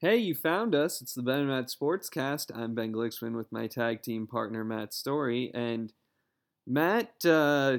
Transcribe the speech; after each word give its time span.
Hey, 0.00 0.16
you 0.16 0.34
found 0.34 0.74
us. 0.74 1.02
It's 1.02 1.12
the 1.12 1.22
Ben 1.22 1.40
and 1.40 1.48
Matt 1.48 1.66
Sportscast. 1.66 2.56
I'm 2.56 2.74
Ben 2.74 2.90
Glicksman 2.90 3.36
with 3.36 3.52
my 3.52 3.66
tag 3.66 4.02
team 4.02 4.26
partner, 4.26 4.64
Matt 4.64 4.94
Story. 4.94 5.50
And 5.52 5.92
Matt, 6.66 7.22
uh, 7.26 7.78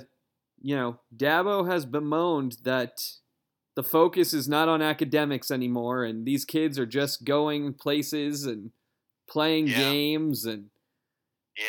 you 0.62 0.76
know, 0.76 1.00
Dabo 1.16 1.68
has 1.68 1.88
bemoaned 1.88 2.58
that 2.64 3.02
the 3.76 3.82
focus 3.82 4.36
is 4.36 4.48
not 4.48 4.70
on 4.70 4.84
academics 4.84 5.50
anymore, 5.50 6.04
and 6.04 6.24
these 6.24 6.46
kids 6.46 6.78
are 6.78 6.86
just 6.86 7.26
going 7.26 7.74
places 7.74 8.46
and 8.46 8.70
playing 9.28 9.68
Yeah. 9.70 9.78
games 9.78 10.46
and 10.46 10.70
Yeah, 11.58 11.66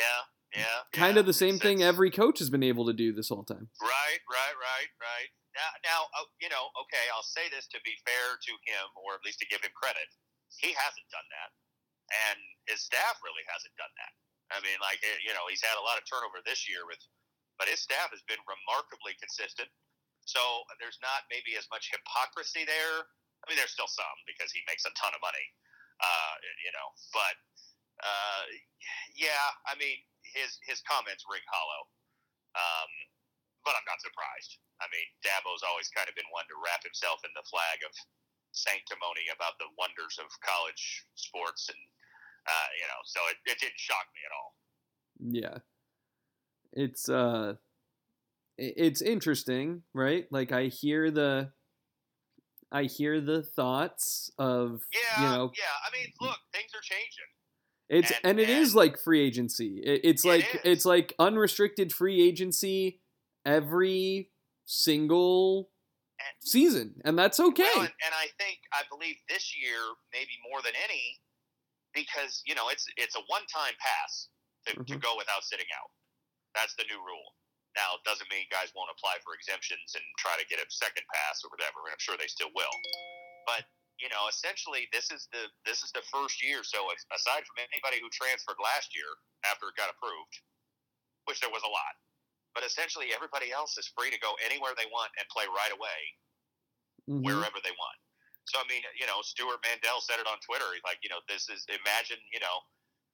yeah. 0.55 0.83
kind 0.93 1.15
yeah. 1.15 1.21
of 1.21 1.27
the 1.27 1.33
same 1.33 1.59
thing 1.59 1.83
every 1.83 2.11
coach 2.11 2.41
has 2.41 2.51
been 2.51 2.63
able 2.63 2.85
to 2.87 2.93
do 2.93 3.15
this 3.15 3.31
whole 3.31 3.45
time. 3.45 3.71
Right, 3.81 4.21
right, 4.29 4.57
right, 4.61 4.89
right. 5.01 5.29
Now, 5.55 5.71
now, 5.85 6.01
uh, 6.21 6.25
you 6.43 6.51
know, 6.51 6.69
okay, 6.83 7.09
I'll 7.15 7.23
say 7.23 7.49
this 7.49 7.67
to 7.69 7.79
be 7.85 7.93
fair 8.05 8.37
to 8.37 8.53
him, 8.67 8.87
or 8.97 9.15
at 9.15 9.25
least 9.25 9.39
to 9.39 9.47
give 9.47 9.63
him 9.63 9.71
credit. 9.75 10.09
He 10.61 10.75
hasn't 10.75 11.09
done 11.09 11.29
that, 11.33 11.51
and 12.29 12.39
his 12.69 12.85
staff 12.85 13.19
really 13.25 13.45
hasn't 13.49 13.75
done 13.79 13.93
that. 13.97 14.13
I 14.53 14.61
mean, 14.61 14.77
like, 14.85 15.01
eh, 15.01 15.19
you 15.25 15.33
know, 15.33 15.49
he's 15.49 15.65
had 15.65 15.81
a 15.81 15.85
lot 15.85 15.97
of 15.97 16.05
turnover 16.05 16.45
this 16.45 16.69
year 16.69 16.85
with, 16.85 17.01
but 17.57 17.73
his 17.73 17.81
staff 17.81 18.13
has 18.13 18.21
been 18.29 18.41
remarkably 18.45 19.17
consistent. 19.17 19.73
So 20.29 20.39
there's 20.79 21.01
not 21.03 21.27
maybe 21.33 21.57
as 21.59 21.67
much 21.73 21.91
hypocrisy 21.91 22.63
there. 22.69 23.09
I 23.43 23.45
mean, 23.51 23.59
there's 23.59 23.75
still 23.75 23.91
some 23.91 24.17
because 24.29 24.55
he 24.55 24.63
makes 24.71 24.87
a 24.87 24.93
ton 24.95 25.11
of 25.17 25.23
money, 25.25 25.47
uh, 25.99 26.35
you 26.63 26.71
know. 26.71 26.89
But 27.11 27.35
uh, 28.05 28.45
yeah, 29.19 29.51
I 29.67 29.75
mean, 29.75 29.99
his 30.23 30.63
his 30.63 30.79
comments 30.87 31.27
ring 31.27 31.43
hollow. 31.51 31.83
Um, 32.55 32.91
but 33.65 33.79
I'm 33.79 33.87
not 33.87 34.03
surprised. 34.03 34.59
I 34.83 34.91
mean, 34.91 35.07
Dabo's 35.23 35.63
always 35.63 35.87
kind 35.95 36.11
of 36.11 36.15
been 36.19 36.27
one 36.35 36.47
to 36.51 36.59
wrap 36.59 36.83
himself 36.83 37.23
in 37.23 37.31
the 37.39 37.47
flag 37.47 37.79
of 37.87 37.95
sanctimony 38.53 39.27
about 39.35 39.59
the 39.59 39.67
wonders 39.79 40.19
of 40.21 40.27
college 40.45 41.05
sports, 41.15 41.69
and 41.69 41.79
uh, 42.47 42.69
you 42.79 42.87
know, 42.87 43.01
so 43.05 43.21
it, 43.31 43.37
it 43.51 43.59
didn't 43.61 43.79
shock 43.79 44.07
me 44.15 44.21
at 44.27 44.33
all. 44.37 44.55
Yeah. 45.21 45.59
It's 46.73 47.09
uh 47.09 47.55
it's 48.59 49.03
interesting, 49.03 49.83
right? 49.95 50.27
Like 50.31 50.53
I 50.53 50.67
hear 50.67 51.11
the 51.11 51.51
I 52.71 52.85
hear 52.85 53.21
the 53.21 53.43
thoughts 53.43 54.31
of 54.39 54.83
Yeah, 54.93 55.23
you 55.23 55.29
know 55.37 55.53
yeah. 55.57 55.65
I 55.87 55.97
mean, 55.97 56.13
look, 56.21 56.39
things 56.53 56.71
are 56.75 56.81
changing. 56.81 57.29
it's 57.89 58.11
and- 58.11 58.21
and 58.25 58.41
it 58.41 58.49
is 58.49 58.69
and- 58.69 58.77
like 58.77 58.99
free 58.99 59.21
agency. 59.21 59.83
It, 59.85 60.01
it's 60.05 60.25
It 60.25 60.29
like 60.29 60.55
is. 60.55 60.61
it's 60.65 60.85
like 60.85 61.15
unrestricted 61.19 61.93
free 61.93 62.23
agency 62.27 63.01
every 63.45 64.31
single 64.65 65.69
And- 66.23 66.39
season, 66.47 66.95
and 67.05 67.19
that's 67.19 67.41
okay. 67.41 67.67
Well, 67.75 67.87
and, 67.89 67.95
and 68.07 68.15
I 68.15 68.29
think 68.39 68.61
I 68.73 68.83
believe 68.91 69.17
this 69.29 69.51
year 69.57 69.79
maybe 70.13 70.39
more 70.49 70.63
than 70.63 70.75
any 70.79 71.19
because 71.95 72.41
you 72.47 72.55
know 72.55 72.69
it's 72.69 72.87
it's 72.97 73.17
a 73.17 73.23
one 73.29 73.45
time 73.51 73.75
pass 73.81 74.29
to, 74.67 74.75
to 74.79 74.95
Mhm. 74.97 75.03
go 75.03 75.17
without 75.19 75.43
sitting 75.45 75.67
out. 75.77 75.91
That's 76.55 76.75
the 76.77 76.85
new 76.89 77.01
rule. 77.03 77.35
Now 77.75 77.97
it 77.97 78.05
doesn't 78.05 78.29
mean 78.31 78.45
guys 78.53 78.71
won't 78.77 78.93
apply 78.93 79.19
for 79.25 79.35
exemptions 79.35 79.97
and 79.97 80.05
try 80.21 80.37
to 80.37 80.45
get 80.47 80.61
a 80.61 80.67
second 80.71 81.05
pass 81.13 81.41
or 81.45 81.49
whatever. 81.51 81.81
I'm 81.89 81.99
sure 81.99 82.17
they 82.17 82.29
still 82.29 82.53
will. 82.55 82.77
But 83.47 83.65
you 84.01 84.09
know, 84.09 84.27
essentially, 84.29 84.89
this 84.93 85.11
is 85.11 85.29
the 85.33 85.49
this 85.65 85.83
is 85.83 85.93
the 85.93 86.03
first 86.13 86.43
year. 86.43 86.63
So 86.65 86.79
aside 87.15 87.43
from 87.47 87.59
anybody 87.73 87.99
who 88.01 88.09
transferred 88.11 88.59
last 88.63 88.95
year 88.95 89.09
after 89.49 89.69
it 89.69 89.77
got 89.77 89.91
approved, 89.91 90.35
which 91.27 91.41
there 91.41 91.51
was 91.51 91.63
a 91.63 91.71
lot, 91.71 91.95
but 92.55 92.65
essentially 92.65 93.13
everybody 93.15 93.53
else 93.53 93.77
is 93.79 93.89
free 93.97 94.11
to 94.11 94.19
go 94.21 94.35
anywhere 94.45 94.73
they 94.77 94.87
want 94.93 95.11
and 95.19 95.27
play 95.29 95.45
right 95.49 95.73
away 95.73 96.01
Mhm. 97.09 97.25
wherever 97.25 97.59
they 97.65 97.73
want. 97.73 97.99
So 98.45 98.59
I 98.61 98.67
mean, 98.69 98.83
you 98.99 99.07
know, 99.07 99.23
Stewart 99.23 99.59
Mandel 99.65 100.01
said 100.01 100.19
it 100.21 100.27
on 100.27 100.39
Twitter. 100.41 100.67
He's 100.73 100.83
like, 100.85 100.99
you 101.03 101.09
know, 101.09 101.21
this 101.29 101.49
is 101.49 101.65
imagine, 101.69 102.19
you 102.33 102.41
know, 102.41 102.57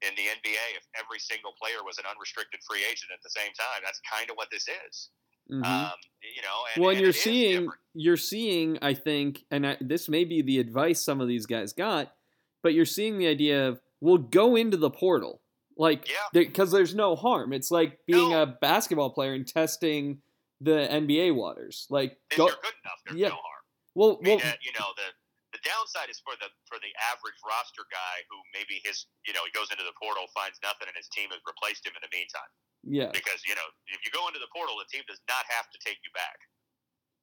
in 0.03 0.15
the 0.15 0.29
NBA, 0.29 0.77
if 0.77 0.85
every 0.95 1.19
single 1.19 1.53
player 1.61 1.83
was 1.85 1.99
an 1.99 2.05
unrestricted 2.07 2.61
free 2.69 2.85
agent 2.85 3.11
at 3.13 3.21
the 3.23 3.31
same 3.31 3.53
time, 3.53 3.83
that's 3.85 4.01
kind 4.11 4.31
of 4.31 4.37
what 4.37 4.49
this 4.51 4.67
is. 4.69 5.11
Mhm. 5.51 5.65
Um, 5.65 5.99
you 6.23 6.43
know, 6.43 6.67
and, 6.75 6.81
well, 6.83 6.91
and 6.91 7.01
you're 7.01 7.13
seeing 7.13 7.69
you're 7.95 8.17
seeing 8.17 8.79
I 8.83 8.95
think, 8.95 9.45
and 9.51 9.67
I, 9.67 9.77
this 9.81 10.09
may 10.09 10.25
be 10.25 10.43
the 10.43 10.59
advice 10.61 11.03
some 11.03 11.21
of 11.21 11.29
these 11.29 11.47
guys 11.47 11.73
got, 11.73 12.15
but 12.63 12.75
you're 12.75 12.85
seeing 12.85 13.19
the 13.19 13.27
idea 13.27 13.69
of 13.69 13.81
we'll 14.01 14.19
go 14.19 14.57
into 14.57 14.77
the 14.77 14.91
portal, 14.91 15.43
like 15.79 16.09
Yeah. 16.11 16.27
because 16.33 16.71
there's 16.71 16.95
no 16.95 17.15
harm. 17.17 17.53
It's 17.55 17.71
like 17.71 17.99
being 18.07 18.31
No. 18.31 18.43
a 18.43 18.47
basketball 18.47 19.11
player 19.11 19.33
and 19.33 19.47
testing 19.47 20.21
the 20.61 20.91
NBA 20.91 21.35
waters. 21.35 21.87
Like 21.89 22.19
if 22.31 22.37
go, 22.37 22.47
you're 22.51 22.59
good 22.61 22.75
enough, 22.85 23.01
there's 23.07 23.17
yeah. 23.23 23.29
no 23.31 23.39
harm. 23.39 23.63
well, 23.95 24.13
I 24.19 24.23
mean, 24.27 24.39
well, 24.43 24.53
uh, 24.53 24.59
you 24.61 24.73
know, 24.75 24.91
the 24.99 25.09
the 25.57 25.63
downside 25.65 26.11
is 26.13 26.21
for 26.21 26.37
the 26.43 26.51
for 26.69 26.77
the 26.85 26.93
average 27.09 27.39
roster 27.47 27.87
guy 27.89 28.21
who 28.29 28.37
maybe 28.53 28.83
his 28.85 29.07
you 29.25 29.33
know 29.33 29.41
he 29.47 29.53
goes 29.57 29.71
into 29.73 29.87
the 29.87 29.95
portal, 29.97 30.27
finds 30.37 30.59
nothing, 30.61 30.91
and 30.91 30.97
his 30.99 31.09
team 31.09 31.31
has 31.33 31.41
replaced 31.47 31.87
him 31.87 31.95
in 31.97 32.03
the 32.05 32.13
meantime. 32.13 32.51
yeah, 32.85 33.09
because 33.15 33.41
you 33.49 33.55
know 33.57 33.65
if 33.89 34.03
you 34.05 34.11
go 34.13 34.27
into 34.29 34.43
the 34.43 34.51
portal, 34.53 34.77
the 34.77 34.87
team 34.93 35.07
does 35.09 35.23
not 35.31 35.47
have 35.49 35.71
to 35.73 35.79
take 35.81 36.03
you 36.05 36.11
back. 36.13 36.37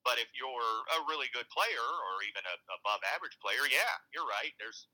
But 0.07 0.22
if 0.22 0.29
you're 0.37 0.73
a 0.95 0.99
really 1.09 1.27
good 1.33 1.49
player 1.49 1.81
or 1.81 2.13
even 2.29 2.45
a 2.45 2.55
above 2.81 3.01
average 3.17 3.35
player, 3.41 3.66
yeah, 3.67 3.93
you're 4.13 4.25
right. 4.29 4.53
There's 4.61 4.85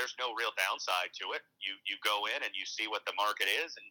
there's 0.00 0.16
no 0.16 0.32
real 0.32 0.56
downside 0.56 1.12
to 1.20 1.36
it. 1.36 1.44
You 1.60 1.76
you 1.84 2.00
go 2.00 2.24
in 2.32 2.40
and 2.40 2.56
you 2.56 2.64
see 2.64 2.88
what 2.88 3.04
the 3.04 3.12
market 3.20 3.52
is, 3.52 3.76
and 3.76 3.88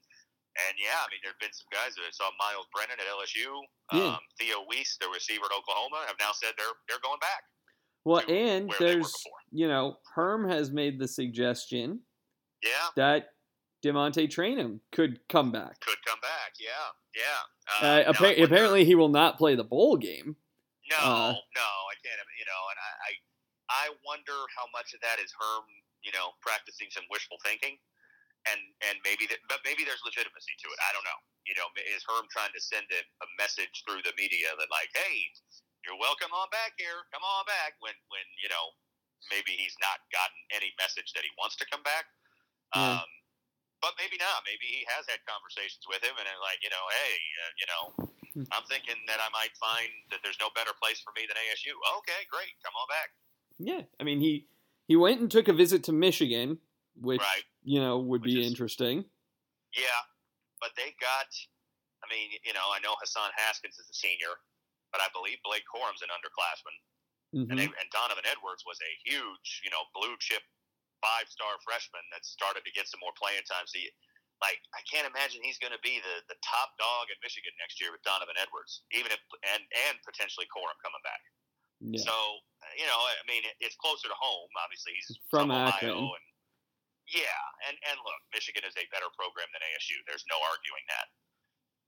and 0.66 0.74
yeah, 0.82 0.98
I 0.98 1.08
mean 1.14 1.22
there've 1.22 1.38
been 1.38 1.54
some 1.54 1.70
guys 1.70 1.94
that 1.94 2.10
I 2.10 2.12
saw 2.12 2.34
Myles 2.42 2.66
Brennan 2.74 2.98
at 2.98 3.06
LSU, 3.06 3.62
Yeah. 3.94 4.18
um, 4.18 4.24
Theo 4.42 4.66
Wease, 4.66 4.98
the 4.98 5.08
receiver 5.14 5.46
at 5.46 5.54
Oklahoma, 5.54 6.02
have 6.10 6.18
now 6.18 6.34
said 6.34 6.58
they're 6.58 6.74
they're 6.90 7.04
going 7.06 7.22
back. 7.22 7.46
well, 8.10 8.26
and 8.26 8.66
where 8.74 8.78
they 8.82 8.98
were 8.98 9.06
there's 9.06 9.14
you 9.54 9.70
know 9.70 10.02
Herm 10.18 10.50
has 10.50 10.74
made 10.74 10.98
the 10.98 11.08
suggestion 11.08 12.02
Yeah, 12.66 12.90
that 12.98 13.38
DeaMonte 13.86 14.28
Trayanum 14.28 14.82
could 14.92 15.22
come 15.30 15.54
back. 15.54 15.80
could 15.80 16.02
come 16.06 16.20
back. 16.20 16.58
Yeah, 16.60 16.90
yeah. 17.16 17.40
Uh, 17.70 17.86
I 17.86 18.02
appa- 18.10 18.42
apparently, 18.44 18.84
he 18.84 18.96
will 18.96 19.08
not 19.14 19.38
play 19.38 19.56
the 19.56 19.64
bowl 19.64 19.96
game. 19.96 20.36
No, 20.90 20.98
Uh, 20.98 21.32
no, 21.56 21.70
I 21.88 21.96
can't. 22.04 22.18
You 22.36 22.46
know, 22.50 22.64
and 22.74 22.80
I, 22.82 22.92
I, 23.08 23.12
I 23.70 23.86
wonder 24.04 24.34
how 24.58 24.66
much 24.74 24.94
of 24.96 25.00
that 25.02 25.20
is 25.24 25.32
Herm, 25.40 25.64
you 26.04 26.14
know, 26.16 26.36
practicing 26.40 26.88
some 26.92 27.06
wishful 27.12 27.38
thinking, 27.44 27.78
and 28.48 28.62
and 28.90 28.96
maybe 29.04 29.28
that, 29.28 29.40
but 29.52 29.60
maybe 29.68 29.84
there's 29.84 30.02
legitimacy 30.04 30.56
to 30.64 30.68
it. 30.72 30.80
I 30.86 30.92
don't 30.96 31.06
know. 31.06 31.20
You 31.48 31.56
know, 31.58 31.68
is 31.76 32.06
Herm 32.06 32.30
trying 32.30 32.54
to 32.54 32.62
send 32.62 32.86
a, 32.94 33.02
a 33.02 33.28
message 33.40 33.84
through 33.84 34.06
the 34.06 34.14
media 34.16 34.54
that 34.54 34.70
like, 34.70 34.92
hey, 34.94 35.28
you're 35.84 35.98
welcome 35.98 36.30
on 36.32 36.48
back 36.54 36.78
here, 36.78 37.08
come 37.12 37.24
on 37.24 37.44
back. 37.50 37.76
When 37.84 37.96
when 38.14 38.26
you 38.40 38.48
know, 38.52 38.76
maybe 39.34 39.56
he's 39.58 39.76
not 39.84 40.04
gotten 40.14 40.40
any 40.56 40.72
message 40.80 41.12
that 41.18 41.26
he 41.26 41.32
wants 41.36 41.60
to 41.60 41.66
come 41.68 41.84
back. 41.84 42.08
Yeah. 42.76 43.02
Um, 43.02 43.10
but 43.80 43.96
maybe 43.96 44.20
not. 44.20 44.44
Maybe 44.44 44.68
he 44.68 44.84
has 44.92 45.08
had 45.08 45.24
conversations 45.24 45.88
with 45.88 46.04
him, 46.04 46.12
and 46.20 46.28
like, 46.44 46.60
you 46.60 46.68
know, 46.68 46.84
hey, 46.92 47.16
uh, 47.16 47.52
you 47.56 47.68
know, 47.72 47.84
I'm 48.52 48.68
thinking 48.68 49.00
that 49.08 49.24
I 49.24 49.32
might 49.32 49.56
find 49.56 49.90
that 50.12 50.20
there's 50.22 50.38
no 50.40 50.52
better 50.54 50.76
place 50.78 51.00
for 51.00 51.16
me 51.16 51.26
than 51.26 51.40
ASU. 51.40 51.74
Okay, 52.04 52.22
great, 52.30 52.54
come 52.62 52.76
on 52.76 52.88
back. 52.92 53.10
Yeah, 53.60 53.84
I 54.00 54.04
mean 54.04 54.20
he 54.20 54.48
he 54.90 54.98
went 54.98 55.22
and 55.22 55.30
took 55.30 55.48
a 55.48 55.54
visit 55.54 55.86
to 55.86 55.94
Michigan, 55.94 56.58
which 56.98 57.22
Right? 57.22 57.46
you 57.62 57.78
know 57.80 58.02
would 58.02 58.26
Which 58.26 58.34
be 58.34 58.42
is- 58.42 58.50
interesting. 58.50 59.06
Yeah, 59.78 60.02
but 60.60 60.74
they 60.76 60.92
got. 61.00 61.30
I 62.04 62.08
mean, 62.10 62.34
you 62.44 62.54
know, 62.58 62.68
I 62.74 62.80
know 62.82 62.96
Hassan 63.00 63.30
Haskins 63.38 63.78
is 63.78 63.86
a 63.86 63.94
senior, 63.94 64.34
but 64.92 65.00
I 65.00 65.08
believe 65.14 65.38
Blake 65.46 65.64
Corum's 65.70 66.02
an 66.02 66.10
underclassman, 66.10 66.78
Mhm. 67.38 67.48
and, 67.54 67.58
they, 67.60 67.70
and 67.70 67.88
Donovan 67.94 68.26
Edwards 68.26 68.66
was 68.66 68.80
a 68.82 68.92
huge, 69.06 69.62
you 69.64 69.70
know, 69.70 69.86
blue 69.94 70.18
chip 70.18 70.42
five 71.06 71.30
star 71.30 71.54
freshman 71.64 72.02
that 72.12 72.26
started 72.26 72.66
to 72.66 72.72
get 72.72 72.88
some 72.90 73.00
more 73.00 73.14
playing 73.14 73.44
time. 73.46 73.68
So, 73.68 73.78
you, 73.80 73.92
like, 74.42 74.60
I 74.74 74.82
can't 74.90 75.06
imagine 75.06 75.44
he's 75.44 75.60
going 75.60 75.72
to 75.76 75.80
be 75.86 76.00
the, 76.02 76.24
the 76.34 76.36
top 76.42 76.74
dog 76.80 77.12
in 77.12 77.16
Michigan 77.22 77.54
next 77.60 77.80
year 77.80 77.92
with 77.92 78.02
Donovan 78.02 78.36
Edwards, 78.42 78.82
even 78.92 79.12
if 79.12 79.20
and 79.54 79.62
and 79.88 79.96
potentially 80.02 80.48
Corum 80.50 80.76
coming 80.82 81.04
back. 81.04 81.22
Yeah. 81.82 82.04
So 82.04 82.14
you 82.78 82.86
know, 82.88 83.00
I 83.00 83.24
mean, 83.28 83.44
it, 83.48 83.56
it's 83.60 83.76
closer 83.80 84.08
to 84.08 84.18
home. 84.20 84.52
Obviously, 84.60 84.94
he's 84.96 85.10
From 85.32 85.50
from, 85.50 85.56
Ohio, 85.56 85.96
and 86.16 86.26
yeah, 87.10 87.40
and 87.68 87.76
and 87.90 87.98
look, 88.06 88.22
Michigan 88.32 88.64
is 88.68 88.76
a 88.78 88.86
better 88.94 89.10
program 89.18 89.50
than 89.56 89.64
ASU. 89.74 89.98
There's 90.06 90.24
no 90.30 90.38
arguing 90.40 90.86
that. 90.94 91.08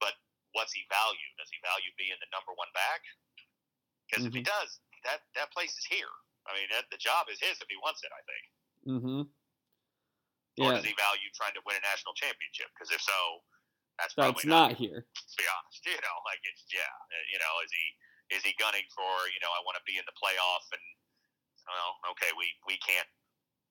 But 0.02 0.18
what's 0.58 0.74
he 0.74 0.84
value? 0.90 1.30
Does 1.38 1.52
he 1.54 1.60
value 1.62 1.92
being 2.00 2.18
the 2.20 2.30
number 2.34 2.52
one 2.58 2.72
back? 2.74 3.04
Because 4.10 4.26
if 4.28 4.34
he 4.36 4.42
Mm-hmm. 4.44 4.52
does, 4.52 4.82
that 5.08 5.24
that 5.38 5.54
place 5.56 5.72
is 5.78 5.86
here. 5.88 6.12
I 6.50 6.58
mean, 6.58 6.68
that, 6.74 6.90
the 6.90 6.98
job 6.98 7.30
is 7.30 7.38
his 7.38 7.62
if 7.62 7.70
he 7.70 7.78
wants 7.80 8.02
it. 8.02 8.10
I 8.12 8.22
think. 8.26 8.44
mm-hmm. 8.98 9.22
Or 10.60 10.74
Yeah, 10.74 10.76
does 10.82 10.84
he 10.90 10.96
value 10.98 11.30
trying 11.38 11.54
to 11.56 11.64
win 11.64 11.78
a 11.80 11.84
national 11.86 12.18
championship? 12.18 12.68
Because 12.76 12.90
if 12.92 13.00
so, 13.00 13.20
that's 14.02 14.12
that's 14.18 14.36
probably 14.36 14.50
not 14.50 14.74
here. 14.76 15.06
to 15.06 15.36
be 15.38 15.46
honest. 15.48 15.80
You 15.86 16.02
know, 16.02 16.18
like 16.28 16.42
it's 16.44 16.66
yeah. 16.74 16.92
You 17.32 17.40
know, 17.40 17.54
is 17.64 17.72
he 17.72 17.86
is 18.32 18.42
he 18.44 18.56
gunning 18.58 18.88
for 18.96 19.12
you 19.30 19.40
know 19.44 19.52
I 19.52 19.60
want 19.68 19.76
to 19.78 19.86
be 19.86 20.00
in 20.00 20.06
the 20.08 20.16
playoff 20.18 20.66
and 20.72 20.84
well 21.68 21.92
okay 22.16 22.32
we 22.38 22.48
we 22.68 22.78
can't 22.80 23.08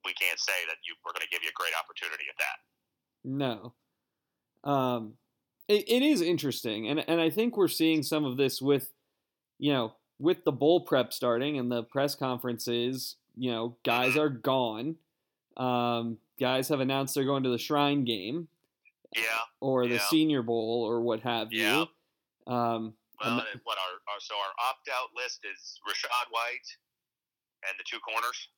we 0.04 0.12
can't 0.14 0.38
say 0.38 0.64
that 0.68 0.76
you 0.86 0.94
we're 1.04 1.12
going 1.12 1.24
to 1.24 1.32
give 1.32 1.42
you 1.42 1.50
a 1.50 1.58
great 1.60 1.72
opportunity 1.76 2.24
at 2.30 2.38
that. 2.38 2.58
No. 3.22 3.74
Um, 4.64 5.14
it, 5.68 5.84
it 5.88 6.02
is 6.02 6.22
interesting, 6.22 6.88
and 6.88 7.04
and 7.08 7.20
I 7.20 7.28
think 7.30 7.56
we're 7.56 7.68
seeing 7.68 8.02
some 8.02 8.24
of 8.24 8.36
this 8.38 8.62
with, 8.62 8.90
you 9.58 9.72
know, 9.72 9.92
with 10.18 10.44
the 10.44 10.52
bowl 10.52 10.80
prep 10.86 11.12
starting 11.12 11.58
and 11.58 11.70
the 11.70 11.82
press 11.82 12.14
conferences. 12.14 13.16
You 13.36 13.50
know, 13.52 13.76
guys 13.84 14.16
are 14.16 14.28
gone. 14.30 14.96
Um, 15.56 16.16
guys 16.38 16.68
have 16.68 16.80
announced 16.80 17.14
they're 17.14 17.24
going 17.24 17.42
to 17.44 17.50
the 17.50 17.58
Shrine 17.58 18.04
game 18.04 18.48
Yeah. 19.14 19.22
or 19.60 19.86
the 19.86 19.94
Yeah. 19.96 20.08
Senior 20.08 20.42
Bowl 20.42 20.82
or 20.86 21.00
what 21.02 21.20
have 21.20 21.52
Yeah. 21.52 21.84
you. 22.46 22.52
Um, 22.52 22.94
Well, 23.20 23.44
what 23.64 23.76
our, 23.78 23.94
our 24.14 24.20
so 24.20 24.34
our 24.34 24.52
opt 24.68 24.88
out 24.88 25.12
list 25.16 25.44
is 25.44 25.78
Rachaad 25.86 26.28
White 26.30 26.68
and 27.68 27.78
the 27.78 27.84
two 27.84 27.98
corners. 28.00 28.48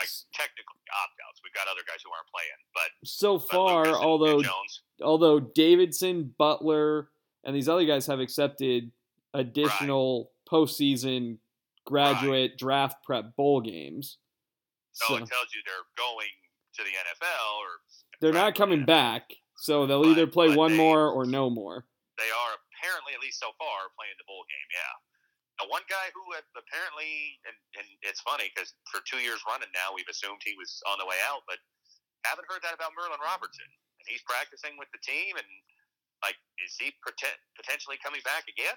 Like 0.00 0.08
technically 0.32 0.80
opt 0.96 1.12
outs. 1.28 1.40
We've 1.44 1.52
got 1.52 1.68
other 1.70 1.82
guys 1.86 2.00
who 2.02 2.10
aren't 2.10 2.28
playing, 2.32 2.60
but, 2.72 2.88
so 3.04 3.38
far, 3.38 3.84
and 3.86 3.94
although 3.94 4.42
although 5.02 5.40
Davidson, 5.40 6.34
Butler, 6.38 7.10
and 7.44 7.54
these 7.54 7.68
other 7.68 7.84
guys 7.84 8.06
have 8.06 8.18
accepted 8.18 8.92
additional 9.34 10.30
postseason 10.50 11.36
graduate 11.84 12.56
draft 12.56 13.04
prep 13.04 13.36
bowl 13.36 13.60
games. 13.60 14.16
So, 14.92 15.06
So 15.08 15.14
it 15.16 15.18
tells 15.18 15.48
you 15.54 15.60
they're 15.66 15.74
going 15.96 16.26
to 16.76 16.82
the 16.82 16.90
NFL 16.90 17.58
or 17.58 17.68
they're 18.20 18.32
not 18.32 18.54
coming 18.54 18.84
back. 18.86 19.30
So 19.56 19.86
they'll 19.86 20.06
either 20.06 20.26
play 20.26 20.54
one 20.56 20.72
they- 20.72 20.76
more 20.78 21.08
or 21.10 21.26
no 21.26 21.50
more. 21.50 21.84
they 22.16 22.24
are 22.24 22.56
apparently, 22.80 23.12
at 23.12 23.20
least 23.20 23.36
so 23.36 23.52
far, 23.60 23.92
playing 23.92 24.16
the 24.16 24.24
bowl 24.24 24.48
game. 24.48 24.68
Yeah. 24.72 24.94
Now, 25.60 25.68
one 25.68 25.84
guy 25.92 26.08
who 26.16 26.24
apparently, 26.56 27.36
and, 27.44 27.52
and 27.76 27.84
it's 28.00 28.24
funny 28.24 28.48
because 28.48 28.72
for 28.88 29.04
two 29.04 29.20
years 29.20 29.44
running 29.44 29.68
now, 29.76 29.92
we've 29.92 30.08
assumed 30.08 30.40
he 30.40 30.56
was 30.56 30.80
on 30.88 30.96
the 30.96 31.04
way 31.04 31.20
out, 31.28 31.44
but 31.44 31.60
haven't 32.24 32.48
heard 32.48 32.64
that 32.64 32.72
about 32.72 32.96
Merlin 32.96 33.20
Robertson. 33.20 33.68
And 34.00 34.06
he's 34.08 34.24
practicing 34.24 34.80
with 34.80 34.88
the 34.96 35.02
team, 35.04 35.36
and 35.36 35.44
like, 36.24 36.40
is 36.64 36.72
he 36.80 36.96
poten- 37.04 37.36
potentially 37.60 38.00
coming 38.00 38.24
back 38.24 38.48
again? 38.48 38.76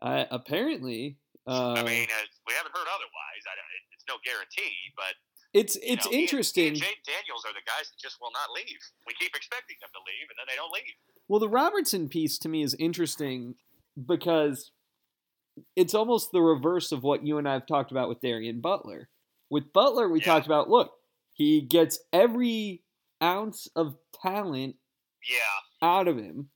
Uh, 0.00 0.24
apparently, 0.32 1.20
uh, 1.44 1.76
I 1.76 1.84
mean, 1.84 2.08
uh, 2.08 2.24
we 2.48 2.56
haven't 2.56 2.72
heard 2.72 2.88
otherwise. 2.88 3.42
I 3.44 3.52
it's 3.92 4.08
no 4.08 4.16
guarantee, 4.24 4.72
but 4.96 5.12
it's 5.52 5.76
it's 5.84 6.08
know, 6.08 6.12
he 6.12 6.24
and- 6.24 6.24
interesting. 6.24 6.72
He 6.72 6.80
and 6.80 6.80
Jade 6.80 7.04
Daniels 7.04 7.44
are 7.44 7.52
the 7.52 7.64
guys 7.68 7.92
that 7.92 8.00
just 8.00 8.16
will 8.24 8.32
not 8.32 8.48
leave. 8.56 8.80
We 9.04 9.12
keep 9.20 9.36
expecting 9.36 9.76
them 9.84 9.92
to 9.92 10.00
leave, 10.08 10.32
and 10.32 10.36
then 10.40 10.48
they 10.48 10.56
don't 10.56 10.72
leave. 10.72 10.96
Well, 11.28 11.40
the 11.40 11.48
Robertson 11.48 12.08
piece 12.08 12.38
to 12.38 12.48
me 12.48 12.62
is 12.62 12.74
interesting 12.74 13.54
because 14.06 14.70
it's 15.76 15.94
almost 15.94 16.32
the 16.32 16.40
reverse 16.40 16.92
of 16.92 17.02
what 17.02 17.26
you 17.26 17.38
and 17.38 17.48
I 17.48 17.52
have 17.54 17.66
talked 17.66 17.90
about 17.90 18.08
with 18.08 18.20
Darien 18.20 18.60
Butler. 18.60 19.08
With 19.50 19.72
Butler, 19.72 20.08
we 20.08 20.20
Yeah. 20.20 20.26
talked 20.26 20.46
about 20.46 20.70
look, 20.70 20.92
he 21.34 21.60
gets 21.60 21.98
every 22.12 22.82
ounce 23.22 23.68
of 23.76 23.96
talent 24.22 24.76
Yeah, 25.28 25.88
out 25.88 26.06
of 26.08 26.16
him, 26.16 26.50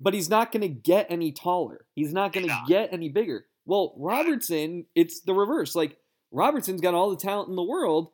but 0.00 0.14
he's 0.14 0.30
not 0.30 0.52
going 0.52 0.62
to 0.62 0.68
get 0.68 1.10
any 1.10 1.32
taller. 1.32 1.86
He's 1.94 2.12
not 2.12 2.32
going 2.32 2.46
to 2.48 2.58
get 2.66 2.92
any 2.92 3.08
bigger. 3.08 3.46
Well, 3.66 3.94
Robertson, 3.96 4.86
it's 4.94 5.20
the 5.20 5.34
reverse. 5.34 5.74
Like 5.74 5.98
Robertson's 6.30 6.80
got 6.80 6.94
all 6.94 7.10
the 7.10 7.16
talent 7.16 7.50
in 7.50 7.56
the 7.56 7.62
world, 7.62 8.10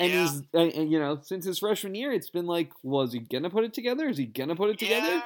and 0.00 0.10
Yeah. 0.12 0.22
he's 0.22 0.42
and, 0.52 0.72
and, 0.72 0.90
you 0.90 0.98
know 0.98 1.20
since 1.22 1.44
his 1.44 1.58
freshman 1.60 1.94
year, 1.94 2.12
it's 2.12 2.30
been 2.30 2.46
like, 2.46 2.72
well, 2.82 3.02
is 3.02 3.12
he 3.12 3.20
gonna 3.20 3.50
put 3.50 3.64
it 3.64 3.74
together? 3.74 4.08
Is 4.08 4.16
he 4.18 4.26
gonna 4.26 4.56
put 4.56 4.70
it 4.70 4.78
together? 4.78 5.06
Yeah, 5.06 5.16
you- 5.16 5.22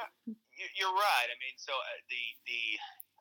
you're 0.75 0.93
right. 0.93 1.27
I 1.31 1.35
mean, 1.39 1.55
so 1.57 1.71
uh, 1.71 1.99
the 2.11 2.23
the 2.45 2.61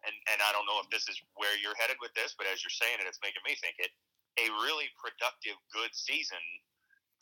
and 0.06 0.14
and 0.34 0.38
I 0.42 0.50
don't 0.54 0.66
know 0.66 0.78
if 0.82 0.88
this 0.90 1.06
is 1.10 1.16
where 1.38 1.54
you're 1.58 1.76
headed 1.78 1.98
with 2.02 2.14
this, 2.18 2.34
but 2.38 2.46
as 2.50 2.62
you're 2.62 2.74
saying 2.74 2.98
it, 2.98 3.06
it's 3.06 3.22
making 3.22 3.42
me 3.46 3.54
think 3.58 3.78
it. 3.78 3.90
A 4.38 4.46
really 4.62 4.86
productive, 5.02 5.58
good 5.74 5.90
season 5.90 6.38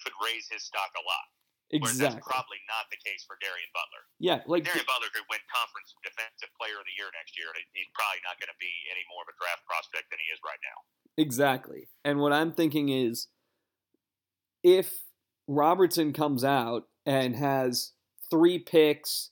could 0.04 0.12
raise 0.20 0.44
his 0.52 0.68
stock 0.68 0.92
a 0.92 1.00
lot. 1.00 1.26
Whereas 1.72 1.96
Exactly. 1.96 2.20
that's 2.20 2.28
probably 2.28 2.60
not 2.68 2.86
the 2.92 3.00
case 3.00 3.24
for 3.24 3.40
Darien 3.40 3.72
Butler. 3.72 4.04
Yeah, 4.20 4.38
like 4.44 4.62
Darien 4.68 4.84
Butler 4.84 5.08
could 5.10 5.24
win 5.32 5.40
Conference 5.48 5.96
Defensive 6.04 6.52
Player 6.60 6.76
of 6.76 6.84
the 6.84 6.92
Year 6.94 7.08
next 7.16 7.34
year, 7.40 7.48
and 7.50 7.64
he's 7.72 7.88
probably 7.96 8.20
not 8.22 8.36
going 8.38 8.52
to 8.52 8.60
be 8.60 8.70
any 8.92 9.02
more 9.10 9.24
of 9.24 9.32
a 9.32 9.36
draft 9.40 9.64
prospect 9.64 10.12
than 10.12 10.20
he 10.20 10.28
is 10.30 10.38
right 10.44 10.60
now. 10.62 10.78
exactly. 11.16 11.88
And 12.04 12.20
what 12.20 12.36
I'm 12.36 12.52
thinking 12.52 12.92
is, 12.92 13.32
if 14.62 14.92
Robertson 15.48 16.12
comes 16.12 16.44
out 16.44 16.84
and 17.08 17.34
has 17.34 17.92
three 18.30 18.58
picks, 18.60 19.30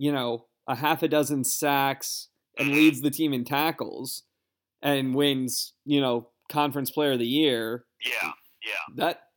you 0.00 0.08
know, 0.08 0.48
a 0.64 0.74
half 0.74 1.04
a 1.04 1.08
dozen 1.12 1.44
sacks, 1.44 2.32
and 2.56 2.72
leads 2.72 3.04
the 3.04 3.12
team 3.12 3.36
in 3.36 3.44
tackles, 3.44 4.24
and 4.80 5.12
wins, 5.12 5.76
you 5.84 6.00
know, 6.00 6.32
Conference 6.48 6.88
Player 6.88 7.12
of 7.12 7.20
the 7.20 7.28
Year, 7.28 7.84
Yeah, 8.00 8.32
yeah. 8.64 8.84
that, 8.96 9.28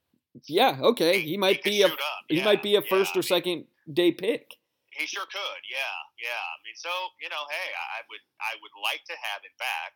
yeah, 0.48 0.80
okay, 0.80 1.20
he 1.20 1.36
might 1.36 1.68
be 1.68 1.84
a 1.84 1.92
he 2.32 2.40
might 2.42 2.64
be 2.64 2.80
a 2.80 2.82
first 2.82 3.12
or 3.20 3.22
second 3.22 3.68
day 3.92 4.16
pick. 4.16 4.56
He 4.96 5.04
sure 5.04 5.28
could, 5.28 5.64
yeah, 5.68 6.00
yeah. 6.24 6.32
I 6.32 6.58
mean, 6.64 6.80
so 6.80 6.90
you 7.20 7.28
know, 7.28 7.44
hey, 7.52 7.70
I 8.00 8.00
would, 8.08 8.24
I 8.40 8.56
would 8.64 8.76
like 8.80 9.04
to 9.12 9.16
have 9.20 9.44
it 9.44 9.52
back. 9.60 9.94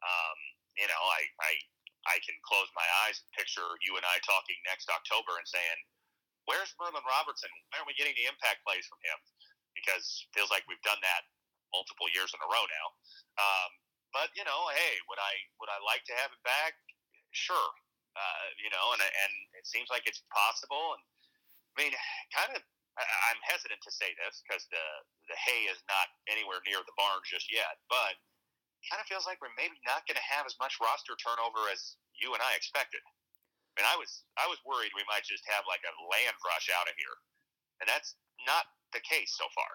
Um, 0.00 0.38
you 0.80 0.88
know, 0.88 1.02
I, 1.04 1.20
I, 1.44 1.52
I 2.08 2.16
can 2.24 2.34
close 2.48 2.66
my 2.72 2.88
eyes 3.04 3.20
and 3.20 3.28
picture 3.36 3.68
you 3.84 4.00
and 4.00 4.08
I 4.08 4.16
talking 4.24 4.56
next 4.64 4.88
October 4.88 5.36
and 5.36 5.44
saying, 5.44 5.78
"Where's 6.48 6.72
Merlin 6.80 7.04
Robertson? 7.04 7.52
Why 7.70 7.84
aren't 7.84 7.92
we 7.92 7.98
getting 8.00 8.16
the 8.16 8.24
impact 8.24 8.64
plays 8.64 8.88
from 8.88 9.04
him?" 9.04 9.20
Because 9.72 10.26
feels 10.36 10.52
like 10.52 10.64
we've 10.68 10.82
done 10.86 11.00
that 11.00 11.22
multiple 11.72 12.06
years 12.12 12.30
in 12.32 12.40
a 12.44 12.48
row 12.48 12.64
now. 12.68 12.86
Um, 13.40 13.70
but 14.12 14.28
you 14.36 14.44
know, 14.44 14.68
hey, 14.76 14.94
would 15.08 15.18
I, 15.18 15.32
would 15.58 15.72
I 15.72 15.80
like 15.82 16.04
to 16.08 16.14
have 16.20 16.30
him 16.30 16.42
back? 16.44 16.76
Sure. 17.32 17.72
Uh, 18.12 18.46
you 18.60 18.68
know, 18.68 18.92
and 18.92 19.00
and 19.00 19.34
it 19.56 19.64
seems 19.64 19.88
like 19.88 20.04
it's 20.04 20.20
possible. 20.28 20.92
And 20.96 21.02
I 21.72 21.74
mean, 21.80 21.92
kind 22.36 22.52
of 22.52 22.60
I'm 23.00 23.40
hesitant 23.40 23.80
to 23.88 23.92
say 23.92 24.12
this 24.20 24.44
because 24.44 24.68
the 24.68 24.84
the 25.32 25.36
hay 25.40 25.64
is 25.64 25.80
not 25.88 26.12
anywhere 26.28 26.60
near 26.68 26.84
the 26.84 26.92
barn 27.00 27.24
just 27.24 27.48
yet, 27.48 27.80
but 27.88 28.20
kind 28.84 29.00
of 29.00 29.08
feels 29.08 29.24
like 29.24 29.40
we're 29.40 29.54
maybe 29.56 29.78
not 29.88 30.04
going 30.04 30.18
to 30.18 30.28
have 30.28 30.44
as 30.44 30.58
much 30.60 30.76
roster 30.82 31.16
turnover 31.16 31.70
as 31.72 31.96
you 32.18 32.36
and 32.36 32.42
I 32.44 32.52
expected. 32.52 33.00
I 33.00 33.72
mean, 33.80 33.88
I 33.88 33.96
was 33.96 34.28
I 34.36 34.44
was 34.44 34.60
worried 34.68 34.92
we 34.92 35.08
might 35.08 35.24
just 35.24 35.48
have 35.48 35.64
like 35.64 35.80
a 35.88 35.94
land 36.12 36.36
rush 36.44 36.68
out 36.68 36.84
of 36.84 36.94
here, 37.00 37.16
and 37.80 37.88
that's 37.88 38.12
not 38.44 38.68
the 38.92 39.00
case 39.00 39.34
so 39.36 39.44
far. 39.54 39.72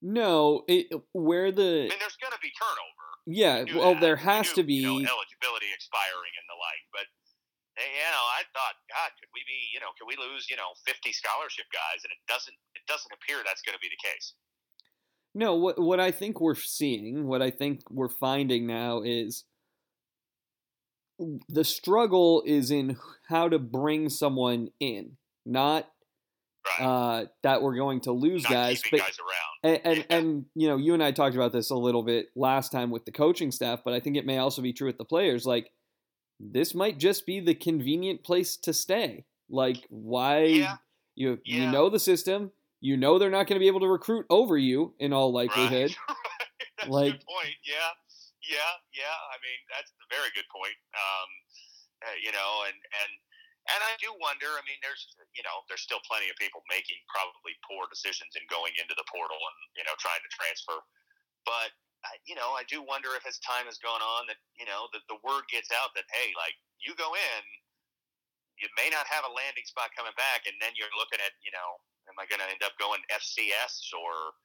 No, 0.00 0.64
it, 0.68 0.88
where 1.12 1.48
I 1.48 1.56
the 1.56 1.72
mean, 1.92 2.00
there's 2.00 2.16
going 2.20 2.32
to 2.32 2.40
be 2.40 2.52
turnover. 2.56 3.06
yeah, 3.28 3.64
We 3.68 3.76
well, 3.78 3.92
that. 3.94 4.00
there 4.00 4.16
has 4.16 4.48
knew, 4.48 4.54
to 4.56 4.62
be. 4.64 4.80
you 4.80 4.88
know, 4.88 4.96
eligibility 5.12 5.68
expiring 5.74 6.32
and 6.40 6.46
the 6.48 6.56
like, 6.56 6.84
but. 6.92 7.06
eh, 7.76 7.84
You 7.84 8.08
know, 8.08 8.26
I 8.40 8.42
thought, 8.56 8.76
God, 8.88 9.10
could 9.20 9.28
we 9.36 9.44
be, 9.44 9.60
you 9.74 9.80
know, 9.80 9.92
could 10.00 10.08
we 10.08 10.16
lose, 10.16 10.48
you 10.48 10.56
know, 10.56 10.72
fifty 10.86 11.12
scholarship 11.12 11.66
guys? 11.72 12.00
And 12.04 12.12
it 12.12 12.22
doesn't, 12.28 12.56
it 12.74 12.84
doesn't 12.88 13.12
appear 13.12 13.44
that's 13.44 13.60
going 13.60 13.76
to 13.76 13.80
be 13.84 13.92
the 13.92 14.00
case. 14.08 14.32
No, 15.34 15.54
what 15.54 15.78
what 15.78 16.00
I 16.00 16.10
think 16.10 16.40
we're 16.40 16.56
seeing, 16.56 17.26
what 17.28 17.42
I 17.42 17.50
think 17.50 17.80
we're 17.90 18.08
finding 18.08 18.66
now 18.66 19.02
is 19.04 19.44
the 21.48 21.64
struggle 21.64 22.42
is 22.46 22.70
in 22.70 22.96
how 23.28 23.48
to 23.48 23.58
bring 23.58 24.08
someone 24.08 24.68
in, 24.80 25.16
not 25.44 25.86
Right. 26.78 26.86
uh, 26.86 27.26
that 27.42 27.62
we're 27.62 27.76
going 27.76 28.00
to 28.02 28.12
lose 28.12 28.42
Not 28.44 28.52
guys, 28.52 28.82
but 28.90 29.00
guys 29.00 29.16
around. 29.18 29.74
and, 29.74 29.80
and 29.86 29.96
Yeah. 30.10 30.16
and 30.16 30.44
you 30.54 30.68
know, 30.68 30.76
you 30.76 30.92
and 30.94 31.02
I 31.02 31.10
talked 31.10 31.34
about 31.34 31.52
this 31.52 31.70
a 31.70 31.74
little 31.76 32.02
bit 32.02 32.26
last 32.36 32.70
time 32.70 32.90
with 32.90 33.04
the 33.06 33.12
coaching 33.12 33.50
staff, 33.50 33.80
but 33.84 33.94
I 33.94 34.00
think 34.00 34.16
it 34.16 34.26
may 34.26 34.36
also 34.38 34.60
be 34.60 34.72
true 34.74 34.86
with 34.86 34.98
the 34.98 35.04
players. 35.06 35.46
Like 35.46 35.70
this 36.38 36.74
might 36.74 36.98
just 36.98 37.24
be 37.26 37.40
the 37.40 37.54
convenient 37.54 38.24
place 38.24 38.56
to 38.58 38.72
stay. 38.74 39.24
Like 39.48 39.78
why 39.88 40.44
Yeah. 40.44 40.76
you 41.14 41.38
you 41.44 41.70
know 41.70 41.88
the 41.88 41.98
system, 41.98 42.52
you 42.80 42.96
know 42.96 43.18
they're 43.18 43.30
not 43.30 43.46
going 43.46 43.56
to 43.56 43.64
be 43.64 43.66
able 43.68 43.80
to 43.80 43.88
recruit 43.88 44.26
over 44.28 44.56
you 44.58 44.94
in 44.98 45.12
all 45.14 45.32
likelihood. 45.40 45.94
That's 46.76 46.88
a 46.88 46.92
Like- 46.92 47.12
good 47.14 47.24
point. 47.26 47.56
Yeah. 47.64 47.92
Yeah. 48.44 48.72
Yeah. 48.92 49.16
I 49.32 49.36
mean, 49.40 49.60
that's 49.74 49.90
a 49.92 50.14
very 50.14 50.28
good 50.34 50.48
point. 50.54 50.76
Um, 50.92 51.28
uh, 52.04 52.16
you 52.24 52.32
know, 52.32 52.64
and, 52.68 52.74
and, 52.76 53.12
and 53.68 53.80
I 53.84 53.92
do 54.00 54.08
wonder, 54.16 54.48
I 54.56 54.64
mean, 54.64 54.80
there's, 54.80 55.04
you 55.36 55.44
know, 55.44 55.62
there's 55.68 55.84
still 55.84 56.00
plenty 56.08 56.32
of 56.32 56.36
people 56.40 56.64
making 56.72 56.96
probably 57.12 57.52
poor 57.66 57.84
decisions 57.92 58.32
in 58.38 58.44
going 58.48 58.72
into 58.80 58.96
the 58.96 59.04
portal 59.12 59.36
and, 59.36 59.58
you 59.76 59.84
know, 59.84 59.92
trying 60.00 60.22
to 60.24 60.30
transfer. 60.32 60.80
But, 61.44 61.76
you 62.24 62.32
know, 62.32 62.56
I 62.56 62.64
do 62.66 62.80
wonder 62.80 63.12
if 63.12 63.28
as 63.28 63.36
time 63.44 63.68
has 63.68 63.76
gone 63.76 64.00
on 64.00 64.24
that, 64.32 64.40
you 64.56 64.64
know, 64.64 64.88
that 64.96 65.04
the 65.12 65.20
word 65.20 65.44
gets 65.52 65.68
out 65.68 65.92
that, 65.92 66.08
hey, 66.08 66.32
like, 66.40 66.56
you 66.80 66.96
go 66.96 67.12
in, 67.12 67.42
you 68.56 68.68
may 68.80 68.88
not 68.88 69.04
have 69.08 69.28
a 69.28 69.32
landing 69.32 69.64
spot 69.68 69.92
coming 69.92 70.16
back, 70.16 70.48
and 70.48 70.56
then 70.60 70.72
you're 70.76 70.92
looking 70.96 71.20
at, 71.20 71.36
you 71.44 71.52
know, 71.52 71.80
am 72.08 72.16
I 72.16 72.24
going 72.28 72.40
to 72.40 72.48
end 72.48 72.64
up 72.64 72.76
going 72.80 73.00
FCS 73.12 73.92
or 73.96 74.36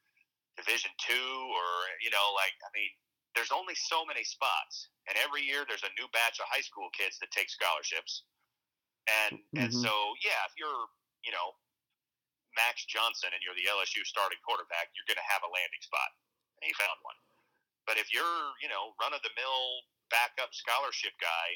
Division 0.56 0.88
two, 0.96 1.28
or 1.52 1.66
you 2.00 2.08
know, 2.08 2.32
like 2.32 2.56
I 2.64 2.72
mean, 2.72 2.88
there's 3.36 3.52
only 3.52 3.76
so 3.76 4.08
many 4.08 4.24
spots, 4.24 4.88
and 5.04 5.14
every 5.20 5.44
year 5.44 5.68
there's 5.68 5.84
a 5.84 5.92
new 6.00 6.08
batch 6.16 6.40
of 6.40 6.48
high 6.48 6.64
school 6.64 6.88
kids 6.96 7.20
that 7.20 7.28
take 7.28 7.52
scholarships, 7.52 8.24
and 9.08 9.38
and 9.56 9.70
Mhm. 9.72 9.82
so 9.82 9.92
yeah, 10.22 10.44
if 10.46 10.52
you're, 10.58 10.86
you 11.24 11.32
know, 11.32 11.56
Max 12.56 12.84
Johnson 12.86 13.30
and 13.32 13.42
you're 13.42 13.54
the 13.54 13.66
LSU 13.68 14.04
starting 14.04 14.38
quarterback, 14.42 14.90
you're 14.96 15.06
going 15.06 15.20
to 15.20 15.30
have 15.32 15.42
a 15.44 15.50
landing 15.50 15.82
spot, 15.82 16.10
and 16.60 16.66
he 16.66 16.72
found 16.74 16.96
one. 17.02 17.16
But 17.86 17.98
if 17.98 18.12
you're, 18.12 18.54
you 18.62 18.68
know, 18.68 18.94
run 19.00 19.12
of 19.14 19.22
the 19.22 19.30
mill 19.36 19.82
backup 20.10 20.54
scholarship 20.54 21.12
guy, 21.20 21.48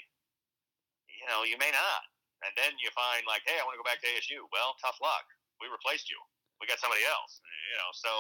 you 1.08 1.26
know, 1.26 1.42
you 1.42 1.58
may 1.58 1.70
not. 1.70 2.02
And 2.42 2.56
then 2.56 2.72
you 2.80 2.88
find 2.96 3.26
like, 3.26 3.42
hey, 3.44 3.60
I 3.60 3.64
want 3.64 3.74
to 3.76 3.82
go 3.82 3.84
back 3.84 4.00
to 4.00 4.08
ASU. 4.08 4.48
Well, 4.52 4.74
tough 4.80 4.96
luck. 5.02 5.26
We 5.60 5.68
replaced 5.68 6.08
you. 6.08 6.16
We 6.60 6.66
got 6.66 6.80
somebody 6.80 7.04
else. 7.04 7.40
You 7.72 7.76
know, 7.76 7.90
so 7.92 8.12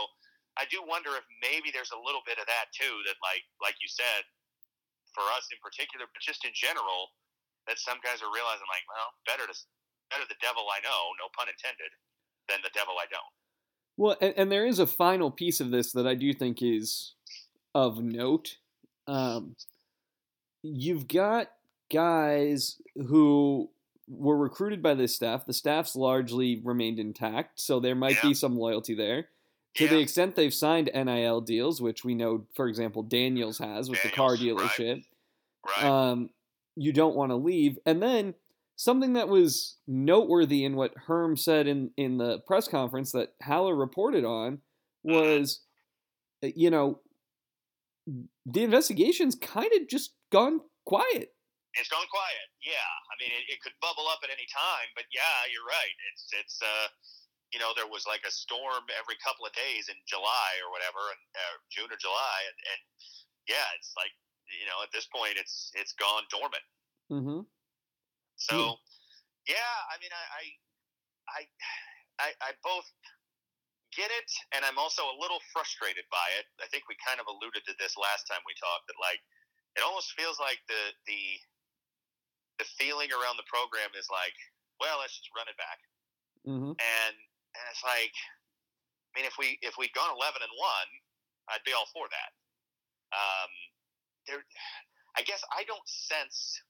I 0.56 0.66
do 0.68 0.82
wonder 0.84 1.16
if 1.16 1.24
maybe 1.40 1.70
there's 1.72 1.92
a 1.92 1.98
little 1.98 2.20
bit 2.26 2.36
of 2.38 2.44
that 2.46 2.68
too. 2.76 3.00
That 3.06 3.16
like, 3.24 3.44
like 3.62 3.76
you 3.80 3.88
said, 3.88 4.24
for 5.14 5.24
us 5.32 5.48
in 5.50 5.58
particular, 5.64 6.06
but 6.12 6.20
just 6.20 6.44
in 6.44 6.52
general, 6.54 7.16
that 7.66 7.78
some 7.78 7.98
guys 8.02 8.22
are 8.22 8.32
realizing 8.32 8.66
like, 8.68 8.84
well, 8.88 9.08
better 9.26 9.46
to 9.46 9.58
better 10.10 10.24
the 10.28 10.34
devil 10.42 10.64
I 10.74 10.80
know, 10.82 11.10
no 11.18 11.28
pun 11.36 11.46
intended, 11.48 11.90
than 12.48 12.58
the 12.62 12.70
devil 12.74 12.94
I 12.98 13.06
don't. 13.10 13.32
Well, 13.96 14.16
and, 14.20 14.34
and 14.36 14.50
there 14.52 14.66
is 14.66 14.78
a 14.78 14.86
final 14.86 15.30
piece 15.30 15.60
of 15.60 15.70
this 15.70 15.92
that 15.92 16.06
I 16.06 16.14
do 16.14 16.32
think 16.32 16.62
is 16.62 17.14
of 17.74 18.02
note. 18.02 18.56
Um, 19.06 19.54
you've 20.62 21.06
got 21.06 21.48
guys 21.92 22.80
who 22.94 23.70
were 24.08 24.36
recruited 24.36 24.82
by 24.82 24.94
this 24.94 25.14
staff. 25.14 25.46
The 25.46 25.52
staff's 25.52 25.94
largely 25.94 26.60
remained 26.64 26.98
intact, 26.98 27.60
so 27.60 27.78
there 27.78 27.94
might 27.94 28.16
Yeah. 28.16 28.28
be 28.30 28.34
some 28.34 28.56
loyalty 28.56 28.94
there. 28.94 29.28
To 29.76 29.84
Yeah. 29.84 29.90
the 29.90 29.98
extent 30.00 30.34
they've 30.34 30.52
signed 30.52 30.90
NIL 30.92 31.40
deals, 31.40 31.80
which 31.80 32.04
we 32.04 32.14
know, 32.16 32.46
for 32.54 32.66
example, 32.66 33.04
Daniels 33.04 33.58
has 33.58 33.88
with 33.88 34.02
the 34.02 34.10
car 34.10 34.36
Daniels, 34.36 34.60
right. 34.62 34.70
dealership, 34.72 35.04
Right. 35.64 35.84
um, 35.84 36.30
you 36.80 36.96
don't 36.96 37.14
want 37.14 37.28
to 37.28 37.36
leave. 37.36 37.76
And 37.84 38.02
then 38.02 38.32
something 38.74 39.12
that 39.12 39.28
was 39.28 39.76
noteworthy 39.86 40.64
in 40.64 40.80
what 40.80 40.96
Herm 40.96 41.36
said 41.36 41.68
in, 41.68 41.92
in 42.00 42.16
the 42.16 42.40
press 42.48 42.66
conference 42.66 43.12
that 43.12 43.36
Haller 43.44 43.76
reported 43.76 44.24
on 44.24 44.64
was, 45.04 45.60
you 46.40 46.72
know, 46.72 47.04
the 48.48 48.64
investigation's 48.64 49.36
kind 49.36 49.68
of 49.76 49.92
just 49.92 50.16
gone 50.32 50.64
quiet. 50.88 51.36
it's 51.76 51.92
gone 51.92 52.08
quiet. 52.08 52.48
Yeah, 52.64 52.90
I 53.12 53.14
mean, 53.20 53.28
it, 53.28 53.44
it 53.52 53.58
could 53.60 53.76
bubble 53.84 54.08
up 54.08 54.24
at 54.24 54.32
any 54.32 54.48
time, 54.48 54.88
but 54.96 55.04
yeah, 55.12 55.44
you're 55.52 55.68
right. 55.68 55.96
It's 56.12 56.24
it's 56.32 56.58
uh, 56.64 56.88
you 57.52 57.60
know, 57.60 57.76
there 57.76 57.86
was 57.86 58.08
like 58.08 58.24
a 58.24 58.32
storm 58.32 58.88
every 58.96 59.20
couple 59.20 59.44
of 59.44 59.52
days 59.52 59.92
in 59.92 59.96
July 60.08 60.56
or 60.64 60.72
whatever, 60.72 61.12
and 61.12 61.22
uh, 61.36 61.56
June 61.68 61.92
or 61.92 62.00
July, 62.00 62.38
and, 62.48 62.58
and 62.72 62.80
yeah, 63.46 63.68
it's 63.76 63.92
like 64.00 64.16
you 64.50 64.66
know, 64.66 64.82
at 64.82 64.90
this 64.92 65.06
point, 65.06 65.38
it's 65.38 65.70
it's 65.74 65.94
gone 65.94 66.24
dormant. 66.30 66.66
Mm-hmm. 67.10 67.40
So, 68.40 68.78
yeah, 69.44 69.74
I 69.92 70.00
mean, 70.00 70.14
I, 70.14 70.24
I, 71.28 71.40
I, 72.24 72.28
I, 72.40 72.50
both 72.64 72.88
get 73.92 74.08
it, 74.08 74.30
and 74.56 74.64
I'm 74.64 74.80
also 74.80 75.04
a 75.04 75.16
little 75.20 75.44
frustrated 75.52 76.08
by 76.08 76.24
it. 76.40 76.48
I 76.62 76.70
think 76.72 76.88
we 76.88 76.96
kind 77.04 77.20
of 77.20 77.28
alluded 77.28 77.66
to 77.68 77.74
this 77.76 78.00
last 78.00 78.24
time 78.30 78.40
we 78.48 78.56
talked 78.56 78.88
that 78.88 78.96
like 78.96 79.20
it 79.76 79.84
almost 79.84 80.16
feels 80.16 80.40
like 80.40 80.62
the 80.72 80.94
the 81.04 81.22
the 82.62 82.66
feeling 82.80 83.12
around 83.12 83.36
the 83.36 83.48
program 83.50 83.92
is 83.92 84.08
like, 84.08 84.36
well, 84.80 85.04
let's 85.04 85.16
just 85.20 85.28
run 85.36 85.48
it 85.50 85.58
back, 85.60 85.80
Mm-hmm. 86.48 86.72
and 86.72 87.14
and 87.52 87.64
it's 87.68 87.84
like, 87.84 88.14
I 89.12 89.20
mean, 89.20 89.26
if 89.28 89.36
we 89.36 89.60
if 89.60 89.76
we'd 89.76 89.92
gone 89.92 90.08
11 90.16 90.40
and 90.40 90.54
one, 90.56 90.90
I'd 91.52 91.66
be 91.66 91.76
all 91.76 91.88
for 91.92 92.08
that. 92.08 92.30
Um, 93.12 93.52
there, 94.26 94.42
I 95.16 95.22
guess 95.22 95.40
I 95.54 95.64
don't 95.64 95.84
sense. 95.86 96.60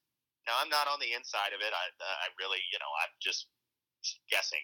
Now 0.49 0.57
I'm 0.59 0.73
not 0.73 0.89
on 0.89 0.99
the 0.99 1.13
inside 1.15 1.53
of 1.55 1.61
it. 1.61 1.73
I 1.73 1.85
uh, 1.99 2.17
I 2.25 2.33
really, 2.41 2.63
you 2.73 2.79
know, 2.79 2.93
I'm 3.05 3.15
just 3.21 3.49
guessing. 4.29 4.63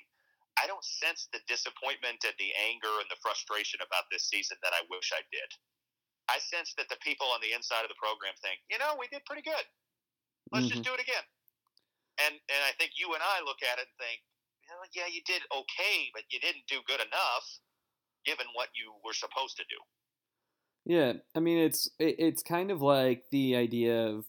I 0.57 0.64
don't 0.64 0.85
sense 0.85 1.28
the 1.37 1.45
disappointment 1.45 2.25
and 2.25 2.33
the 2.40 2.52
anger 2.73 2.90
and 3.05 3.09
the 3.12 3.21
frustration 3.21 3.85
about 3.85 4.09
this 4.09 4.25
season 4.33 4.57
that 4.64 4.73
I 4.73 4.88
wish 4.88 5.12
I 5.12 5.21
did. 5.28 5.50
I 6.33 6.40
sense 6.40 6.73
that 6.81 6.88
the 6.88 6.97
people 7.05 7.28
on 7.28 7.45
the 7.45 7.52
inside 7.52 7.85
of 7.85 7.93
the 7.93 8.00
program 8.00 8.33
think, 8.40 8.64
you 8.73 8.81
know, 8.81 8.97
we 8.97 9.05
did 9.12 9.23
pretty 9.28 9.45
good. 9.45 9.66
Let's 10.50 10.73
just 10.73 10.81
mm-hmm. 10.81 10.97
do 10.97 10.99
it 10.99 11.05
again. 11.05 11.26
And 12.25 12.35
and 12.49 12.62
I 12.64 12.73
think 12.81 12.97
you 12.97 13.12
and 13.12 13.21
I 13.21 13.45
look 13.45 13.61
at 13.61 13.76
it 13.76 13.87
and 13.87 13.97
think, 14.00 14.25
know, 14.71 14.83
yeah, 14.93 15.09
you 15.09 15.23
did 15.23 15.43
okay, 15.52 16.11
but 16.12 16.26
you 16.31 16.43
didn't 16.43 16.66
do 16.66 16.83
good 16.87 17.00
enough 17.00 17.47
given 18.26 18.47
what 18.59 18.69
you 18.75 18.90
were 19.07 19.14
supposed 19.14 19.57
to 19.57 19.64
do. 19.71 19.78
Yeah, 20.87 21.14
I 21.35 21.40
mean 21.40 21.59
it's 21.59 21.90
it, 21.99 22.14
it's 22.19 22.43
kind 22.43 22.71
of 22.71 22.81
like 22.81 23.25
the 23.31 23.57
idea 23.57 24.07
of 24.07 24.25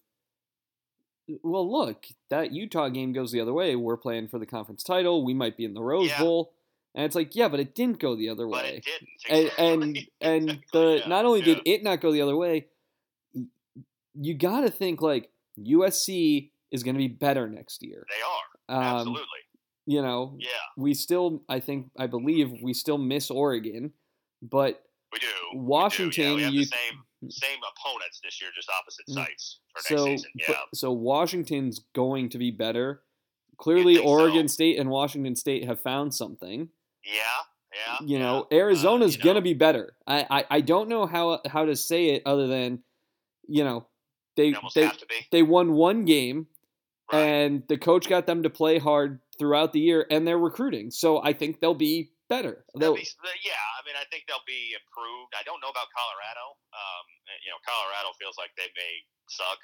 well, 1.43 1.69
look, 1.69 2.05
that 2.29 2.51
Utah 2.53 2.87
game 2.89 3.11
goes 3.13 3.31
the 3.31 3.41
other 3.41 3.53
way. 3.53 3.75
We're 3.75 3.97
playing 3.97 4.29
for 4.29 4.39
the 4.39 4.45
conference 4.45 4.81
title. 4.81 5.23
We 5.25 5.33
might 5.33 5.57
be 5.57 5.65
in 5.65 5.73
the 5.73 5.83
Rose 5.83 6.07
Yeah. 6.09 6.19
Bowl, 6.19 6.53
and 6.95 7.05
it's 7.05 7.15
like, 7.15 7.35
yeah, 7.35 7.47
but 7.49 7.59
it 7.59 7.75
didn't 7.75 7.99
go 7.99 8.15
the 8.15 8.29
other 8.29 8.47
But 8.47 8.63
way. 8.63 8.81
it 8.83 8.85
didn't. 9.29 9.51
And 9.59 9.97
and 10.21 10.49
and 10.49 10.59
the 10.73 10.99
yeah, 11.01 11.07
not 11.07 11.25
only 11.25 11.41
did 11.41 11.59
it 11.65 11.83
not 11.83 12.01
go 12.01 12.11
the 12.11 12.21
other 12.21 12.35
way, 12.35 12.67
you 14.15 14.33
got 14.33 14.61
to 14.61 14.69
think 14.71 15.01
like 15.01 15.29
USC 15.59 16.49
is 16.71 16.83
going 16.83 16.95
to 16.95 16.99
be 16.99 17.07
better 17.07 17.47
next 17.47 17.83
year. 17.83 18.05
they 18.09 18.73
are. 18.73 18.79
Um, 18.79 18.97
Absolutely. 18.99 19.21
You 19.85 20.01
know, 20.01 20.35
Yeah, 20.39 20.49
we 20.75 20.93
still, 20.93 21.41
I 21.47 21.59
think, 21.61 21.91
I 21.97 22.07
believe 22.07 22.51
we 22.61 22.73
still 22.73 22.97
miss 22.97 23.31
Oregon, 23.31 23.93
but 24.41 24.83
we 25.11 25.19
do. 25.19 25.27
We 25.53 25.57
do, 25.59 25.63
Washington, 25.63 26.23
yeah, 26.23 26.35
we 26.35 26.41
have 26.43 26.53
you- 26.53 26.59
the 26.61 26.65
same 26.65 27.03
same 27.29 27.57
opponents 27.75 28.19
this 28.23 28.39
year, 28.39 28.51
just 28.55 28.69
opposite 28.69 29.05
Mm. 29.09 29.13
sites 29.15 29.59
for 29.73 29.77
next 29.79 29.87
so 29.89 30.05
season. 30.05 30.31
Yeah. 30.35 30.55
so 30.73 30.91
Washington's 30.91 31.79
going 31.93 32.29
to 32.29 32.37
be 32.37 32.51
better. 32.51 33.03
Clearly, 33.57 33.95
think 33.95 34.05
so. 34.05 34.11
Oregon 34.11 34.47
State 34.47 34.77
and 34.77 34.89
Washington 34.91 35.35
State 35.35 35.65
have 35.65 35.81
found 35.81 36.13
something. 36.13 36.69
Yeah. 37.03 37.13
Yeah. 37.73 37.97
You 38.05 38.19
know, 38.19 38.47
yeah. 38.51 38.57
Arizona's 38.59 39.15
Uh, 39.15 39.17
you 39.17 39.23
gonna 39.23 39.41
be 39.41 39.55
better. 39.55 39.97
I, 40.05 40.25
I 40.29 40.45
I 40.57 40.61
don't 40.61 40.89
know 40.89 41.07
how 41.07 41.41
how 41.47 41.65
to 41.65 41.75
say 41.75 42.09
it 42.11 42.21
other 42.25 42.45
than, 42.45 42.83
you 43.47 43.63
know, 43.63 43.87
they 44.35 44.51
they 44.51 44.57
they 44.75 44.81
have 44.85 44.97
to 44.99 45.05
be. 45.07 45.15
they 45.31 45.41
won 45.41 45.73
one 45.73 46.05
game 46.05 46.47
Right. 47.11 47.19
and 47.23 47.63
the 47.67 47.77
coach 47.79 48.07
got 48.07 48.27
them 48.27 48.43
to 48.43 48.49
play 48.51 48.77
hard 48.77 49.21
throughout 49.39 49.73
the 49.73 49.79
year 49.79 50.05
and 50.11 50.27
they're 50.27 50.37
recruiting. 50.37 50.91
So 50.91 51.21
I 51.23 51.33
think 51.33 51.59
they'll 51.61 51.73
be 51.73 52.11
better. 52.27 52.67
They'll 52.75 52.95
be, 52.95 53.07
yeah, 53.43 53.65
I 53.75 53.81
mean, 53.87 53.95
I 53.95 54.05
think 54.11 54.27
they'll 54.27 54.45
be 54.47 54.75
improved. 54.75 55.33
I 55.35 55.43
don't 55.47 55.59
know 55.63 55.71
about 55.71 55.87
Colorado. 55.95 56.59
Um, 56.75 57.05
you 57.43 57.49
know, 57.51 57.59
Colorado 57.63 58.11
feels 58.19 58.35
like 58.35 58.51
they 58.59 58.69
may 58.75 58.93
suck. 59.31 59.59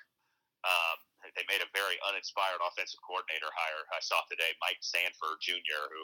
Um, 0.63 0.97
they 1.35 1.43
made 1.51 1.59
a 1.59 1.69
very 1.75 1.99
uninspired 2.07 2.63
offensive 2.63 2.99
coordinator 3.03 3.51
hire. 3.51 3.83
I 3.91 3.99
saw 3.99 4.23
today 4.31 4.55
Mike 4.63 4.79
Sanford 4.79 5.39
Jr., 5.43 5.83
who 5.91 6.01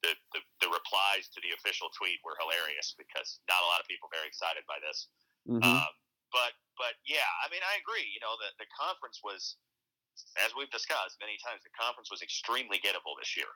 the, 0.00 0.12
the, 0.32 0.40
the 0.64 0.70
replies 0.72 1.28
to 1.36 1.38
the 1.44 1.52
official 1.52 1.92
tweet 1.92 2.20
were 2.24 2.36
hilarious 2.40 2.96
because 2.96 3.40
not 3.48 3.60
a 3.60 3.68
lot 3.68 3.84
of 3.84 3.86
people 3.88 4.08
are 4.08 4.16
very 4.16 4.28
excited 4.28 4.64
by 4.64 4.80
this. 4.80 5.08
Mhm. 5.48 5.60
Um, 5.64 5.92
but 6.32 6.54
but 6.78 6.96
yeah, 7.04 7.28
I 7.44 7.50
mean, 7.52 7.60
I 7.60 7.76
agree. 7.82 8.06
You 8.06 8.22
know, 8.22 8.38
the 8.40 8.48
the 8.62 8.68
conference 8.72 9.20
was, 9.20 9.58
as 10.40 10.54
we've 10.56 10.70
discussed 10.70 11.18
many 11.20 11.36
times, 11.42 11.60
the 11.66 11.74
conference 11.74 12.08
was 12.08 12.22
extremely 12.22 12.78
gettable 12.80 13.18
this 13.18 13.36
year. 13.36 13.50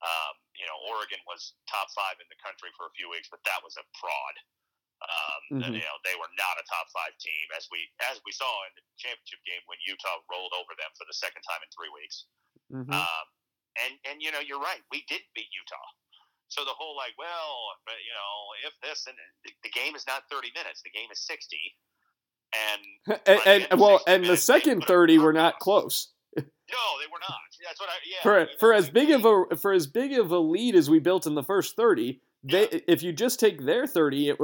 Um, 0.00 0.34
you 0.56 0.64
know, 0.64 0.76
Oregon 0.88 1.20
was 1.28 1.52
top 1.68 1.92
five 1.92 2.16
in 2.20 2.28
the 2.32 2.40
country 2.40 2.72
for 2.76 2.88
a 2.88 2.92
few 2.96 3.08
weeks, 3.12 3.28
but 3.28 3.40
that 3.44 3.60
was 3.60 3.76
a 3.76 3.84
fraud. 4.00 4.36
Um, 5.00 5.42
Mhm. 5.60 5.80
You 5.80 5.84
know, 5.84 5.96
they 6.04 6.16
were 6.16 6.28
not 6.36 6.60
a 6.60 6.64
top 6.68 6.88
five 6.92 7.16
team, 7.18 7.46
as 7.56 7.68
we 7.70 7.88
as 8.00 8.20
we 8.24 8.32
saw 8.32 8.48
in 8.68 8.72
the 8.76 8.82
championship 9.00 9.40
game 9.44 9.62
when 9.64 9.78
Utah 9.86 10.20
rolled 10.30 10.52
over 10.52 10.74
them 10.76 10.92
for 10.96 11.04
the 11.08 11.14
second 11.16 11.40
time 11.42 11.62
in 11.62 11.68
three 11.72 11.88
weeks. 11.88 12.26
Mhm. 12.70 12.92
Um, 12.92 13.26
and 13.76 13.98
and 14.04 14.22
you 14.22 14.30
know, 14.32 14.40
you're 14.40 14.60
right. 14.60 14.82
We 14.90 15.04
did 15.08 15.22
beat 15.34 15.48
Utah. 15.52 15.88
So 16.48 16.64
the 16.64 16.74
whole 16.74 16.96
like, 16.96 17.16
well, 17.16 17.78
but 17.86 17.96
you 18.04 18.12
know, 18.12 18.68
if 18.68 18.78
this 18.80 19.06
and 19.06 19.16
the, 19.44 19.54
the 19.62 19.70
game 19.70 19.94
is 19.94 20.06
not 20.06 20.28
30 20.28 20.50
minutes, 20.52 20.82
the 20.82 20.90
game 20.90 21.10
is 21.10 21.20
60. 21.24 21.56
And 22.52 22.82
and, 23.06 23.38
by 23.38 23.44
the 23.44 23.48
end 23.48 23.68
and 23.70 23.80
well, 23.80 24.00
and 24.06 24.24
the 24.24 24.28
minutes, 24.28 24.42
second 24.42 24.84
thirty 24.86 25.18
were 25.18 25.32
hurt 25.32 25.34
not 25.34 25.58
close. 25.60 26.12
No, 26.72 27.00
they 27.00 27.06
were 27.10 27.20
not. 27.20 27.38
That's 27.64 27.80
what 27.80 27.88
I 27.88 27.94
yeah. 28.04 28.22
For 28.22 28.48
for 28.58 28.72
as 28.74 28.88
big 28.90 29.10
of 29.10 29.24
a 29.24 29.56
for 29.56 29.72
as 29.72 29.86
big 29.86 30.12
of 30.18 30.30
a 30.32 30.38
lead 30.38 30.74
as 30.74 30.88
we 30.90 30.98
built 30.98 31.26
in 31.26 31.34
the 31.34 31.42
first 31.42 31.76
thirty, 31.76 32.20
they 32.42 32.64
if 32.88 33.02
you 33.02 33.12
just 33.12 33.38
take 33.40 33.64
their 33.64 33.86
thirty, 33.86 34.28
it 34.30 34.38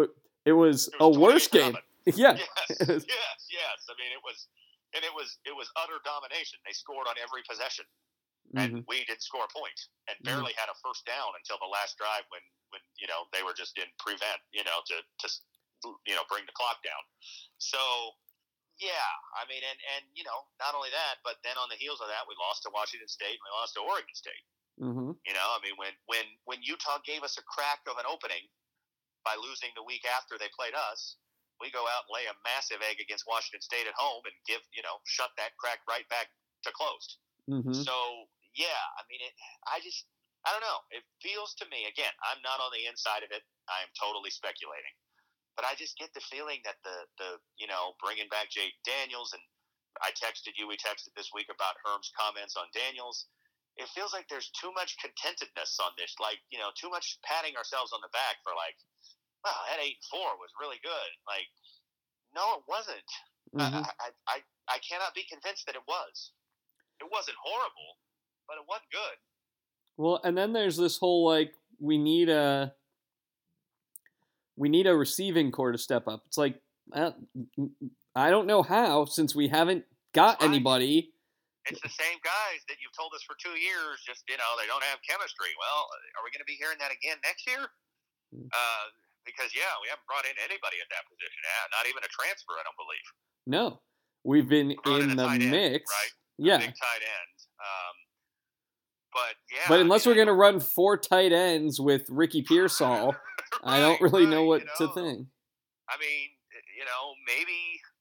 it 0.45 0.53
was 0.53 0.89
it 0.89 0.95
a 1.01 1.09
worse 1.09 1.49
game. 1.49 1.77
Yeah, 2.07 2.39
Yes, 2.39 2.47
yes, 2.87 3.39
yes. 3.51 3.79
I 3.91 3.95
mean, 3.99 4.15
it 4.15 4.23
was, 4.23 4.47
and 4.95 5.03
it 5.03 5.11
was, 5.11 5.43
it 5.43 5.51
was 5.51 5.67
utter 5.75 5.99
domination. 6.07 6.55
They 6.63 6.71
scored 6.71 7.11
on 7.11 7.19
every 7.19 7.43
possession. 7.43 7.83
and 8.55 8.71
Mhm. 8.79 8.85
we 8.87 9.03
didn't 9.11 9.27
score 9.27 9.43
a 9.43 9.51
point 9.51 9.75
and 10.07 10.15
Mhm. 10.23 10.31
barely 10.31 10.55
had 10.55 10.71
a 10.71 10.77
first 10.87 11.03
down 11.05 11.35
until 11.35 11.59
the 11.59 11.67
last 11.67 11.99
drive 11.99 12.23
when 12.31 12.39
when 12.71 12.79
you 13.03 13.09
know 13.11 13.27
they 13.35 13.43
were 13.43 13.53
just 13.59 13.75
in 13.77 13.91
prevent 13.99 14.39
you 14.55 14.63
know 14.63 14.79
to 14.87 15.03
to 15.19 15.27
you 16.07 16.15
know 16.15 16.23
bring 16.31 16.47
the 16.47 16.55
clock 16.55 16.79
down 16.87 17.03
so 17.59 17.79
yeah 18.79 19.11
i 19.41 19.45
mean 19.49 19.63
and 19.65 19.79
and 19.97 20.03
you 20.13 20.25
know 20.25 20.45
not 20.61 20.77
only 20.77 20.91
that 20.93 21.17
but 21.25 21.41
then 21.45 21.57
on 21.57 21.69
the 21.73 21.79
heels 21.81 22.01
of 22.05 22.09
that 22.13 22.25
we 22.29 22.37
lost 22.37 22.63
to 22.63 22.71
washington 22.73 23.09
state 23.09 23.37
and 23.37 23.45
we 23.45 23.51
lost 23.57 23.73
to 23.75 23.81
oregon 23.83 24.13
state 24.15 24.45
Mhm. 24.77 25.17
you 25.25 25.33
know 25.33 25.49
i 25.57 25.59
mean 25.65 25.73
when 25.81 25.97
when 26.05 26.27
when 26.45 26.61
utah 26.61 27.01
gave 27.09 27.25
us 27.25 27.39
a 27.41 27.45
crack 27.49 27.81
of 27.89 27.97
an 27.97 28.05
opening 28.05 28.45
by 29.25 29.35
losing 29.41 29.73
the 29.75 29.83
week 29.83 30.05
after 30.05 30.37
they 30.37 30.53
played 30.53 30.77
us 30.77 31.17
we 31.59 31.73
go 31.73 31.81
out 31.89 32.05
and 32.05 32.13
lay 32.13 32.29
a 32.29 32.37
massive 32.45 32.85
egg 32.85 33.01
against 33.01 33.25
washington 33.25 33.65
state 33.65 33.89
at 33.89 33.97
home 33.97 34.21
and 34.29 34.37
give 34.45 34.61
you 34.77 34.83
know 34.85 35.01
shut 35.09 35.33
that 35.41 35.57
crack 35.57 35.81
right 35.89 36.05
back 36.13 36.29
to 36.63 36.71
closed 36.73 37.17
Mhm. 37.49 37.73
so 37.73 38.29
yeah, 38.57 38.81
I 38.97 39.05
mean, 39.13 39.21
it. 39.21 39.37
I 39.69 39.81
just, 39.85 40.09
I 40.49 40.51
don't 40.51 40.65
know. 40.65 40.81
It 40.89 41.05
feels 41.21 41.53
to 41.61 41.69
me 41.69 41.85
again. 41.93 42.09
I'm 42.25 42.41
not 42.41 42.57
on 42.59 42.73
the 42.73 42.89
inside 42.89 43.21
of 43.23 43.29
it. 43.31 43.45
I 43.69 43.83
am 43.85 43.93
totally 44.01 44.31
speculating, 44.33 44.97
but 45.57 45.65
I 45.65 45.73
just 45.75 45.97
get 45.97 46.13
the 46.13 46.21
feeling 46.21 46.61
that 46.69 46.77
the 46.85 47.09
the 47.19 47.31
you 47.57 47.67
know 47.67 47.97
bringing 47.99 48.29
back 48.29 48.53
Jake 48.53 48.77
Daniels 48.85 49.33
and 49.33 49.43
I 50.05 50.13
texted 50.13 50.53
you. 50.61 50.69
We 50.69 50.77
texted 50.77 51.17
this 51.17 51.33
week 51.33 51.49
about 51.49 51.81
Herm's 51.81 52.13
comments 52.13 52.55
on 52.61 52.69
Daniels. 52.77 53.27
It 53.81 53.89
feels 53.97 54.13
like 54.13 54.29
there's 54.29 54.53
too 54.53 54.73
much 54.77 54.97
contentedness 55.01 55.81
on 55.81 55.97
this. 55.97 56.13
Like 56.21 56.41
you 56.53 56.61
know, 56.61 56.69
too 56.77 56.93
much 56.93 57.17
patting 57.25 57.57
ourselves 57.57 57.97
on 57.97 58.05
the 58.05 58.13
back 58.13 58.41
for 58.45 58.53
like, 58.53 58.77
wow, 59.45 59.57
that 59.73 59.81
eight 59.81 59.97
and 59.97 60.09
four 60.13 60.37
was 60.37 60.53
really 60.61 60.81
good. 60.85 61.11
Like, 61.25 61.49
no, 62.37 62.61
it 62.61 62.65
wasn't. 62.69 63.11
Mhm. 63.57 63.85
I, 63.85 63.93
I, 64.01 64.09
I, 64.29 64.37
I 64.69 64.79
cannot 64.85 65.17
be 65.17 65.25
convinced 65.25 65.65
that 65.65 65.77
it 65.77 65.87
was. 65.89 66.33
It 67.01 67.09
wasn't 67.13 67.37
horrible, 67.41 67.97
but 68.49 68.61
it 68.61 68.65
wasn't 68.69 68.93
good. 68.93 69.17
Well, 69.97 70.21
and 70.25 70.37
then 70.37 70.53
there's 70.53 70.77
this 70.77 70.99
whole 70.99 71.25
like 71.25 71.53
we 71.81 71.97
need 71.97 72.29
a 72.29 72.75
we 74.57 74.69
need 74.69 74.87
a 74.87 74.95
receiving 74.97 75.51
corps 75.53 75.73
to 75.73 75.79
step 75.79 76.09
up. 76.09 76.23
It's 76.27 76.39
like 76.39 76.61
uh, 76.95 77.13
I 78.15 78.31
don't 78.31 78.47
know 78.47 78.63
how 78.63 79.05
since 79.05 79.35
we 79.35 79.49
haven't 79.49 79.85
got 80.15 80.43
anybody. 80.43 81.13
It's 81.69 81.83
the 81.83 81.91
same 81.91 82.19
guys 82.23 82.63
that 82.71 82.79
you've 82.79 82.95
told 82.95 83.11
us 83.15 83.23
for 83.27 83.35
two 83.43 83.59
years. 83.59 83.99
Just 84.07 84.23
you 84.31 84.39
know, 84.39 84.51
they 84.61 84.67
don't 84.71 84.85
have 84.85 84.99
chemistry. 85.03 85.51
Well, 85.59 85.91
are 86.17 86.23
we 86.25 86.31
going 86.31 86.45
to 86.45 86.49
be 86.49 86.55
hearing 86.55 86.79
that 86.79 86.95
again 86.95 87.19
next 87.27 87.43
year? 87.47 87.67
Hmm. 88.31 88.47
Uh, 88.55 88.87
because 89.27 89.51
yeah, 89.51 89.75
we 89.83 89.91
haven't 89.91 90.07
brought 90.07 90.23
in 90.25 90.39
anybody 90.39 90.79
at 90.79 90.87
that 90.95 91.03
position. 91.11 91.43
Uh, 91.43 91.67
Not 91.75 91.91
even 91.91 92.07
a 92.07 92.11
transfer, 92.15 92.55
I 92.55 92.63
don't 92.63 92.79
believe. 92.79 93.07
No, 93.51 93.83
we've 94.23 94.47
been 94.49 94.79
Brought 94.87 95.03
in 95.03 95.11
in 95.11 95.17
the 95.19 95.27
tight 95.27 95.43
end, 95.43 95.51
mix. 95.51 95.83
right? 95.91 96.13
Yeah, 96.39 96.59
Big 96.63 96.71
tight 96.79 97.03
end. 97.03 97.35
Um, 97.59 97.97
but 99.13 99.35
yeah, 99.51 99.67
but 99.69 99.81
unless 99.81 100.07
I 100.07 100.11
we're 100.11 100.17
gonna 100.23 100.39
run 100.39 100.61
four 100.61 100.97
tight 100.97 101.33
ends 101.33 101.81
with 101.81 102.07
Ricky 102.09 102.43
Pearsall, 102.43 103.17
I 103.65 103.81
don't 103.81 104.01
Right, 104.01 104.13
really 104.13 104.27
know 104.27 104.45
what 104.45 104.63
you 104.63 104.87
to 104.87 104.87
think. 104.95 105.27
I 105.89 105.95
mean, 105.99 106.27
eh, 106.55 106.65
you 106.79 106.85
know, 106.85 107.15
maybe 107.27 107.59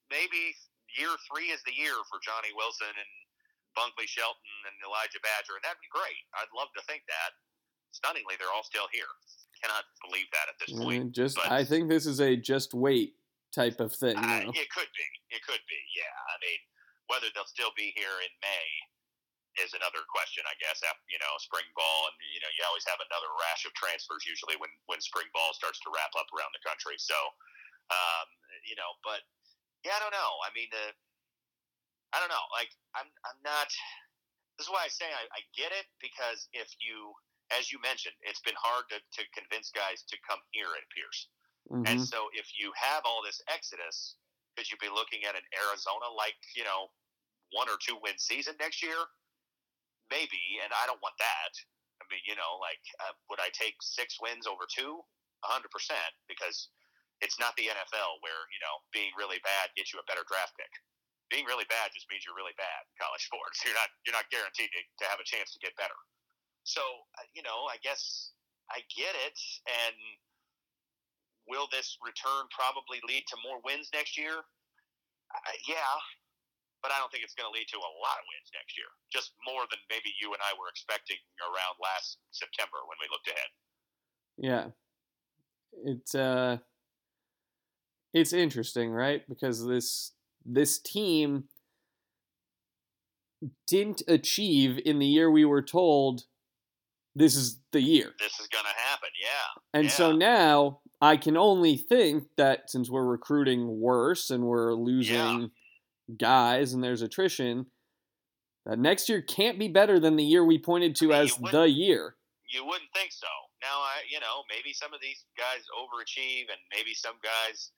maybe 0.09 0.53
year 0.97 1.11
three 1.29 1.49
is 1.53 1.61
the 1.65 1.75
year 1.75 1.95
for 2.09 2.17
Johnny 2.23 2.49
Wilson 2.55 2.89
and 2.93 3.11
Bunkley 3.77 4.07
Shelton 4.07 4.55
and 4.71 4.75
Elijah 4.87 5.19
Badger, 5.21 5.59
and 5.59 5.63
that'd 5.67 5.81
be 5.83 5.91
great. 5.91 6.21
I'd 6.39 6.51
love 6.55 6.71
to 6.79 6.83
think 6.87 7.03
that. 7.11 7.35
Stunningly, 7.91 8.35
they're 8.39 8.51
all 8.51 8.63
still 8.67 8.91
here. 8.91 9.07
Cannot 9.63 9.87
believe 10.03 10.27
that 10.35 10.51
at 10.51 10.59
this 10.59 10.75
point. 10.75 11.15
Just, 11.15 11.39
but- 11.39 11.47
I 11.51 11.63
think 11.63 11.87
this 11.87 12.03
is 12.05 12.19
a 12.19 12.35
just 12.35 12.73
wait 12.75 13.15
type 13.55 13.79
of 13.79 13.95
thing. 13.95 14.17
I- 14.19 14.51
it 14.51 14.67
could 14.71 14.91
be. 14.91 15.07
It 15.31 15.41
could 15.47 15.63
be. 15.67 15.79
Yeah. 15.95 16.11
I 16.11 16.35
mean, 16.43 16.59
whether 17.07 17.27
they'll 17.33 17.47
still 17.47 17.71
be 17.77 17.93
here 17.95 18.19
in 18.19 18.31
May 18.43 18.67
is 19.61 19.73
another 19.73 20.03
question, 20.11 20.43
I 20.47 20.55
guess. 20.59 20.83
After 20.83 21.03
you 21.07 21.19
know 21.19 21.33
spring 21.39 21.67
ball, 21.75 22.09
and 22.11 22.15
you 22.33 22.39
know 22.43 22.51
you 22.55 22.61
always 22.67 22.85
have 22.87 22.99
another 22.99 23.29
rash 23.39 23.63
of 23.67 23.73
transfers 23.73 24.25
usually 24.27 24.55
when 24.59 24.71
when 24.87 24.99
spring 24.99 25.27
ball 25.31 25.53
starts 25.55 25.79
to 25.85 25.89
wrap 25.93 26.11
up 26.19 26.27
around 26.35 26.51
the 26.55 26.63
country. 26.63 26.95
So, 26.99 27.15
um, 27.91 28.27
you 28.67 28.75
know, 28.75 28.91
but 29.03 29.23
yeah, 29.83 29.95
I 29.97 30.01
don't 30.01 30.15
know. 30.15 30.31
I 30.43 30.49
mean, 30.55 30.67
the 30.71 30.85
I 32.13 32.19
don't 32.19 32.31
know. 32.31 32.45
Like 32.55 32.71
I'm 32.95 33.07
I'm 33.27 33.39
not. 33.43 33.67
This 34.57 34.67
is 34.67 34.71
why 34.71 34.87
I 34.87 34.91
say 34.91 35.11
I, 35.11 35.27
I 35.35 35.41
get 35.51 35.75
it 35.75 35.83
because 35.99 36.47
if 36.55 36.71
you, 36.79 37.11
as 37.51 37.75
you 37.75 37.79
mentioned, 37.83 38.15
it's 38.23 38.39
been 38.39 38.55
hard 38.55 38.87
to, 38.87 39.03
to 39.03 39.21
convince 39.35 39.67
guys 39.75 40.07
to 40.07 40.15
come 40.23 40.39
here. 40.55 40.71
It 40.79 40.83
appears. 40.87 41.27
And 41.85 41.99
Mhm. 41.99 42.07
so 42.07 42.29
if 42.31 42.47
you 42.57 42.71
have 42.79 43.03
all 43.03 43.19
this 43.21 43.41
exodus, 43.51 44.15
could 44.55 44.71
you 44.71 44.77
be 44.79 44.87
looking 44.87 45.25
at 45.25 45.35
an 45.35 45.43
Arizona 45.59 46.07
like, 46.15 46.39
you 46.55 46.63
know, 46.63 46.87
one 47.51 47.67
or 47.67 47.75
two 47.83 47.99
win 48.01 48.17
season 48.17 48.55
next 48.59 48.81
year? 48.81 48.95
Maybe, 50.13 50.61
and 50.61 50.69
I 50.69 50.85
don't 50.85 51.01
want 51.01 51.17
that. 51.17 51.51
I 52.01 52.03
mean, 52.11 52.21
you 52.27 52.37
know, 52.37 52.61
like, 52.61 52.81
uh, 53.01 53.15
would 53.31 53.41
I 53.41 53.49
take 53.55 53.79
six 53.81 54.21
wins 54.21 54.45
over 54.45 54.69
two? 54.69 55.01
A 55.45 55.49
hundred 55.49 55.69
percent, 55.69 56.13
because 56.25 56.69
it's 57.23 57.39
not 57.39 57.55
the 57.55 57.69
NFL 57.69 58.19
where 58.25 58.45
you 58.51 58.59
know 58.59 58.75
being 58.91 59.13
really 59.15 59.39
bad 59.45 59.71
gets 59.77 59.93
you 59.93 60.01
a 60.01 60.07
better 60.09 60.25
draft 60.27 60.57
pick. 60.57 60.71
Being 61.33 61.49
really 61.49 61.65
bad 61.69 61.89
just 61.93 62.05
means 62.09 62.21
you're 62.21 62.37
really 62.37 62.55
bad 62.57 62.81
in 62.85 62.93
college 63.01 63.25
sports. 63.25 63.61
You're 63.65 63.77
not 63.77 63.89
you're 64.05 64.13
not 64.13 64.29
guaranteed 64.29 64.69
to, 64.69 64.81
to 65.01 65.05
have 65.09 65.17
a 65.17 65.25
chance 65.25 65.53
to 65.57 65.59
get 65.61 65.73
better. 65.73 65.97
So 66.65 66.81
uh, 67.17 67.25
you 67.33 67.41
know, 67.41 67.65
I 67.69 67.81
guess 67.81 68.33
I 68.69 68.85
get 68.93 69.13
it, 69.25 69.37
and 69.65 69.97
will 71.49 71.69
this 71.73 71.97
return 72.01 72.45
probably 72.53 73.01
lead 73.05 73.25
to 73.29 73.37
more 73.41 73.61
wins 73.65 73.89
next 73.93 74.17
year? 74.17 74.45
Uh, 75.33 75.57
yeah, 75.67 75.93
but 76.85 76.93
I 76.93 77.01
don't 77.01 77.09
think 77.09 77.23
it's 77.23 77.33
going 77.33 77.49
to 77.49 77.55
lead 77.57 77.65
to 77.73 77.81
a 77.81 77.91
lot 77.97 78.21
of 78.21 78.29
wins 78.29 78.53
next 78.53 78.77
year. 78.77 78.85
Just 79.09 79.33
more 79.41 79.65
than 79.73 79.81
maybe 79.89 80.13
you 80.21 80.29
and 80.37 80.41
I 80.45 80.53
were 80.53 80.69
expecting 80.69 81.17
around 81.41 81.81
last 81.81 82.21
September 82.29 82.77
when 82.85 83.01
we 83.01 83.09
looked 83.09 83.25
ahead. 83.25 83.49
Yeah. 84.37 84.65
It's 85.83 86.13
uh 86.13 86.57
it's 88.13 88.33
interesting, 88.33 88.91
right? 88.91 89.23
Because 89.27 89.65
this 89.65 90.13
this 90.45 90.77
team 90.77 91.45
didn't 93.65 94.03
achieve 94.07 94.79
in 94.85 94.99
the 94.99 95.07
year 95.07 95.31
we 95.31 95.43
were 95.43 95.63
told 95.63 96.25
this 97.15 97.35
is 97.35 97.59
the 97.71 97.81
year. 97.81 98.13
This 98.19 98.39
is 98.39 98.47
going 98.47 98.65
to 98.65 98.81
happen. 98.89 99.09
Yeah. 99.19 99.79
And 99.79 99.89
so 99.89 100.11
now 100.11 100.81
I 101.01 101.17
can 101.17 101.35
only 101.35 101.77
think 101.77 102.25
that 102.37 102.69
since 102.69 102.91
we're 102.91 103.05
recruiting 103.05 103.79
worse 103.79 104.29
and 104.29 104.43
we're 104.43 104.75
losing 104.75 105.49
guys 106.17 106.73
and 106.73 106.83
there's 106.83 107.01
attrition, 107.01 107.67
that 108.65 108.79
next 108.79 109.09
year 109.09 109.21
can't 109.21 109.59
be 109.59 109.69
better 109.69 109.99
than 109.99 110.15
the 110.15 110.25
year 110.25 110.43
we 110.43 110.57
pointed 110.57 110.95
to 110.97 111.13
I 111.13 111.21
mean, 111.21 111.29
as 111.29 111.51
the 111.51 111.69
year. 111.69 112.17
You 112.49 112.65
wouldn't 112.65 112.89
think 112.93 113.13
so. 113.13 113.29
Now, 113.61 113.81
I, 113.81 114.05
you 114.09 114.21
know, 114.21 114.45
maybe 114.49 114.73
some 114.73 114.93
of 114.93 115.01
these 115.01 115.25
guys 115.37 115.65
overachieve, 115.73 116.49
and 116.53 116.61
maybe 116.69 116.93
some 116.93 117.17
guys, 117.25 117.73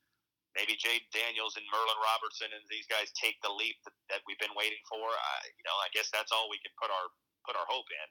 maybe 0.56 0.76
Jade 0.76 1.08
Daniels 1.16 1.56
and 1.56 1.64
Merlin 1.72 2.00
Robertson, 2.04 2.52
and 2.52 2.64
these 2.68 2.88
guys 2.88 3.12
take 3.16 3.40
the 3.40 3.52
leap 3.52 3.80
that, 3.88 3.96
that 4.12 4.22
we've 4.28 4.40
been 4.40 4.56
waiting 4.56 4.84
for. 4.88 5.00
I, 5.00 5.36
you 5.56 5.64
know, 5.64 5.76
I 5.80 5.88
guess 5.96 6.12
that's 6.12 6.36
all 6.36 6.52
we 6.52 6.60
can 6.60 6.76
put 6.76 6.92
our 6.92 7.08
put 7.48 7.56
our 7.56 7.68
hope 7.72 7.88
in. 7.88 8.10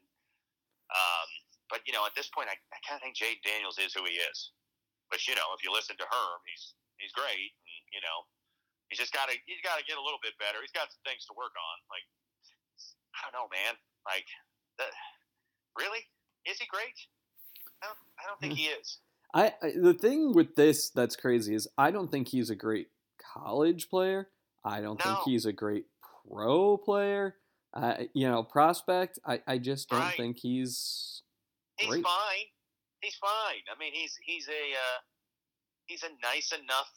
Um, 0.89 1.29
but 1.69 1.85
you 1.85 1.93
know, 1.93 2.09
at 2.09 2.17
this 2.17 2.33
point, 2.33 2.49
I, 2.49 2.57
I 2.57 2.79
kind 2.87 2.97
of 2.97 3.05
think 3.05 3.21
Jade 3.21 3.45
Daniels 3.45 3.77
is 3.77 3.93
who 3.93 4.09
he 4.09 4.17
is. 4.17 4.57
But 5.13 5.21
you 5.29 5.37
know, 5.37 5.53
if 5.53 5.61
you 5.61 5.69
listen 5.69 6.01
to 6.01 6.07
Herm, 6.09 6.41
he's 6.49 6.73
he's 6.97 7.13
great, 7.13 7.53
and 7.53 7.85
you 7.93 8.01
know, 8.01 8.25
he's 8.89 8.99
just 8.99 9.13
got 9.13 9.29
to 9.29 9.35
he's 9.47 9.63
got 9.65 9.79
to 9.79 9.85
get 9.85 9.99
a 9.99 10.05
little 10.05 10.21
bit 10.23 10.35
better. 10.39 10.59
He's 10.61 10.75
got 10.75 10.89
some 10.91 11.03
things 11.05 11.25
to 11.27 11.35
work 11.37 11.53
on. 11.55 11.77
Like 11.91 12.07
I 13.17 13.27
don't 13.27 13.35
know, 13.37 13.49
man. 13.51 13.75
Like 14.05 14.27
that, 14.79 14.93
really 15.79 16.05
is 16.47 16.59
he 16.59 16.67
great? 16.71 16.95
I 17.83 17.87
don't, 17.91 17.99
I 18.19 18.23
don't 18.29 18.41
think 18.41 18.55
he 18.55 18.67
is. 18.73 18.99
I, 19.35 19.53
I 19.63 19.73
the 19.77 19.95
thing 19.95 20.33
with 20.33 20.55
this 20.57 20.91
that's 20.91 21.17
crazy 21.17 21.55
is 21.55 21.69
I 21.77 21.91
don't 21.91 22.11
think 22.11 22.29
he's 22.29 22.51
a 22.51 22.55
great 22.57 22.89
college 23.19 23.89
player. 23.89 24.29
I 24.65 24.81
don't 24.81 25.01
think 25.01 25.19
he's 25.25 25.47
a 25.47 25.53
great 25.53 25.87
pro 26.27 26.77
player. 26.77 27.37
Uh, 27.75 28.05
you 28.15 28.27
know, 28.27 28.43
prospect. 28.43 29.19
I, 29.27 29.43
I 29.47 29.59
just 29.59 29.91
don't 29.91 30.01
Right. 30.01 30.17
think 30.17 30.39
he's 30.39 31.23
He's 31.79 31.89
Great. 31.89 32.05
fine. 32.05 32.47
He's 33.03 33.17
fine. 33.17 33.61
I 33.71 33.79
mean, 33.79 33.93
he's 33.93 34.17
he's 34.25 34.49
a 34.49 34.53
uh, 34.73 34.99
he's 35.87 36.03
a 36.03 36.09
nice 36.23 36.53
enough 36.53 36.91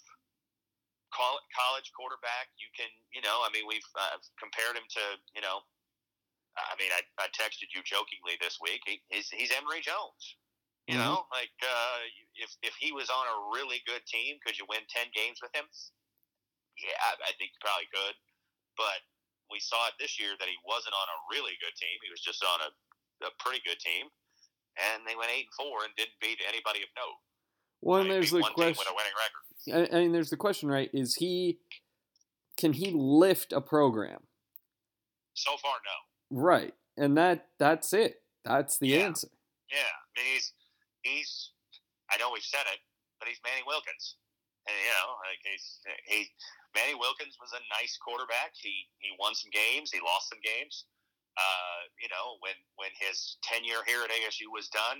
college 1.13 1.89
quarterback. 1.95 2.51
You 2.57 2.69
can, 2.75 2.89
you 3.13 3.21
know, 3.21 3.41
I 3.43 3.49
mean, 3.51 3.65
we've 3.67 3.85
uh, 3.97 4.17
compared 4.37 4.77
him 4.77 4.85
to, 4.97 5.03
you 5.35 5.41
know, 5.41 5.61
I 6.57 6.75
mean, 6.75 6.91
I, 6.91 7.01
I 7.21 7.27
texted 7.31 7.71
you 7.71 7.81
jokingly 7.85 8.35
this 8.41 8.59
week. 8.59 8.81
He, 8.85 8.99
he's 9.07 9.29
he's 9.29 9.51
Emory 9.53 9.79
Jones. 9.81 10.35
You 10.89 10.97
Mhm. 10.97 11.05
know, 11.05 11.27
like 11.31 11.53
uh, 11.61 11.99
if 12.35 12.49
if 12.65 12.73
he 12.81 12.91
was 12.91 13.09
on 13.09 13.25
a 13.29 13.37
really 13.53 13.81
good 13.85 14.01
team, 14.09 14.39
could 14.43 14.57
you 14.57 14.65
win 14.67 14.81
ten 14.89 15.07
games 15.13 15.37
with 15.41 15.53
him? 15.53 15.69
Yeah, 16.81 16.97
I, 16.99 17.29
I 17.29 17.31
think 17.37 17.53
you 17.53 17.61
probably 17.61 17.87
could. 17.93 18.15
But 18.75 19.05
we 19.51 19.59
saw 19.59 19.87
it 19.87 19.95
this 19.99 20.17
year 20.19 20.33
that 20.39 20.49
he 20.49 20.57
wasn't 20.65 20.97
on 20.97 21.07
a 21.07 21.19
really 21.29 21.55
good 21.61 21.75
team. 21.77 21.97
He 22.01 22.09
was 22.09 22.21
just 22.21 22.41
on 22.43 22.59
a, 22.65 22.69
a 23.27 23.31
pretty 23.39 23.61
good 23.65 23.79
team, 23.79 24.09
and 24.77 25.05
they 25.05 25.15
went 25.15 25.29
eight 25.31 25.47
and 25.47 25.57
four 25.57 25.85
and 25.85 25.93
didn't 25.95 26.17
beat 26.19 26.41
anybody 26.47 26.81
of 26.81 26.89
note. 26.97 27.19
Well. 27.81 28.01
And 28.01 28.09
there's 28.11 28.31
the 28.31 28.41
question. 28.41 28.75
with 28.77 28.87
a 28.87 28.95
winning 28.95 29.13
record. 29.17 29.91
I, 29.93 29.97
I 29.97 29.99
mean, 30.01 30.11
there's 30.11 30.29
the 30.29 30.37
question, 30.37 30.69
right? 30.69 30.89
Is 30.93 31.15
he 31.15 31.59
can 32.57 32.73
he 32.73 32.91
lift 32.91 33.53
a 33.53 33.61
program? 33.61 34.19
So 35.33 35.51
far, 35.61 35.75
no. 35.85 36.37
Right, 36.37 36.73
and 36.97 37.17
that 37.17 37.47
that's 37.59 37.93
it. 37.93 38.21
That's 38.43 38.77
the 38.77 38.87
Yeah. 38.89 39.05
answer. 39.07 39.29
Yeah, 39.71 39.77
I 39.85 40.11
mean 40.17 40.33
he's 40.33 40.53
he's. 41.03 41.51
I 42.11 42.17
know 42.17 42.31
we've 42.33 42.43
said 42.43 42.65
it, 42.73 42.79
but 43.19 43.27
he's 43.29 43.39
Manny 43.45 43.61
Wilkins, 43.67 44.17
and 44.67 44.73
you 44.75 44.91
know, 44.97 45.09
like 45.23 45.39
he's 45.45 45.79
he. 46.05 46.27
Manny 46.75 46.93
Wilkins 46.93 47.37
was 47.41 47.49
a 47.53 47.61
nice 47.81 47.97
quarterback. 47.97 48.53
He 48.53 48.89
he 49.01 49.09
won 49.17 49.33
some 49.33 49.49
games. 49.49 49.89
He 49.91 50.01
lost 50.01 50.29
some 50.29 50.41
games. 50.41 50.85
Uh, 51.37 51.79
you 52.01 52.09
know, 52.09 52.37
when 52.41 52.57
when 52.75 52.89
his 52.99 53.37
tenure 53.45 53.81
here 53.87 54.01
at 54.03 54.09
ASU 54.11 54.49
was 54.51 54.67
done, 54.69 54.99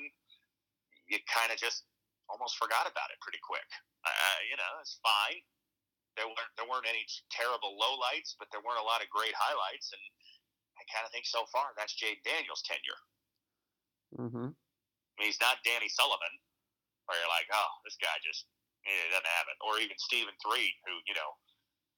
you 1.09 1.17
kind 1.29 1.51
of 1.51 1.57
just 1.57 1.83
almost 2.29 2.57
forgot 2.57 2.85
about 2.85 3.11
it 3.11 3.19
pretty 3.21 3.41
quick. 3.41 3.65
Uh, 4.05 4.39
you 4.47 4.55
know, 4.55 4.71
it's 4.79 5.01
fine. 5.03 5.41
There 6.15 6.27
weren't 6.27 6.53
there 6.57 6.67
weren't 6.69 6.89
any 6.89 7.05
terrible 7.33 7.75
lowlights, 7.77 8.37
but 8.39 8.49
there 8.53 8.61
weren't 8.63 8.81
a 8.81 8.87
lot 8.87 9.03
of 9.03 9.09
great 9.11 9.35
highlights, 9.35 9.91
and 9.93 10.03
I 10.79 10.83
kind 10.89 11.05
of 11.05 11.11
think 11.11 11.25
so 11.27 11.45
far 11.51 11.73
that's 11.75 11.95
Jade 11.95 12.21
Daniels' 12.23 12.63
tenure. 12.65 13.01
hmm 14.15 14.51
I 14.53 15.15
mean, 15.19 15.27
he's 15.29 15.43
not 15.43 15.59
Danny 15.67 15.91
Sullivan, 15.91 16.35
where 17.05 17.19
you're 17.19 17.33
like, 17.33 17.51
oh, 17.51 17.71
this 17.83 17.99
guy 17.99 18.15
just 18.23 18.47
you 18.87 18.95
know, 18.95 19.19
doesn't 19.19 19.35
have 19.35 19.47
it. 19.51 19.57
Or 19.59 19.79
even 19.83 19.99
Steven 19.99 20.35
Threet, 20.39 20.75
who 20.87 20.95
you 21.07 21.15
know 21.15 21.35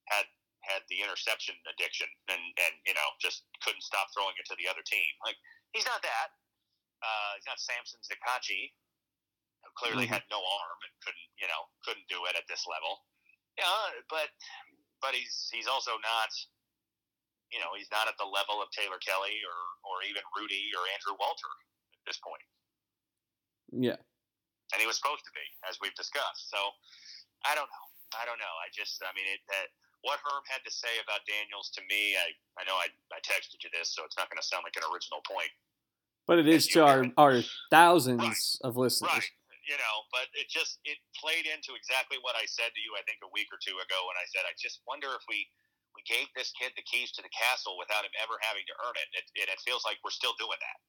had 0.10 0.26
had 0.66 0.86
the 0.94 1.02
interception 1.02 1.58
addiction 1.70 2.10
and 2.30 2.42
and 2.42 2.74
you 2.86 2.94
know 2.94 3.08
just 3.22 3.46
couldn't 3.66 3.86
stop 3.86 4.10
throwing 4.14 4.36
it 4.38 4.46
to 4.50 4.58
the 4.58 4.70
other 4.70 4.84
team. 4.86 5.10
Like 5.26 5.38
he's 5.74 5.86
not 5.86 6.02
that. 6.02 6.30
Uh, 7.02 7.32
he's 7.38 7.50
not 7.50 7.58
Samson 7.58 7.98
Szakacsy, 8.06 8.78
clearly 9.76 10.06
Mhm. 10.08 10.16
had 10.20 10.24
no 10.30 10.38
arm 10.40 10.78
and 10.84 10.94
couldn't 11.04 11.28
you 11.40 11.48
know 11.48 11.62
couldn't 11.86 12.08
do 12.08 12.26
it 12.26 12.36
at 12.36 12.48
this 12.48 12.66
level. 12.68 13.06
Yeah, 13.58 13.66
but 14.10 14.30
but 15.02 15.14
he's 15.16 15.50
he's 15.52 15.68
also 15.68 15.98
not. 16.00 16.30
You 17.52 17.60
know, 17.60 17.76
he's 17.76 17.92
not 17.92 18.08
at 18.08 18.16
the 18.16 18.24
level 18.24 18.64
of 18.64 18.72
Taylor 18.72 18.96
Kelly 19.04 19.36
or, 19.44 19.60
or 19.84 20.08
even 20.08 20.24
Rudy 20.40 20.72
or 20.72 20.88
Andrew 20.96 21.20
Walter 21.20 21.52
at 22.00 22.00
this 22.08 22.16
point. 22.24 22.40
Yeah. 23.76 24.00
And 24.72 24.80
he 24.80 24.88
was 24.88 24.96
supposed 24.96 25.28
to 25.28 25.34
be, 25.36 25.44
as 25.68 25.76
we've 25.84 25.92
discussed. 26.00 26.48
So 26.48 26.56
I 27.44 27.52
don't 27.52 27.68
know. 27.68 27.86
I 28.16 28.24
don't 28.24 28.40
know. 28.40 28.56
I 28.64 28.72
just, 28.72 29.04
I 29.04 29.12
mean, 29.20 29.28
it, 29.28 29.44
that 29.52 29.68
what 30.08 30.24
Herm 30.24 30.44
had 30.48 30.64
to 30.64 30.72
say 30.72 30.96
about 31.04 31.28
Daniels 31.28 31.68
to 31.76 31.82
me, 31.92 32.16
I, 32.16 32.32
I 32.56 32.64
know 32.64 32.80
I, 32.80 32.88
I 33.12 33.20
texted 33.20 33.60
you 33.64 33.70
this, 33.76 33.92
so 33.92 34.08
it's 34.08 34.16
not 34.16 34.32
going 34.32 34.40
to 34.40 34.48
sound 34.48 34.64
like 34.64 34.80
an 34.80 34.88
original 34.88 35.20
point. 35.28 35.52
But 36.28 36.40
it 36.40 36.48
is 36.48 36.68
to 36.72 36.88
our, 36.88 37.12
our 37.20 37.44
thousands 37.70 38.24
Right. 38.24 38.70
of 38.70 38.78
listeners. 38.80 39.12
Right. 39.12 39.28
You 39.62 39.78
know, 39.78 39.96
but 40.10 40.26
it 40.34 40.50
just 40.50 40.82
it 40.90 40.98
played 41.14 41.46
into 41.46 41.78
exactly 41.78 42.18
what 42.26 42.34
I 42.34 42.50
said 42.50 42.74
to 42.74 42.82
you. 42.82 42.98
I 42.98 43.06
think 43.06 43.22
a 43.22 43.30
week 43.30 43.48
or 43.54 43.62
two 43.62 43.78
ago 43.78 44.00
when 44.10 44.18
I 44.18 44.26
said 44.34 44.42
I 44.50 44.58
just 44.58 44.82
wonder 44.90 45.14
if 45.14 45.22
we 45.30 45.46
we 45.94 46.02
gave 46.08 46.26
this 46.34 46.50
kid 46.58 46.74
the 46.74 46.88
keys 46.88 47.14
to 47.14 47.22
the 47.22 47.30
castle 47.30 47.78
without 47.78 48.08
him 48.08 48.16
ever 48.18 48.40
having 48.42 48.66
to 48.66 48.76
earn 48.88 48.96
it. 48.96 49.10
It, 49.12 49.26
it, 49.38 49.48
it 49.52 49.60
feels 49.62 49.84
like 49.86 50.00
we're 50.02 50.16
still 50.16 50.34
doing 50.40 50.58
that. 50.58 50.80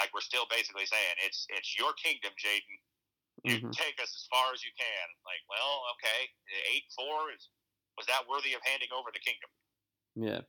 Like 0.00 0.10
we're 0.16 0.24
still 0.24 0.48
basically 0.48 0.88
saying 0.88 1.16
it's 1.24 1.44
it's 1.52 1.76
your 1.76 1.92
kingdom, 2.00 2.32
Jayden. 2.40 2.76
You 3.44 3.60
Mhm. 3.60 3.72
take 3.76 4.00
us 4.00 4.10
as 4.10 4.26
far 4.32 4.52
as 4.56 4.64
you 4.64 4.72
can. 4.74 5.06
Like, 5.22 5.42
well, 5.46 5.84
okay, 5.96 6.32
eight 6.72 6.88
four 6.96 7.30
is 7.30 7.48
was 7.96 8.06
that 8.06 8.28
worthy 8.28 8.54
of 8.54 8.62
handing 8.64 8.92
over 8.96 9.12
the 9.12 9.20
kingdom? 9.20 9.50
Yeah. 10.16 10.42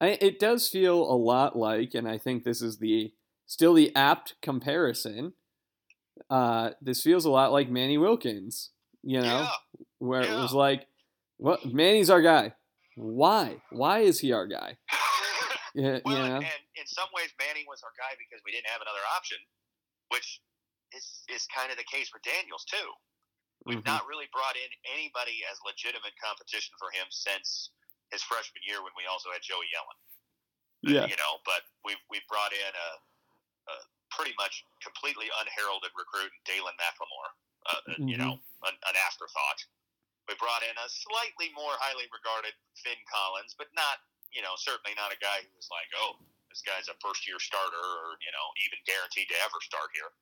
I, 0.00 0.18
it 0.20 0.38
does 0.38 0.68
feel 0.68 0.98
a 1.02 1.14
lot 1.14 1.56
like, 1.56 1.94
and 1.94 2.08
I 2.08 2.18
think 2.18 2.44
this 2.44 2.62
is 2.62 2.78
the 2.78 3.14
still 3.46 3.74
the 3.74 3.94
apt 3.94 4.34
comparison. 4.42 5.34
Uh, 6.30 6.70
this 6.80 7.02
feels 7.02 7.24
a 7.24 7.30
lot 7.30 7.52
like 7.52 7.68
Manny 7.70 7.98
Wilkins, 7.98 8.70
you 9.02 9.20
know, 9.20 9.48
where 9.98 10.22
it 10.22 10.30
was 10.30 10.52
like, 10.52 10.86
"What? 11.38 11.64
Manny's 11.64 12.10
our 12.10 12.22
guy. 12.22 12.54
Why? 12.96 13.62
Why 13.70 14.00
is 14.00 14.20
he 14.20 14.32
our 14.32 14.46
guy?" 14.46 14.76
Yeah, 15.74 16.04
Well, 16.04 16.12
you 16.12 16.20
know. 16.20 16.36
and, 16.36 16.44
and 16.44 16.62
in 16.76 16.84
some 16.84 17.08
ways, 17.16 17.32
Manny 17.40 17.64
was 17.64 17.80
our 17.80 17.96
guy 17.96 18.12
because 18.20 18.44
we 18.44 18.52
didn't 18.52 18.68
have 18.68 18.84
another 18.84 19.00
option, 19.16 19.40
which 20.12 20.44
is 20.92 21.24
is 21.32 21.48
kind 21.48 21.72
of 21.72 21.80
the 21.80 21.88
case 21.88 22.12
for 22.12 22.20
Daniels 22.20 22.68
too. 22.68 22.92
We've 23.64 23.80
Mhm. 23.80 23.88
not 23.88 24.04
really 24.04 24.28
brought 24.36 24.52
in 24.60 24.68
anybody 24.92 25.40
as 25.48 25.56
legitimate 25.64 26.12
competition 26.20 26.76
for 26.76 26.92
him 26.92 27.08
since 27.08 27.72
his 28.12 28.20
freshman 28.20 28.60
year 28.68 28.84
when 28.84 28.92
we 29.00 29.08
also 29.08 29.32
had 29.32 29.40
Joey 29.40 29.64
Yellen. 29.72 29.98
Yeah. 30.84 31.06
You 31.08 31.16
know, 31.16 31.40
but 31.48 31.64
we've 31.88 32.04
we 32.12 32.20
brought 32.28 32.52
in 32.52 32.72
a, 32.76 32.90
a 33.72 33.76
pretty 34.14 34.34
much 34.38 34.64
completely 34.84 35.28
unheralded 35.40 35.90
recruit, 35.96 36.32
Dalen 36.44 36.76
McLemore. 36.76 37.32
Uh, 37.66 37.94
uh, 37.94 37.94
You 37.98 38.16
Mhm. 38.18 38.24
know, 38.26 38.34
an, 38.66 38.74
an 38.74 38.96
afterthought. 39.06 39.64
We 40.28 40.34
brought 40.36 40.62
in 40.62 40.76
a 40.78 40.88
slightly 40.88 41.50
more 41.52 41.76
highly 41.78 42.08
regarded 42.12 42.54
Finn 42.82 42.98
Collins, 43.10 43.54
but 43.54 43.72
not, 43.74 44.02
you 44.30 44.42
know, 44.42 44.54
certainly 44.56 44.94
not 44.94 45.12
a 45.12 45.18
guy 45.18 45.42
who 45.42 45.50
was 45.56 45.68
like, 45.70 45.88
oh, 45.96 46.18
this 46.48 46.62
guy's 46.62 46.88
a 46.88 46.94
first 47.02 47.26
year 47.26 47.38
starter 47.38 47.76
or, 47.76 48.18
you 48.20 48.30
know, 48.30 48.46
even 48.64 48.78
guaranteed 48.86 49.28
to 49.28 49.38
ever 49.42 49.60
start 49.60 49.90
here. 49.94 50.12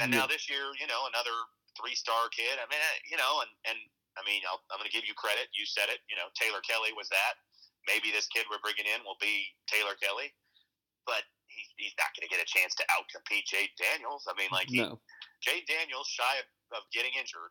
And 0.00 0.12
Yeah. 0.12 0.20
now 0.20 0.26
this 0.26 0.48
year, 0.48 0.72
you 0.78 0.86
know, 0.86 1.06
another 1.06 1.34
three 1.76 1.94
star 1.94 2.28
kid. 2.30 2.58
I 2.58 2.66
mean, 2.66 2.80
you 3.10 3.16
know, 3.16 3.40
and, 3.40 3.50
and 3.64 3.78
I 4.16 4.22
mean, 4.24 4.42
I'll, 4.46 4.62
I'm 4.70 4.78
going 4.78 4.90
to 4.90 4.94
give 4.94 5.06
you 5.06 5.14
credit. 5.14 5.48
You 5.52 5.66
said 5.66 5.88
it. 5.88 6.00
You 6.08 6.16
know, 6.16 6.30
Taylor 6.34 6.60
Kelly 6.60 6.92
was 6.92 7.08
that. 7.08 7.34
Maybe 7.86 8.10
this 8.10 8.26
kid 8.28 8.46
we're 8.50 8.60
bringing 8.60 8.86
in 8.86 9.04
will 9.04 9.18
be 9.20 9.48
Taylor 9.66 9.94
Kelly, 9.96 10.34
but 11.06 11.24
he's 11.80 11.96
not 11.98 12.12
going 12.14 12.28
to 12.28 12.32
get 12.32 12.38
a 12.38 12.46
chance 12.48 12.76
to 12.76 12.84
outcompete 12.92 13.48
Jade 13.48 13.72
Daniels. 13.80 14.28
I 14.28 14.36
mean, 14.36 14.52
like, 14.52 14.68
no. 14.70 15.00
Jade 15.40 15.64
Daniels, 15.66 16.06
shy 16.06 16.38
of, 16.38 16.46
of 16.76 16.82
getting 16.92 17.10
injured, 17.16 17.50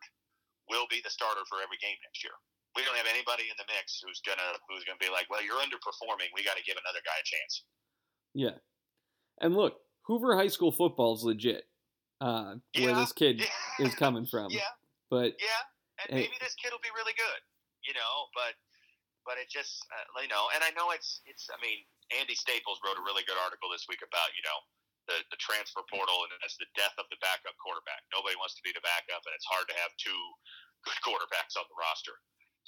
will 0.70 0.86
be 0.88 1.02
the 1.02 1.10
starter 1.10 1.42
for 1.50 1.58
every 1.58 1.76
game 1.82 1.98
next 2.06 2.22
year. 2.22 2.34
We 2.78 2.86
don't 2.86 2.94
have 2.94 3.10
anybody 3.10 3.50
in 3.50 3.58
the 3.58 3.66
mix 3.66 3.98
who's 3.98 4.22
gonna 4.22 4.54
who's 4.70 4.86
gonna 4.86 5.02
be 5.02 5.10
like, 5.10 5.26
well, 5.26 5.42
you're 5.42 5.58
underperforming. 5.58 6.30
We 6.30 6.46
got 6.46 6.54
to 6.54 6.62
give 6.62 6.78
another 6.78 7.02
guy 7.02 7.18
a 7.18 7.26
chance. 7.26 7.66
Yeah. 8.32 8.56
And 9.42 9.58
look, 9.58 9.82
Hoover 10.06 10.38
High 10.38 10.46
School 10.54 10.70
football 10.70 11.18
is 11.18 11.26
legit. 11.26 11.66
Uh, 12.20 12.62
where 12.78 12.94
this 12.94 13.10
kid 13.10 13.40
Yeah. 13.42 13.86
is 13.86 13.94
coming 13.98 14.22
from. 14.30 14.52
yeah, 14.54 14.70
But 15.10 15.34
yeah, 15.42 16.06
and 16.06 16.20
maybe 16.20 16.36
this 16.38 16.54
kid 16.62 16.70
will 16.70 16.84
be 16.84 16.92
really 16.94 17.16
good, 17.18 17.40
you 17.82 17.90
know. 17.96 18.30
But 18.38 18.54
but 19.26 19.34
it 19.40 19.50
just 19.50 19.82
uh, 19.90 20.22
you 20.22 20.28
know, 20.28 20.46
and 20.54 20.62
I 20.62 20.70
know 20.78 20.92
it's 20.92 21.22
it's. 21.26 21.48
I 21.50 21.58
mean, 21.64 21.82
Andy 22.14 22.34
Staples 22.34 22.82
wrote 22.82 22.98
a 22.98 23.04
really 23.06 23.22
good 23.26 23.38
article 23.38 23.70
this 23.70 23.86
week 23.86 24.02
about 24.02 24.34
you 24.34 24.42
know 24.42 24.58
the 25.08 25.16
the 25.30 25.40
transfer 25.40 25.82
portal 25.86 26.26
and 26.26 26.34
it's 26.42 26.58
the 26.58 26.70
death 26.78 26.94
of 26.98 27.06
the 27.10 27.18
backup 27.22 27.56
quarterback. 27.58 28.02
Nobody 28.10 28.36
wants 28.36 28.54
to 28.58 28.62
be 28.66 28.74
the 28.74 28.84
backup, 28.84 29.22
and 29.26 29.34
it's 29.34 29.48
hard 29.48 29.66
to 29.70 29.76
have 29.78 29.90
two 29.96 30.20
good 30.86 30.98
quarterbacks 31.06 31.58
on 31.58 31.66
the 31.70 31.78
roster. 31.78 32.14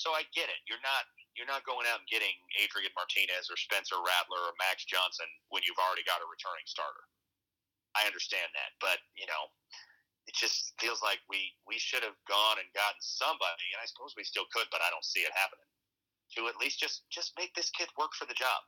So 0.00 0.16
I 0.16 0.24
get 0.32 0.48
it. 0.48 0.60
You're 0.66 0.82
not 0.82 1.04
you're 1.36 1.48
not 1.48 1.64
going 1.64 1.88
out 1.88 2.04
and 2.04 2.08
getting 2.12 2.34
Adrian 2.60 2.92
Martinez 2.92 3.48
or 3.48 3.56
Spencer 3.56 3.96
Rattler 4.00 4.52
or 4.52 4.54
Max 4.60 4.84
Johnson 4.84 5.28
when 5.48 5.64
you've 5.64 5.80
already 5.80 6.04
got 6.04 6.20
a 6.20 6.28
returning 6.28 6.66
starter. 6.68 7.04
I 7.96 8.08
understand 8.08 8.48
that, 8.56 8.72
but 8.80 9.00
you 9.16 9.28
know, 9.28 9.52
it 10.28 10.34
just 10.36 10.72
feels 10.80 11.04
like 11.04 11.20
we 11.28 11.52
we 11.68 11.76
should 11.76 12.04
have 12.04 12.16
gone 12.28 12.56
and 12.60 12.68
gotten 12.72 13.00
somebody, 13.00 13.66
and 13.72 13.80
I 13.80 13.88
suppose 13.88 14.16
we 14.16 14.24
still 14.24 14.48
could, 14.52 14.68
but 14.72 14.80
I 14.80 14.88
don't 14.88 15.04
see 15.04 15.24
it 15.24 15.32
happening. 15.36 15.68
To 16.36 16.48
at 16.48 16.56
least 16.56 16.80
just 16.80 17.04
just 17.12 17.36
make 17.36 17.52
this 17.52 17.68
kid 17.70 17.92
work 18.00 18.16
for 18.16 18.24
the 18.24 18.36
job. 18.36 18.60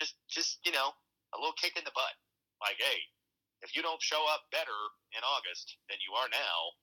Just 0.00 0.14
just 0.28 0.58
you 0.64 0.72
know, 0.72 0.90
a 1.34 1.38
little 1.38 1.54
kick 1.60 1.76
in 1.76 1.84
the 1.84 1.94
butt. 1.94 2.14
Like, 2.60 2.76
hey, 2.78 3.00
if 3.62 3.74
you 3.76 3.82
don't 3.82 4.02
show 4.02 4.24
up 4.32 4.42
better 4.50 4.78
in 5.16 5.22
August 5.22 5.76
than 5.88 5.98
you 6.06 6.14
are 6.14 6.28
now, 6.30 6.74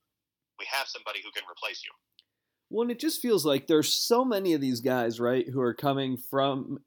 we 0.58 0.66
have 0.70 0.86
somebody 0.86 1.20
who 1.24 1.30
can 1.32 1.42
replace 1.50 1.82
you. 1.84 1.90
Well, 2.70 2.82
and 2.82 2.90
it 2.90 3.00
just 3.00 3.20
feels 3.20 3.44
like 3.44 3.66
there's 3.66 3.92
so 3.92 4.24
many 4.24 4.54
of 4.54 4.60
these 4.60 4.80
guys, 4.80 5.20
right, 5.20 5.46
who 5.48 5.60
are 5.60 5.74
coming 5.74 6.16
from 6.16 6.78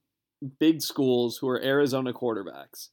big 0.60 0.82
schools 0.82 1.38
who 1.38 1.48
are 1.48 1.62
Arizona 1.62 2.14
quarterbacks, 2.14 2.90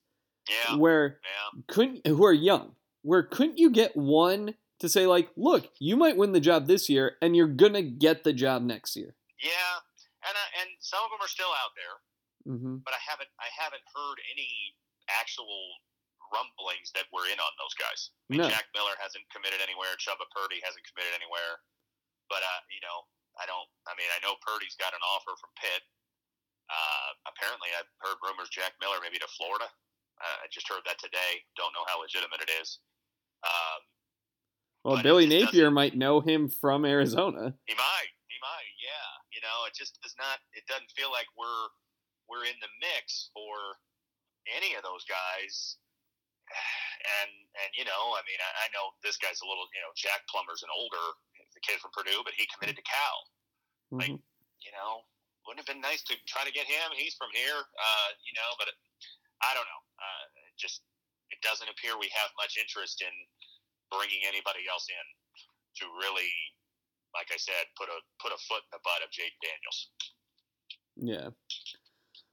Yeah, 0.49 0.77
where 0.77 1.19
yeah. 1.23 1.63
couldn't 1.69 2.07
who 2.07 2.25
are 2.25 2.33
young, 2.33 2.73
where 3.03 3.23
couldn't 3.23 3.59
you 3.59 3.71
get 3.71 3.97
one 3.97 4.55
to 4.81 4.89
say 4.89 5.07
like, 5.07 5.31
look, 5.37 5.69
you 5.81 5.97
might 5.97 6.17
win 6.17 6.33
the 6.33 6.41
job 6.41 6.67
this 6.67 6.89
year, 6.89 7.17
and 7.23 7.35
you're 7.37 7.47
gonna 7.47 7.83
get 7.83 8.25
the 8.25 8.33
job 8.33 8.63
next 8.63 8.97
year. 8.97 9.15
Yeah, 9.43 9.81
and 10.29 10.37
I, 10.37 10.61
and 10.63 10.71
some 10.81 11.01
of 11.05 11.11
them 11.11 11.25
are 11.25 11.29
still 11.29 11.51
out 11.51 11.73
there, 11.77 11.97
hmm 12.45 12.83
but 12.85 12.93
I 12.95 13.01
haven't 13.03 13.31
I 13.41 13.49
haven't 13.55 13.85
heard 13.95 14.19
any 14.33 14.51
actual 15.11 15.79
rumblings 16.33 16.89
that 16.97 17.05
we're 17.13 17.29
in 17.29 17.37
on 17.37 17.53
those 17.61 17.75
guys. 17.77 18.09
I 18.09 18.29
mean, 18.33 18.41
No. 18.45 18.49
Jack 18.49 18.65
Miller 18.73 18.97
hasn't 18.97 19.27
committed 19.29 19.61
anywhere. 19.61 19.93
Chubba 20.01 20.25
Purdy 20.33 20.63
hasn't 20.65 20.83
committed 20.89 21.13
anywhere. 21.13 21.61
But 22.33 22.41
uh, 22.41 22.61
you 22.73 22.81
know, 22.81 23.05
I 23.37 23.45
don't. 23.45 23.69
I 23.85 23.93
mean, 24.01 24.09
I 24.09 24.19
know 24.25 24.39
Purdy's 24.41 24.73
got 24.81 24.97
an 24.97 25.03
offer 25.05 25.37
from 25.37 25.53
Pitt. 25.61 25.85
Uh, 26.73 27.11
apparently, 27.29 27.69
I've 27.77 27.91
heard 28.01 28.17
rumors 28.25 28.49
Jack 28.49 28.73
Miller 28.81 28.97
maybe 29.05 29.21
to 29.21 29.29
Florida. 29.37 29.69
Uh, 30.23 30.37
I 30.41 30.47
just 30.49 30.65
heard 30.71 30.81
that 30.89 30.97
today. 31.03 31.45
Don't 31.61 31.75
know 31.77 31.85
how 31.85 32.01
legitimate 32.01 32.41
it 32.41 32.49
is. 32.63 32.81
Um, 33.45 33.81
Well, 34.87 35.03
Billy 35.03 35.27
Napier 35.27 35.69
might 35.71 35.99
know 35.99 36.21
him 36.25 36.49
from 36.49 36.87
Arizona. 36.89 37.53
He 37.69 37.75
might. 37.77 38.11
He 38.31 38.39
might. 38.41 38.73
Yeah. 38.81 39.09
You 39.35 39.41
know, 39.45 39.67
it 39.69 39.75
just 39.77 39.99
does 40.01 40.15
not. 40.17 40.41
It 40.57 40.65
doesn't 40.71 40.89
feel 40.97 41.11
like 41.13 41.27
we're 41.37 41.69
we're 42.33 42.49
in 42.49 42.57
the 42.65 42.73
mix 42.81 43.29
for 43.37 43.77
any 44.49 44.73
of 44.73 44.81
those 44.81 45.05
guys. 45.05 45.77
And 47.21 47.33
and 47.61 47.71
you 47.77 47.85
know, 47.85 48.15
I 48.17 48.23
mean, 48.25 48.41
I, 48.41 48.51
I 48.65 48.67
know 48.73 48.95
this 49.05 49.19
guy's 49.21 49.41
a 49.43 49.49
little. 49.49 49.69
You 49.77 49.83
know, 49.85 49.93
Jack 49.99 50.25
Plummer's 50.33 50.65
an 50.65 50.73
older, 50.73 51.03
the 51.53 51.61
kid 51.61 51.77
from 51.83 51.93
Purdue, 51.93 52.23
but 52.25 52.33
he 52.37 52.49
committed 52.53 52.79
to 52.79 52.85
Cal. 52.89 53.17
Like, 53.93 54.15
Mhm. 54.17 54.23
You 54.63 54.73
know, 54.73 55.03
wouldn't 55.45 55.61
have 55.61 55.69
been 55.69 55.83
nice 55.83 56.07
to 56.07 56.15
try 56.31 56.47
to 56.47 56.55
get 56.55 56.71
him. 56.71 56.95
He's 56.95 57.19
from 57.19 57.29
here. 57.35 57.59
Uh, 57.59 58.09
you 58.23 58.33
know, 58.39 58.51
but 58.57 58.71
I 59.43 59.51
don't 59.53 59.67
know. 59.67 59.83
Uh, 59.99 60.25
it 60.49 60.57
just 60.57 60.87
it 61.35 61.41
doesn't 61.43 61.67
appear 61.69 61.99
we 61.99 62.09
have 62.15 62.31
much 62.39 62.55
interest 62.61 63.03
in 63.03 63.13
bringing 63.91 64.23
anybody 64.29 64.65
else 64.71 64.87
in 64.89 65.07
to 65.83 65.85
really, 65.99 66.31
like 67.17 67.29
I 67.35 67.41
said, 67.41 67.67
put 67.75 67.91
a 67.91 67.99
put 68.23 68.31
a 68.31 68.39
foot 68.47 68.63
in 68.63 68.71
the 68.77 68.83
butt 68.87 69.03
of 69.03 69.11
Jake 69.11 69.35
Daniels. 69.43 69.91
Yeah. 70.95 71.29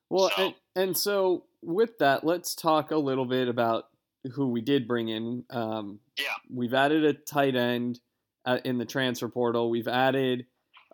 Well, 0.09 0.29
So- 0.35 0.45
and, 0.45 0.55
and 0.75 0.97
so 0.97 1.45
with 1.61 1.97
that, 1.99 2.23
let's 2.23 2.55
talk 2.55 2.91
a 2.91 2.97
little 2.97 3.25
bit 3.25 3.47
about 3.47 3.85
who 4.33 4.47
we 4.49 4.61
did 4.61 4.87
bring 4.87 5.09
in. 5.09 5.45
Um, 5.49 5.99
Yeah. 6.17 6.25
We've 6.53 6.73
added 6.73 7.05
a 7.05 7.13
tight 7.13 7.55
end 7.55 7.99
uh, 8.45 8.59
in 8.63 8.77
the 8.77 8.85
transfer 8.85 9.29
portal. 9.29 9.69
We've 9.69 9.87
added 9.87 10.45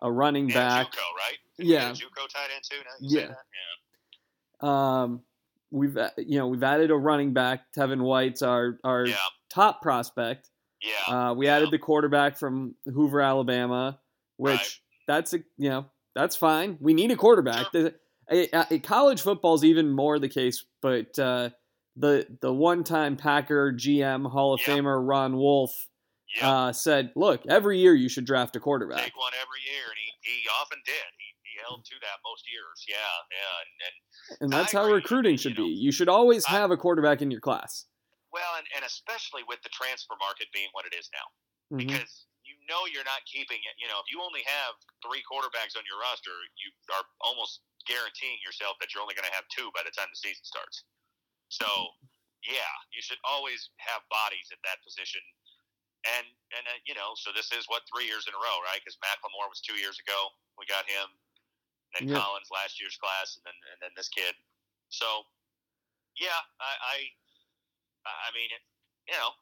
a 0.02 0.10
running 0.12 0.44
And 0.46 0.54
back. 0.54 0.86
JUCO, 0.92 0.96
right? 1.16 1.38
Did 1.58 1.66
Yeah. 1.66 1.90
we 1.92 1.98
get 1.98 2.02
a 2.02 2.06
JUCO 2.10 2.28
tight 2.28 2.48
end 2.54 2.64
too. 2.68 2.76
Now 2.84 2.90
you 3.00 3.08
say 3.10 3.20
Yeah. 3.22 3.34
yeah. 4.62 5.02
Um, 5.02 5.22
we've 5.70 5.96
uh, 5.96 6.10
you 6.16 6.38
know 6.38 6.46
we've 6.48 6.62
added 6.62 6.90
a 6.90 6.96
running 6.96 7.32
back. 7.32 7.72
Tevin 7.72 8.00
White's 8.02 8.42
our 8.42 8.78
our 8.84 9.06
Yeah. 9.06 9.16
top 9.50 9.82
prospect. 9.82 10.50
Yeah. 10.82 11.14
Uh, 11.30 11.34
we 11.34 11.46
Yeah. 11.46 11.56
added 11.56 11.70
the 11.70 11.78
quarterback 11.78 12.36
from 12.36 12.74
Hoover, 12.84 13.20
Alabama, 13.20 13.98
which 14.36 14.54
Right. 14.56 14.80
that's 15.06 15.34
a 15.34 15.38
you 15.58 15.70
know 15.70 15.86
that's 16.14 16.36
fine. 16.36 16.78
We 16.80 16.94
need 16.94 17.10
a 17.10 17.16
quarterback. 17.16 17.72
The, 17.72 17.94
a, 18.30 18.78
college 18.80 19.20
football 19.22 19.54
is 19.54 19.64
even 19.64 19.90
more 19.90 20.18
the 20.18 20.28
case, 20.28 20.64
but 20.82 21.18
uh, 21.18 21.50
the 21.96 22.26
the 22.40 22.52
one 22.52 22.84
time 22.84 23.16
Packer 23.16 23.72
GM 23.72 24.30
Hall 24.30 24.54
of 24.54 24.60
Yep. 24.66 24.78
Famer 24.78 25.06
Ron 25.06 25.36
Wolf 25.36 25.88
yeah. 26.38 26.50
uh, 26.50 26.72
said, 26.72 27.12
"Look, 27.16 27.46
every 27.46 27.78
year 27.78 27.94
you 27.94 28.08
should 28.08 28.24
draft 28.26 28.56
a 28.56 28.60
quarterback." 28.60 29.02
Take 29.02 29.16
one 29.16 29.32
every 29.40 29.60
year, 29.72 29.84
and 29.84 29.96
he, 29.96 30.30
he 30.42 30.48
often 30.60 30.78
did. 30.84 30.92
He, 31.18 31.24
he 31.42 31.60
held 31.68 31.84
to 31.84 31.94
that 32.02 32.18
most 32.24 32.44
years. 32.52 32.84
Yeah, 32.88 32.96
yeah. 33.30 33.56
And, 33.62 33.70
and 34.40 34.42
And 34.42 34.52
that's 34.52 34.74
I 34.74 34.82
how 34.82 34.92
recruiting 34.92 35.32
You 35.32 35.38
should 35.38 35.56
know, 35.58 35.64
be. 35.64 35.70
You 35.70 35.92
should 35.92 36.08
always 36.08 36.44
I- 36.46 36.52
have 36.52 36.70
a 36.70 36.76
quarterback 36.76 37.22
in 37.22 37.30
your 37.30 37.40
class. 37.40 37.86
well, 38.32 38.52
and, 38.58 38.66
and 38.76 38.84
especially 38.84 39.42
with 39.48 39.62
the 39.62 39.70
transfer 39.70 40.14
market 40.20 40.48
being 40.52 40.68
what 40.72 40.84
it 40.84 40.94
is 40.98 41.08
now, 41.14 41.76
Mhm. 41.76 41.86
because 41.86 42.26
you 42.34 42.35
know 42.66 42.84
you're 42.90 43.06
not 43.06 43.22
keeping 43.26 43.58
it. 43.62 43.74
You 43.78 43.86
know, 43.90 43.98
if 44.02 44.08
you 44.10 44.18
only 44.22 44.42
have 44.46 44.76
three 45.02 45.22
quarterbacks 45.26 45.74
on 45.78 45.86
your 45.86 45.98
roster, 46.02 46.34
you 46.58 46.68
are 46.94 47.04
almost 47.22 47.62
guaranteeing 47.86 48.38
yourself 48.42 48.76
that 48.82 48.90
you're 48.92 49.02
only 49.02 49.14
going 49.14 49.26
to 49.26 49.34
have 49.34 49.46
two 49.48 49.70
by 49.72 49.86
the 49.86 49.94
time 49.94 50.10
the 50.10 50.18
season 50.18 50.42
starts. 50.42 50.82
So, 51.48 51.66
yeah, 52.42 52.72
you 52.90 53.02
should 53.02 53.22
always 53.22 53.70
have 53.78 54.02
bodies 54.10 54.50
at 54.50 54.58
that 54.66 54.82
position. 54.82 55.22
And 56.06 56.26
and 56.54 56.64
uh, 56.70 56.78
you 56.86 56.94
know, 56.94 57.18
so 57.18 57.34
this 57.34 57.50
is 57.50 57.66
what 57.66 57.82
three 57.90 58.06
years 58.06 58.30
in 58.30 58.34
a 58.34 58.38
row, 58.38 58.58
right? 58.62 58.78
Because 58.78 58.94
Macklemore 59.02 59.50
was 59.50 59.58
two 59.58 59.74
years 59.74 59.98
ago. 59.98 60.30
We 60.54 60.66
got 60.70 60.86
him. 60.86 61.10
Then 61.98 62.10
Yeah. 62.10 62.22
Collins 62.22 62.50
last 62.54 62.78
year's 62.78 62.94
class, 62.98 63.34
and 63.34 63.42
then 63.42 63.58
and 63.74 63.78
then 63.82 63.92
this 63.98 64.06
kid. 64.10 64.34
So, 64.90 65.26
yeah, 66.14 66.38
I 66.62 66.72
I, 66.78 66.96
I 68.06 68.28
mean, 68.38 68.46
it, 68.54 68.62
you 69.10 69.18
know, 69.18 69.34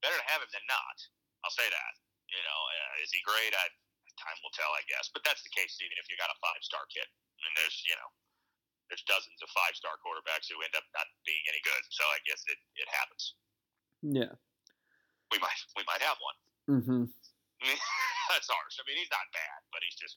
better 0.00 0.16
to 0.16 0.26
have 0.32 0.40
him 0.40 0.48
than 0.56 0.64
not. 0.68 0.96
I'll 1.44 1.52
say 1.52 1.68
that. 1.68 1.92
You 2.30 2.42
know, 2.46 2.60
uh, 2.70 3.02
is 3.04 3.10
he 3.10 3.20
great? 3.26 3.50
I, 3.54 3.66
time 4.18 4.36
will 4.44 4.52
tell, 4.52 4.70
I 4.76 4.84
guess. 4.90 5.08
But 5.10 5.24
that's 5.24 5.40
the 5.42 5.52
case 5.54 5.80
even 5.80 5.96
if 5.98 6.06
you 6.12 6.16
got 6.20 6.28
a 6.30 6.38
five 6.42 6.60
star 6.62 6.84
kid. 6.92 7.06
And 7.06 7.52
there's 7.56 7.76
you 7.88 7.96
know, 7.96 8.08
there's 8.92 9.02
dozens 9.08 9.40
of 9.40 9.48
five 9.50 9.72
star 9.74 9.96
quarterbacks 10.04 10.46
who 10.52 10.60
end 10.60 10.74
up 10.76 10.84
not 10.92 11.08
being 11.24 11.42
any 11.48 11.60
good. 11.64 11.82
So 11.88 12.04
I 12.10 12.18
guess 12.28 12.42
it, 12.46 12.58
it 12.78 12.88
happens. 12.92 13.22
Yeah. 14.04 14.32
We 15.32 15.38
might 15.40 15.60
we 15.78 15.84
might 15.88 16.02
have 16.04 16.18
one. 16.20 16.38
Mm-hmm. 16.70 17.02
that's 18.30 18.48
harsh. 18.48 18.76
I 18.78 18.82
mean, 18.86 18.98
he's 18.98 19.10
not 19.10 19.26
bad, 19.32 19.58
but 19.72 19.80
he's 19.84 19.96
just 19.96 20.16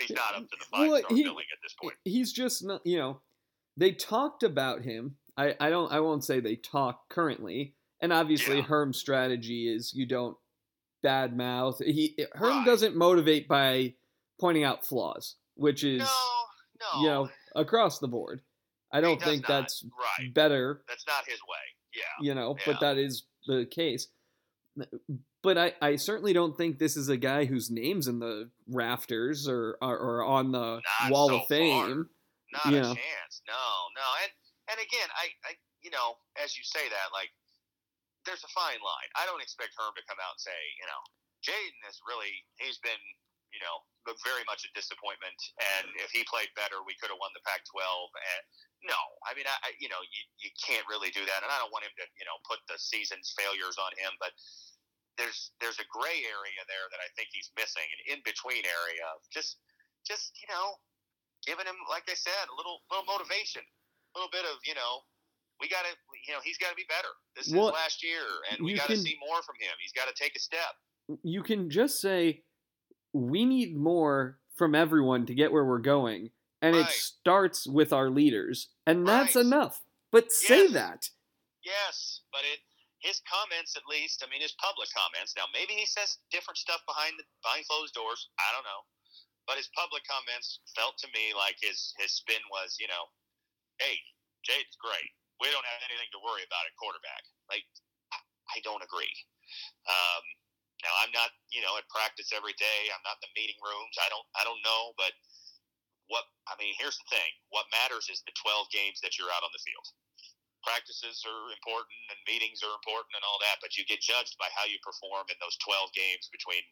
he's 0.00 0.10
Yeah, 0.10 0.22
not 0.24 0.34
up 0.42 0.50
to 0.50 0.56
the 0.58 0.66
well, 0.72 0.90
five 0.90 1.04
star 1.06 1.16
he- 1.16 1.22
billing 1.24 1.50
at 1.52 1.60
this 1.62 1.74
point. 1.80 1.94
He's 2.04 2.32
just 2.32 2.64
not. 2.64 2.80
You 2.84 2.98
know, 2.98 3.20
they 3.76 3.92
talked 3.92 4.42
about 4.42 4.82
him. 4.82 5.16
I 5.36 5.54
I 5.60 5.70
don't. 5.70 5.92
I 5.92 6.00
won't 6.00 6.24
say 6.24 6.40
they 6.40 6.56
talk 6.56 7.08
currently. 7.08 7.74
And 8.00 8.12
obviously, 8.12 8.56
Yeah. 8.56 8.62
Herm's 8.64 8.98
strategy 8.98 9.72
is 9.72 9.94
you 9.94 10.04
don't 10.06 10.36
bad 11.04 11.36
mouth. 11.36 11.78
He 11.84 12.16
Herm 12.32 12.58
Right. 12.58 12.66
doesn't 12.66 12.96
motivate 12.96 13.46
by 13.46 13.94
pointing 14.40 14.64
out 14.64 14.84
flaws, 14.84 15.36
which 15.54 15.84
is 15.84 16.00
No, 16.00 16.06
no. 16.94 17.00
you 17.02 17.06
know 17.08 17.30
across 17.54 18.00
the 18.00 18.08
board. 18.08 18.40
I 18.90 19.00
don't 19.00 19.22
think 19.22 19.42
not. 19.42 19.48
that's 19.48 19.84
right. 20.18 20.34
better 20.34 20.82
That's 20.88 21.06
not 21.06 21.24
his 21.26 21.38
way. 21.42 21.58
Yeah. 21.94 22.02
you 22.26 22.34
know, 22.34 22.56
Yeah. 22.58 22.64
but 22.72 22.80
that 22.80 22.96
is 22.98 23.24
the 23.46 23.66
case. 23.66 24.08
But 25.42 25.58
I, 25.58 25.74
I 25.82 25.96
certainly 25.96 26.32
don't 26.32 26.56
think 26.56 26.78
this 26.78 26.96
is 26.96 27.08
a 27.10 27.16
guy 27.18 27.44
whose 27.44 27.70
name's 27.70 28.08
in 28.08 28.18
the 28.18 28.50
rafters 28.66 29.46
or 29.46 29.76
or, 29.82 29.96
or 29.98 30.24
on 30.24 30.50
the 30.52 30.80
Not 31.00 31.10
wall 31.10 31.28
so 31.28 31.36
of 31.40 31.46
fame. 31.46 32.08
Not 32.52 32.72
Yeah. 32.72 32.80
a 32.80 32.94
chance. 32.94 33.42
No, 33.46 33.54
no. 33.94 34.06
And 34.22 34.32
and 34.70 34.78
again, 34.80 35.08
I, 35.14 35.26
I 35.48 35.52
you 35.82 35.90
know, 35.90 36.16
as 36.42 36.56
you 36.56 36.64
say 36.64 36.88
that, 36.88 37.12
like 37.12 37.28
there's 38.24 38.44
a 38.44 38.52
fine 38.52 38.80
line. 38.80 39.10
I 39.16 39.28
don't 39.28 39.40
expect 39.40 39.76
Herm 39.76 39.94
to 39.96 40.04
come 40.08 40.20
out 40.20 40.36
and 40.36 40.42
say, 40.42 40.58
you 40.80 40.86
know, 40.88 41.00
Jayden 41.44 41.82
is 41.88 42.00
really 42.08 42.32
he's 42.60 42.80
been, 42.80 43.00
you 43.52 43.60
know, 43.60 43.84
very 44.24 44.44
much 44.44 44.64
a 44.64 44.70
disappointment. 44.76 45.36
And 45.76 45.88
if 46.00 46.12
he 46.12 46.24
played 46.28 46.52
better, 46.56 46.84
we 46.84 46.96
could 47.00 47.12
have 47.12 47.20
won 47.20 47.32
the 47.32 47.44
Pac-12. 47.44 47.80
And 47.80 48.42
no, 48.88 49.00
I 49.24 49.32
mean, 49.36 49.48
I, 49.48 49.56
I 49.64 49.68
you 49.80 49.88
know, 49.92 50.00
you 50.08 50.22
you 50.40 50.50
can't 50.60 50.84
really 50.88 51.12
do 51.12 51.24
that. 51.24 51.40
And 51.44 51.50
I 51.52 51.60
don't 51.60 51.72
want 51.72 51.84
him 51.86 51.94
to, 52.00 52.06
you 52.16 52.26
know, 52.28 52.36
put 52.48 52.60
the 52.68 52.76
season's 52.80 53.32
failures 53.36 53.76
on 53.78 53.92
him, 54.00 54.16
but. 54.18 54.32
There's 55.14 55.54
there's 55.62 55.78
a 55.78 55.86
gray 55.86 56.26
area 56.26 56.62
there 56.66 56.90
that 56.90 56.98
I 56.98 57.06
think 57.14 57.30
he's 57.30 57.46
missing, 57.54 57.86
an 57.86 58.18
in 58.18 58.20
between 58.26 58.66
area 58.66 59.06
of 59.14 59.22
just 59.30 59.62
just 60.02 60.34
you 60.42 60.50
know 60.50 60.74
giving 61.46 61.68
him, 61.68 61.76
like 61.86 62.08
I 62.08 62.16
said, 62.16 62.50
a 62.50 62.56
little 62.56 62.82
little 62.90 63.06
motivation, 63.06 63.62
a 63.62 64.12
little 64.16 64.32
bit 64.32 64.42
of 64.42 64.58
you 64.64 64.74
know, 64.74 65.04
we 65.60 65.68
got 65.68 65.82
to, 65.82 65.92
you 66.26 66.34
know, 66.34 66.40
he's 66.44 66.58
got 66.58 66.70
to 66.70 66.74
be 66.76 66.86
better. 66.88 67.08
This 67.36 67.52
Well, 67.52 67.68
is 67.68 67.74
last 67.74 68.02
year, 68.02 68.24
and 68.50 68.64
we 68.64 68.74
got 68.74 68.88
to 68.88 68.96
see 68.96 69.16
more 69.26 69.42
from 69.42 69.56
him. 69.60 69.72
He's 69.80 69.92
got 69.92 70.08
to 70.08 70.14
take 70.14 70.36
a 70.36 70.40
step. 70.40 70.74
You 71.22 71.42
can 71.42 71.70
just 71.70 72.00
say 72.00 72.42
we 73.12 73.44
need 73.44 73.76
more 73.76 74.40
from 74.56 74.74
everyone 74.74 75.26
to 75.26 75.34
get 75.34 75.52
where 75.52 75.64
we're 75.64 75.78
going, 75.78 76.30
and 76.62 76.76
it 76.76 76.88
starts 76.88 77.66
with 77.66 77.92
our 77.92 78.10
leaders, 78.10 78.68
and 78.86 79.06
that's 79.06 79.36
Right. 79.36 79.44
enough. 79.44 79.82
But 80.10 80.32
say 80.32 80.68
that. 80.68 81.10
Yes, 81.62 82.20
but 82.30 82.44
it 82.44 82.60
his 83.04 83.20
comments 83.28 83.76
at 83.76 83.84
least. 83.84 84.24
I 84.24 84.30
mean, 84.32 84.40
his 84.40 84.56
public 84.56 84.88
comments. 84.96 85.36
Now, 85.36 85.44
maybe 85.52 85.74
he 85.76 85.84
says 85.84 86.16
different 86.32 86.56
stuff 86.56 86.80
behind 86.88 87.20
the 87.20 87.24
behind 87.44 87.68
closed 87.68 87.92
doors. 87.92 88.30
I 88.40 88.48
don't 88.56 88.64
know, 88.64 88.82
but 89.46 89.60
his 89.60 89.68
public 89.76 90.02
comments 90.08 90.60
felt 90.74 90.96
to 91.04 91.08
me 91.12 91.34
like 91.36 91.56
his 91.60 91.92
his 91.98 92.16
spin 92.16 92.40
was, 92.50 92.76
you 92.80 92.88
know, 92.88 93.04
hey, 93.78 94.00
Jade's 94.42 94.76
great. 94.80 95.12
We 95.42 95.50
don't 95.50 95.66
have 95.66 95.82
anything 95.86 96.10
to 96.14 96.20
worry 96.22 96.46
about 96.46 96.64
at 96.66 96.74
quarterback. 96.78 97.22
Like, 97.50 97.66
I, 98.14 98.18
I 98.54 98.58
don't 98.62 98.82
agree. 98.82 99.12
Um, 99.88 100.24
now, 100.82 100.94
I'm 101.00 101.12
not, 101.12 101.32
you 101.50 101.64
know, 101.64 101.74
at 101.80 101.86
practice 101.88 102.30
every 102.30 102.54
day. 102.60 102.80
I'm 102.92 103.02
not 103.02 103.18
in 103.18 103.28
the 103.30 103.34
meeting 103.34 103.58
rooms. 103.64 103.94
I 103.98 104.08
don't, 104.12 104.26
I 104.38 104.42
don't 104.44 104.60
know, 104.62 104.92
but 105.00 105.12
what 106.12 106.28
I 106.46 106.54
mean, 106.60 106.76
here's 106.76 107.00
the 107.00 107.08
thing: 107.08 107.30
what 107.48 107.64
matters 107.72 108.12
is 108.12 108.20
the 108.28 108.36
12 108.36 108.68
games 108.68 109.00
that 109.00 109.16
you're 109.16 109.32
out 109.32 109.42
on 109.42 109.52
the 109.56 109.62
field 109.64 109.88
practices 110.64 111.20
are 111.28 111.52
important 111.52 112.00
and 112.08 112.18
meetings 112.24 112.64
are 112.64 112.72
important 112.72 113.12
and 113.12 113.22
all 113.28 113.36
that, 113.44 113.60
but 113.60 113.76
you 113.76 113.84
get 113.84 114.00
judged 114.00 114.34
by 114.40 114.48
how 114.56 114.64
you 114.64 114.80
perform 114.80 115.28
in 115.28 115.36
those 115.38 115.54
12 115.60 115.92
games 115.92 116.32
between 116.32 116.64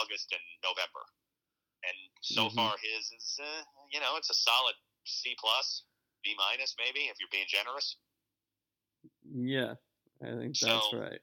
August 0.00 0.32
and 0.32 0.42
November. 0.64 1.04
And 1.84 1.98
so 2.24 2.48
Mhm. 2.48 2.56
far, 2.56 2.74
his 2.80 3.12
is, 3.12 3.38
uh, 3.38 3.62
you 3.92 4.00
know, 4.00 4.16
it's 4.16 4.32
a 4.32 4.34
solid 4.34 4.74
C 5.04 5.36
plus, 5.36 5.84
B 6.26 6.34
minus, 6.34 6.74
maybe 6.74 7.06
if 7.06 7.16
you're 7.22 7.30
being 7.30 7.46
generous. 7.46 7.96
Yeah, 9.30 9.78
I 10.18 10.34
think 10.34 10.56
So- 10.58 10.66
that's 10.66 10.92
right. 10.92 11.22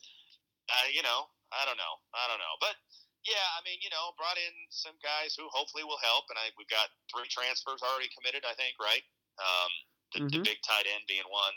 Uh, 0.72 0.88
you 0.96 1.04
know, 1.04 1.28
I 1.52 1.66
don't 1.68 1.76
know, 1.76 1.96
I 2.16 2.24
don't 2.32 2.40
know, 2.40 2.56
but 2.64 2.76
yeah, 3.28 3.44
I 3.60 3.64
mean, 3.68 3.80
you 3.84 3.90
know, 3.92 4.16
brought 4.18 4.38
in 4.40 4.54
some 4.72 4.96
guys 5.04 5.36
who 5.36 5.44
hopefully 5.52 5.84
will 5.84 6.00
help, 6.00 6.26
and 6.30 6.40
I 6.40 6.52
we've 6.58 6.68
got 6.72 6.88
three 7.12 7.28
transfers 7.28 7.84
already 7.84 8.08
committed, 8.16 8.44
I 8.48 8.54
think, 8.56 8.76
right? 8.80 9.04
Um, 9.40 9.72
the, 10.14 10.20
the 10.32 10.40
Mhm. 10.40 10.44
big 10.46 10.62
tight 10.64 10.86
end 10.88 11.04
being 11.08 11.28
one. 11.30 11.54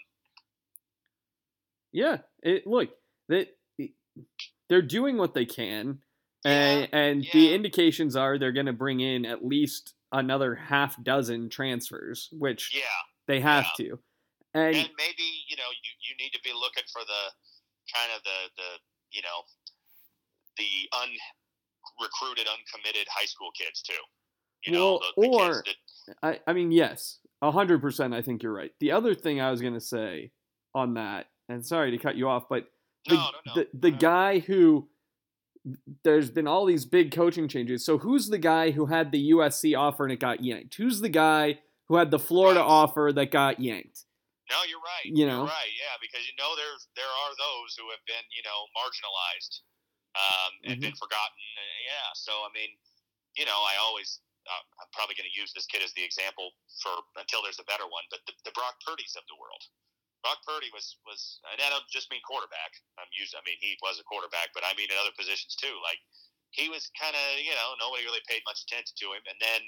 Yeah, 1.92 2.18
it 2.42 2.66
look 2.66 2.90
they 3.28 3.46
they're 4.68 4.82
doing 4.82 5.16
what 5.16 5.34
they 5.34 5.46
can, 5.46 6.02
and 6.44 6.88
and 6.92 7.26
the 7.32 7.54
indications 7.54 8.16
are 8.16 8.38
they're 8.38 8.52
going 8.52 8.66
to 8.66 8.72
bring 8.72 9.00
in 9.00 9.24
at 9.24 9.44
least 9.44 9.94
another 10.12 10.54
half 10.54 11.00
dozen 11.02 11.48
transfers, 11.48 12.28
which 12.32 12.74
Yeah, 12.74 12.82
they 13.26 13.40
have 13.40 13.66
to. 13.76 13.98
And, 14.54 14.74
and 14.74 14.88
maybe 14.96 15.28
you 15.48 15.56
know 15.56 15.68
you, 15.68 15.90
you 16.00 16.16
need 16.16 16.32
to 16.32 16.40
be 16.42 16.52
looking 16.52 16.84
for 16.92 17.02
the 17.04 17.22
kind 17.92 18.10
of 18.16 18.22
the 18.24 18.38
the 18.56 18.70
you 19.12 19.22
know 19.22 19.44
the 20.56 20.70
unrecruited 20.96 22.48
uncommitted 22.48 23.06
high 23.12 23.26
school 23.26 23.50
kids 23.56 23.82
too 23.82 24.00
you 24.66 24.72
know 24.72 25.00
the, 25.16 25.22
the 25.22 25.28
or- 25.28 25.64
that, 26.06 26.16
I 26.22 26.40
I 26.46 26.52
mean 26.52 26.70
yes, 26.70 27.18
hundred 27.42 27.80
percent. 27.80 28.14
I 28.14 28.22
think 28.22 28.42
you're 28.42 28.52
right. 28.52 28.72
The 28.80 28.92
other 28.92 29.14
thing 29.14 29.40
I 29.40 29.50
was 29.50 29.60
going 29.60 29.74
to 29.74 29.80
say 29.80 30.32
on 30.74 30.94
that, 30.94 31.26
and 31.48 31.64
sorry 31.64 31.92
to 31.92 31.98
cut 31.98 32.16
you 32.16 32.28
off, 32.28 32.44
but 32.48 32.66
the 33.06 33.14
no 33.14 33.20
no 33.20 33.30
no 33.46 33.54
the, 33.54 33.68
the 33.78 33.90
guy 33.90 34.40
who 34.40 34.88
there's 36.04 36.30
been 36.30 36.46
all 36.46 36.64
these 36.64 36.84
big 36.84 37.12
coaching 37.12 37.48
changes. 37.48 37.84
So 37.84 37.98
who's 37.98 38.28
the 38.28 38.38
guy 38.38 38.70
who 38.70 38.86
had 38.86 39.10
the 39.10 39.30
USC 39.32 39.76
offer 39.76 40.04
and 40.04 40.12
it 40.12 40.20
got 40.20 40.44
yanked? 40.44 40.76
Who's 40.76 41.00
the 41.00 41.08
guy 41.08 41.58
who 41.88 41.96
had 41.96 42.10
the 42.10 42.18
Florida 42.18 42.60
offer 42.62 43.12
that 43.14 43.30
got 43.30 43.60
yanked? 43.60 44.04
no 44.46 44.62
you're 44.70 44.78
right 44.82 45.06
you 45.10 45.26
know. 45.26 45.42
you're 45.42 45.50
right 45.50 45.74
yeah 45.74 45.98
because 45.98 46.22
you 46.22 46.30
know 46.38 46.54
there's 46.54 46.86
there 46.94 47.10
are 47.10 47.32
those 47.34 47.74
who 47.74 47.90
have 47.90 47.98
been 48.06 48.22
you 48.30 48.46
know 48.46 48.58
marginalized 48.78 49.66
um, 50.14 50.52
and 50.70 50.78
Mm-hmm. 50.78 50.86
been 50.86 50.98
forgotten 50.98 51.42
yeah 51.82 52.08
so 52.14 52.30
I 52.46 52.50
mean 52.54 52.70
you 53.34 53.42
know 53.42 53.58
I 53.66 53.74
always 53.82 54.22
uh, 54.46 54.62
I'm 54.78 54.90
probably 54.94 55.18
going 55.18 55.26
to 55.26 55.34
use 55.34 55.50
this 55.50 55.66
kid 55.66 55.82
as 55.82 55.90
the 55.98 56.06
example 56.06 56.54
for 56.78 56.94
until 57.18 57.42
there's 57.42 57.58
a 57.58 57.66
better 57.66 57.90
one 57.90 58.06
but 58.06 58.22
the, 58.30 58.34
the 58.46 58.54
Brock 58.54 58.78
Purdy's 58.86 59.18
of 59.18 59.26
the 59.26 59.34
world 59.34 59.66
Brock 60.24 60.42
Purdy 60.42 60.70
was 60.74 60.98
was, 61.06 61.38
and 61.54 61.62
I 61.62 61.70
don't 61.70 61.86
just 61.86 62.10
mean 62.10 62.18
quarterback. 62.26 62.74
I'm 62.98 63.06
used. 63.14 63.38
I 63.38 63.42
mean 63.46 63.54
he 63.62 63.78
was 63.78 64.02
a 64.02 64.06
quarterback, 64.10 64.50
but 64.58 64.66
I 64.66 64.74
mean 64.74 64.90
in 64.90 64.98
other 64.98 65.14
positions 65.14 65.54
too. 65.54 65.78
Like 65.86 66.02
he 66.50 66.66
was 66.66 66.90
kind 66.98 67.14
of, 67.14 67.24
you 67.38 67.54
know, 67.54 67.78
nobody 67.78 68.02
really 68.08 68.24
paid 68.26 68.42
much 68.42 68.64
attention 68.66 68.96
to 69.06 69.14
him, 69.14 69.22
and 69.30 69.38
then 69.38 69.60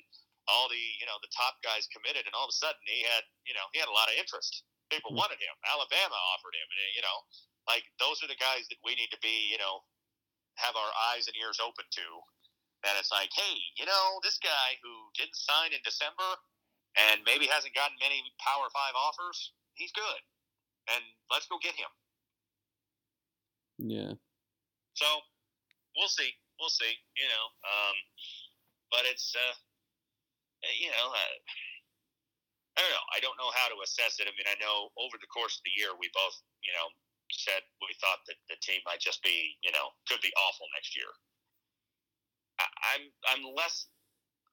all 0.49 0.69
the, 0.69 0.81
you 0.99 1.07
know, 1.07 1.21
the 1.21 1.31
top 1.31 1.61
guys 1.63 1.87
committed, 1.93 2.25
and 2.25 2.35
all 2.35 2.49
of 2.49 2.53
a 2.53 2.59
sudden 2.59 2.81
he 2.89 3.05
had, 3.05 3.23
you 3.45 3.55
know, 3.55 3.65
he 3.73 3.79
had 3.79 3.89
a 3.89 3.95
lot 3.95 4.09
of 4.09 4.17
interest. 4.17 4.65
People 4.91 5.13
Mhm. 5.13 5.21
wanted 5.21 5.41
him. 5.41 5.55
Alabama 5.65 6.17
offered 6.33 6.55
him, 6.55 6.69
and 6.71 6.95
you 6.97 7.03
know, 7.03 7.19
like 7.67 7.85
those 7.99 8.23
are 8.23 8.29
the 8.29 8.41
guys 8.41 8.67
that 8.69 8.79
we 8.83 8.95
need 8.97 9.11
to 9.11 9.21
be, 9.21 9.49
you 9.53 9.59
know, 9.59 9.85
have 10.57 10.75
our 10.77 10.93
eyes 11.13 11.29
and 11.29 11.37
ears 11.37 11.61
open 11.61 11.85
to. 11.91 12.25
That 12.83 12.97
it's 12.97 13.11
like, 13.11 13.33
hey, 13.33 13.59
you 13.77 13.87
know, 13.87 14.21
this 14.23 14.39
guy 14.39 14.79
who 14.83 15.11
didn't 15.15 15.37
sign 15.37 15.73
in 15.73 15.83
December 15.83 16.39
and 16.97 17.23
maybe 17.25 17.47
hasn't 17.47 17.75
gotten 17.75 17.99
many 17.99 18.23
Power 18.39 18.71
Five 18.71 18.95
offers, 18.95 19.53
he's 19.75 19.93
good 19.93 20.23
and 20.89 21.05
let's 21.31 21.47
go 21.47 21.61
get 21.61 21.77
him. 21.77 21.93
Yeah. 23.79 24.13
So 24.95 25.07
we'll 25.97 26.11
see, 26.11 26.33
we'll 26.59 26.73
see. 26.73 26.97
You 27.17 27.29
know, 27.29 27.45
um, 27.63 27.97
but 28.91 29.05
it's 29.05 29.37
uh, 29.37 29.55
you 30.65 30.91
know, 30.91 31.07
uh, 31.15 31.37
I 32.79 32.83
don't 32.83 32.95
know. 32.95 33.07
I 33.15 33.19
don't 33.19 33.39
know 33.39 33.53
how 33.55 33.69
to 33.71 33.79
assess 33.83 34.23
it. 34.23 34.31
I 34.31 34.35
mean, 34.39 34.47
I 34.47 34.59
know 34.63 34.95
over 34.99 35.19
the 35.19 35.31
course 35.31 35.59
of 35.59 35.65
the 35.67 35.75
year 35.75 35.95
we 35.99 36.07
both, 36.15 36.37
you 36.63 36.71
know, 36.75 36.87
said 37.31 37.61
we 37.83 37.93
thought 37.99 38.23
that 38.31 38.39
the 38.49 38.57
team 38.63 38.81
might 38.87 39.03
just 39.03 39.21
be, 39.21 39.59
you 39.67 39.75
know, 39.75 39.93
could 40.07 40.23
be 40.23 40.33
awful 40.39 40.71
next 40.73 40.95
year. 40.95 41.11
I, 42.63 42.67
I'm 42.95 43.05
I'm 43.35 43.43
less 43.55 43.91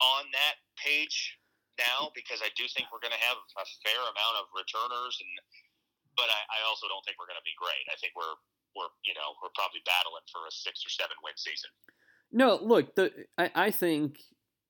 on 0.02 0.28
that 0.34 0.58
page 0.82 1.38
now 1.78 2.12
because 2.18 2.44
I 2.44 2.52
do 2.56 2.68
think 2.72 2.90
we're 2.92 3.04
going 3.04 3.16
to 3.16 3.26
have 3.30 3.38
a 3.40 3.66
fair 3.84 4.02
amount 4.02 4.36
of 4.42 4.50
returners, 4.58 5.16
and 5.22 5.32
but 6.18 6.28
I, 6.32 6.40
I 6.50 6.60
also 6.68 6.88
don't 6.90 7.04
think 7.04 7.20
we're 7.20 7.30
going 7.30 7.40
to 7.40 7.48
be 7.48 7.56
great. 7.60 7.86
I 7.92 7.98
think 8.00 8.18
we're 8.18 8.38
we're 8.74 8.92
you 9.06 9.16
know 9.16 9.38
we're 9.40 9.54
probably 9.56 9.86
battling 9.86 10.26
for 10.34 10.44
a 10.48 10.52
six 10.52 10.84
or 10.84 10.92
seven 10.92 11.16
win 11.24 11.36
season. 11.38 11.72
No, 12.34 12.60
look, 12.60 12.96
the 12.96 13.14
I, 13.38 13.70
I 13.70 13.70
think 13.72 14.20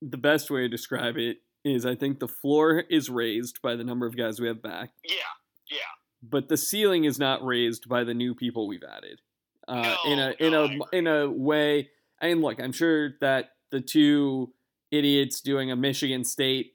the 0.07 0.17
best 0.17 0.49
way 0.51 0.61
to 0.61 0.67
describe 0.69 1.17
it 1.17 1.37
is 1.63 1.85
I 1.85 1.95
think 1.95 2.19
the 2.19 2.27
floor 2.27 2.79
is 2.89 3.09
raised 3.09 3.61
by 3.61 3.75
the 3.75 3.83
number 3.83 4.05
of 4.05 4.15
guys 4.15 4.39
we 4.39 4.47
have 4.47 4.61
back. 4.61 4.91
Yeah, 5.03 5.15
yeah. 5.71 5.77
But 6.21 6.47
the 6.49 6.57
ceiling 6.57 7.05
is 7.05 7.17
not 7.17 7.43
raised 7.43 7.89
by 7.89 8.03
the 8.03 8.13
new 8.13 8.35
people 8.35 8.67
we've 8.67 8.83
added. 8.83 9.19
Uh, 9.67 9.81
No, 10.05 10.11
in 10.11 10.19
a 10.19 10.35
in 10.39 10.53
I 10.53 10.63
a 10.93 10.97
in 10.97 11.07
a 11.07 11.29
way. 11.29 11.89
I 12.21 12.27
mean, 12.27 12.41
look, 12.41 12.59
I'm 12.61 12.71
sure 12.71 13.15
that 13.21 13.49
the 13.71 13.81
two 13.81 14.53
idiots 14.91 15.41
doing 15.41 15.71
a 15.71 15.75
Michigan 15.75 16.23
State 16.23 16.73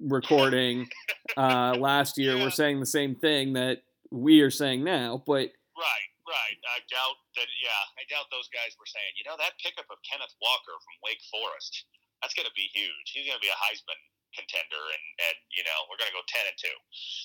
recording 0.00 0.88
uh, 1.36 1.74
last 1.78 2.18
year 2.18 2.36
Yeah. 2.36 2.44
were 2.44 2.50
saying 2.50 2.80
the 2.80 2.86
same 2.86 3.14
thing 3.14 3.52
that 3.54 3.82
we 4.10 4.40
are 4.40 4.50
saying 4.50 4.84
now. 4.84 5.22
But 5.26 5.52
Right, 5.76 6.08
right. 6.26 6.56
I 6.72 6.80
doubt 6.88 7.16
that. 7.36 7.48
Yeah, 7.62 7.82
I 8.00 8.02
doubt 8.08 8.26
those 8.32 8.48
guys 8.48 8.72
were 8.80 8.88
saying, 8.88 9.12
you 9.16 9.24
know, 9.28 9.36
that 9.38 9.52
pickup 9.62 9.86
of 9.90 9.98
Kenneth 10.08 10.34
Walker 10.40 10.72
from 10.80 10.96
Wake 11.04 11.20
Forest, 11.30 11.84
that's 12.26 12.34
going 12.34 12.50
to 12.50 12.58
be 12.58 12.66
huge. 12.74 13.14
He's 13.14 13.22
going 13.30 13.38
to 13.38 13.46
be 13.46 13.54
a 13.54 13.62
Heisman 13.62 14.02
contender, 14.34 14.82
and 14.82 15.04
and 15.30 15.38
you 15.54 15.62
know, 15.62 15.86
we're 15.86 15.94
going 15.94 16.10
to 16.10 16.18
go 16.18 16.26
ten 16.26 16.42
and 16.42 16.58
two. 16.58 16.74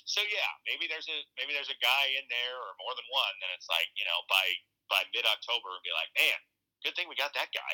So 0.05 0.21
yeah, 0.29 0.45
maybe 0.69 0.85
there's 0.85 1.09
a 1.09 1.17
maybe 1.41 1.57
there's 1.57 1.73
a 1.73 1.81
guy 1.81 2.05
in 2.13 2.29
there 2.29 2.53
or 2.53 2.77
more 2.77 2.93
than 2.93 3.09
one. 3.09 3.35
And 3.41 3.49
it's 3.57 3.65
like 3.65 3.89
you 3.97 4.05
know, 4.05 4.21
by 4.29 4.45
by 4.93 5.01
mid 5.09 5.25
October, 5.25 5.73
and 5.73 5.81
be 5.81 5.89
like, 5.89 6.13
man, 6.13 6.37
good 6.85 6.93
thing 6.93 7.09
we 7.09 7.17
got 7.17 7.33
that 7.33 7.49
guy. 7.49 7.73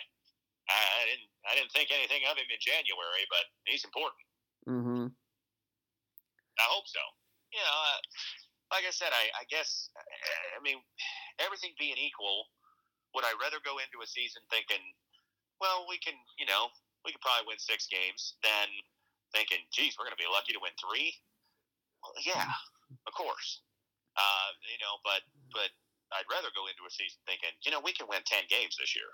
I, 0.71 0.79
I 0.79 1.03
didn't 1.11 1.27
I 1.43 1.51
didn't 1.59 1.75
think 1.75 1.91
anything 1.91 2.23
of 2.23 2.39
him 2.39 2.47
in 2.47 2.61
January, 2.63 3.27
but 3.27 3.43
he's 3.67 3.83
important. 3.83 4.23
Mm-hmm. 4.63 5.11
I 5.11 6.65
hope 6.71 6.87
so. 6.87 7.03
You 7.51 7.59
know, 7.59 7.75
uh, 7.75 7.99
like 8.71 8.83
I 8.83 8.91
said, 8.91 9.15
I, 9.15 9.31
I 9.39 9.43
guess, 9.47 9.87
I 9.95 10.59
mean, 10.59 10.83
everything 11.39 11.71
being 11.79 11.95
equal, 11.95 12.51
would 13.15 13.23
I 13.23 13.31
rather 13.39 13.63
go 13.63 13.79
into 13.79 14.03
a 14.03 14.07
season 14.09 14.43
thinking, 14.51 14.83
well, 15.63 15.87
we 15.87 15.95
can, 16.03 16.17
you 16.35 16.45
know, 16.45 16.67
we 17.05 17.13
could 17.13 17.21
probably 17.21 17.49
win 17.49 17.60
six 17.60 17.86
games 17.88 18.38
then 18.41 18.69
thinking, 19.36 19.62
geez, 19.69 19.95
we're 19.95 20.07
going 20.07 20.15
to 20.15 20.21
be 20.21 20.29
lucky 20.29 20.55
to 20.55 20.62
win 20.62 20.73
three? 20.79 21.12
Well, 22.01 22.15
yeah, 22.23 22.47
of 23.07 23.13
course. 23.13 23.62
Uh, 24.17 24.49
you 24.65 24.79
know, 24.81 24.97
but, 25.05 25.21
but 25.53 25.69
I'd 26.15 26.27
rather 26.31 26.49
go 26.57 26.65
into 26.65 26.88
a 26.88 26.91
season 26.91 27.19
thinking, 27.27 27.53
you 27.62 27.69
know, 27.69 27.83
we 27.83 27.93
can 27.93 28.10
win 28.10 28.23
10 28.25 28.49
games 28.49 28.79
this 28.79 28.95
year. 28.97 29.12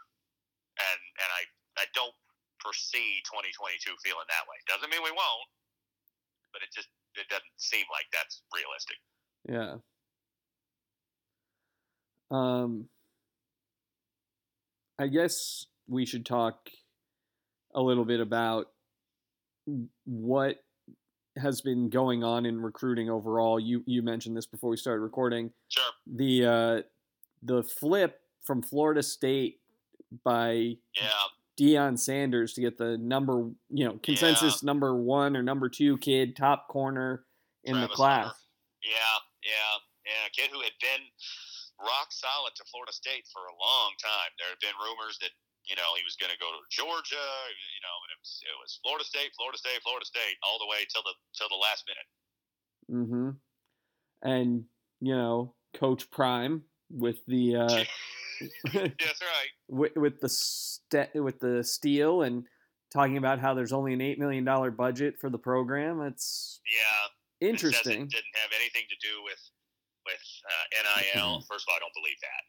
And, 0.79 1.01
and 1.19 1.29
I, 1.33 1.41
I 1.83 1.85
don't 1.91 2.15
foresee 2.61 3.21
2022 3.27 3.83
feeling 4.01 4.29
that 4.29 4.45
way. 4.47 4.57
Doesn't 4.69 4.89
mean 4.89 5.03
we 5.03 5.11
won't, 5.11 5.49
but 6.55 6.63
it 6.63 6.71
just, 6.71 6.89
it 7.19 7.27
doesn't 7.27 7.57
seem 7.57 7.85
like 7.91 8.07
that's 8.13 8.41
realistic. 8.53 8.99
Yeah. 9.49 9.83
Um 12.31 12.87
I 14.97 15.07
guess 15.07 15.65
we 15.87 16.05
should 16.05 16.25
talk 16.25 16.69
a 17.75 17.81
little 17.81 18.05
bit 18.05 18.19
about 18.19 18.67
what 20.05 20.57
has 21.37 21.61
been 21.61 21.89
going 21.89 22.23
on 22.23 22.45
in 22.45 22.61
recruiting 22.61 23.09
overall. 23.09 23.59
You 23.59 23.83
you 23.85 24.01
mentioned 24.01 24.37
this 24.37 24.45
before 24.45 24.69
we 24.69 24.77
started 24.77 25.01
recording. 25.01 25.51
Sure. 25.69 25.83
The 26.15 26.45
uh 26.45 26.81
the 27.41 27.63
flip 27.63 28.19
from 28.43 28.61
Florida 28.61 29.01
State 29.01 29.59
by 30.23 30.77
Yeah. 30.95 31.09
Deion 31.59 31.99
Sanders 31.99 32.53
to 32.53 32.61
get 32.61 32.77
the 32.77 32.97
number, 32.97 33.49
you 33.69 33.85
know, 33.85 33.99
consensus 34.01 34.63
number 34.63 34.95
1 34.95 35.37
or 35.37 35.43
number 35.43 35.69
2 35.69 35.97
kid, 35.99 36.35
top 36.35 36.67
corner 36.67 37.25
in 37.63 37.79
the 37.79 37.87
class. 37.87 38.25
Hunter. 38.25 38.37
Yeah, 38.81 39.17
yeah, 39.43 39.73
yeah. 40.05 40.27
A 40.27 40.31
kid 40.31 40.49
who 40.51 40.61
had 40.61 40.73
been 40.81 41.05
rock 41.79 42.09
solid 42.09 42.53
to 42.55 42.63
Florida 42.71 42.91
State 42.91 43.25
for 43.31 43.45
a 43.45 43.55
long 43.61 43.91
time. 44.01 44.31
There 44.39 44.49
had 44.49 44.59
been 44.59 44.75
rumors 44.81 45.17
that 45.21 45.29
you 45.69 45.75
know 45.75 45.89
he 45.95 46.03
was 46.03 46.15
going 46.19 46.31
to 46.31 46.39
go 46.39 46.49
to 46.51 46.61
Georgia. 46.69 47.27
You 47.55 47.81
know, 47.83 47.95
and 48.03 48.09
it 48.15 48.19
was, 48.19 48.31
it 48.43 48.57
was 48.59 48.71
Florida 48.83 49.05
State, 49.05 49.31
Florida 49.35 49.57
State, 49.57 49.79
Florida 49.83 50.05
State, 50.05 50.35
all 50.43 50.59
the 50.59 50.67
way 50.69 50.85
till 50.91 51.03
the 51.03 51.15
till 51.37 51.49
the 51.49 51.59
last 51.61 51.83
minute. 51.87 52.07
Mm-hmm. 52.91 53.29
And 54.27 54.65
you 55.01 55.15
know, 55.15 55.55
Coach 55.73 56.09
Prime 56.11 56.63
with 56.89 57.17
the 57.27 57.55
uh, 57.57 57.67
That's 58.73 59.21
right. 59.21 59.51
with, 59.69 59.93
with 59.95 60.19
the 60.21 60.29
st- 60.29 61.15
with 61.15 61.39
the 61.39 61.63
steel 61.63 62.21
and 62.21 62.43
talking 62.91 63.17
about 63.17 63.39
how 63.39 63.53
there's 63.53 63.73
only 63.73 63.93
an 63.93 64.01
eight 64.01 64.19
million 64.19 64.43
dollar 64.43 64.71
budget 64.71 65.15
for 65.19 65.29
the 65.29 65.37
program. 65.37 66.01
It's 66.01 66.61
Yeah. 66.65 67.47
Interesting. 67.49 68.03
it 68.03 68.09
didn't 68.11 68.35
have 68.35 68.51
anything 68.55 68.83
to 68.89 68.95
do 69.01 69.23
with 69.23 69.39
with 70.05 70.23
uh, 70.45 70.65
NIL. 71.15 71.41
First 71.49 71.65
of 71.67 71.71
all, 71.71 71.77
I 71.77 71.79
don't 71.79 71.93
believe 71.95 72.19
that. 72.21 72.43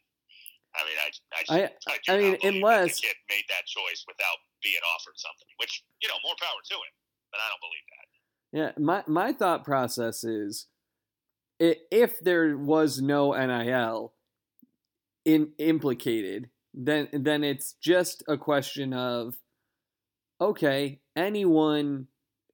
I 0.77 0.85
mean, 0.85 0.97
I, 0.99 1.07
I, 1.37 1.67
just, 1.67 1.87
I- 1.87 2.11
I, 2.11 2.15
I 2.15 2.17
mean, 2.21 2.37
unless- 2.43 2.99
the 2.99 3.07
kid 3.07 3.15
made 3.29 3.43
that 3.49 3.65
choice 3.65 4.03
without 4.07 4.37
being 4.63 4.81
offered 4.95 5.17
something, 5.17 5.47
which 5.57 5.83
you 6.01 6.07
know, 6.09 6.15
more 6.23 6.35
power 6.39 6.59
to 6.69 6.75
him. 6.75 6.93
But 7.31 7.39
I 7.39 7.47
don't 7.49 7.61
believe 7.61 7.85
that. 7.91 8.05
Yeah, 8.57 8.71
my 8.83 9.03
my 9.07 9.33
thought 9.33 9.63
process 9.65 10.23
is, 10.23 10.67
if 11.59 12.19
there 12.21 12.57
was 12.57 13.01
no 13.01 13.33
NIL 13.33 14.13
in 15.25 15.51
implicated, 15.57 16.49
then 16.73 17.09
then 17.11 17.43
it's 17.43 17.73
just 17.81 18.23
a 18.27 18.37
question 18.37 18.93
of, 18.93 19.35
okay, 20.39 21.01
anyone, 21.15 22.07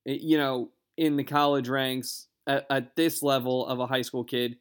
you 0.05 0.37
know, 0.37 0.71
in 0.97 1.15
the 1.17 1.23
college 1.23 1.69
ranks 1.69 2.27
at, 2.47 2.65
at 2.69 2.95
this 2.95 3.21
level 3.21 3.65
of 3.67 3.79
a 3.79 3.87
high 3.87 4.01
school 4.01 4.23
kid 4.23 4.57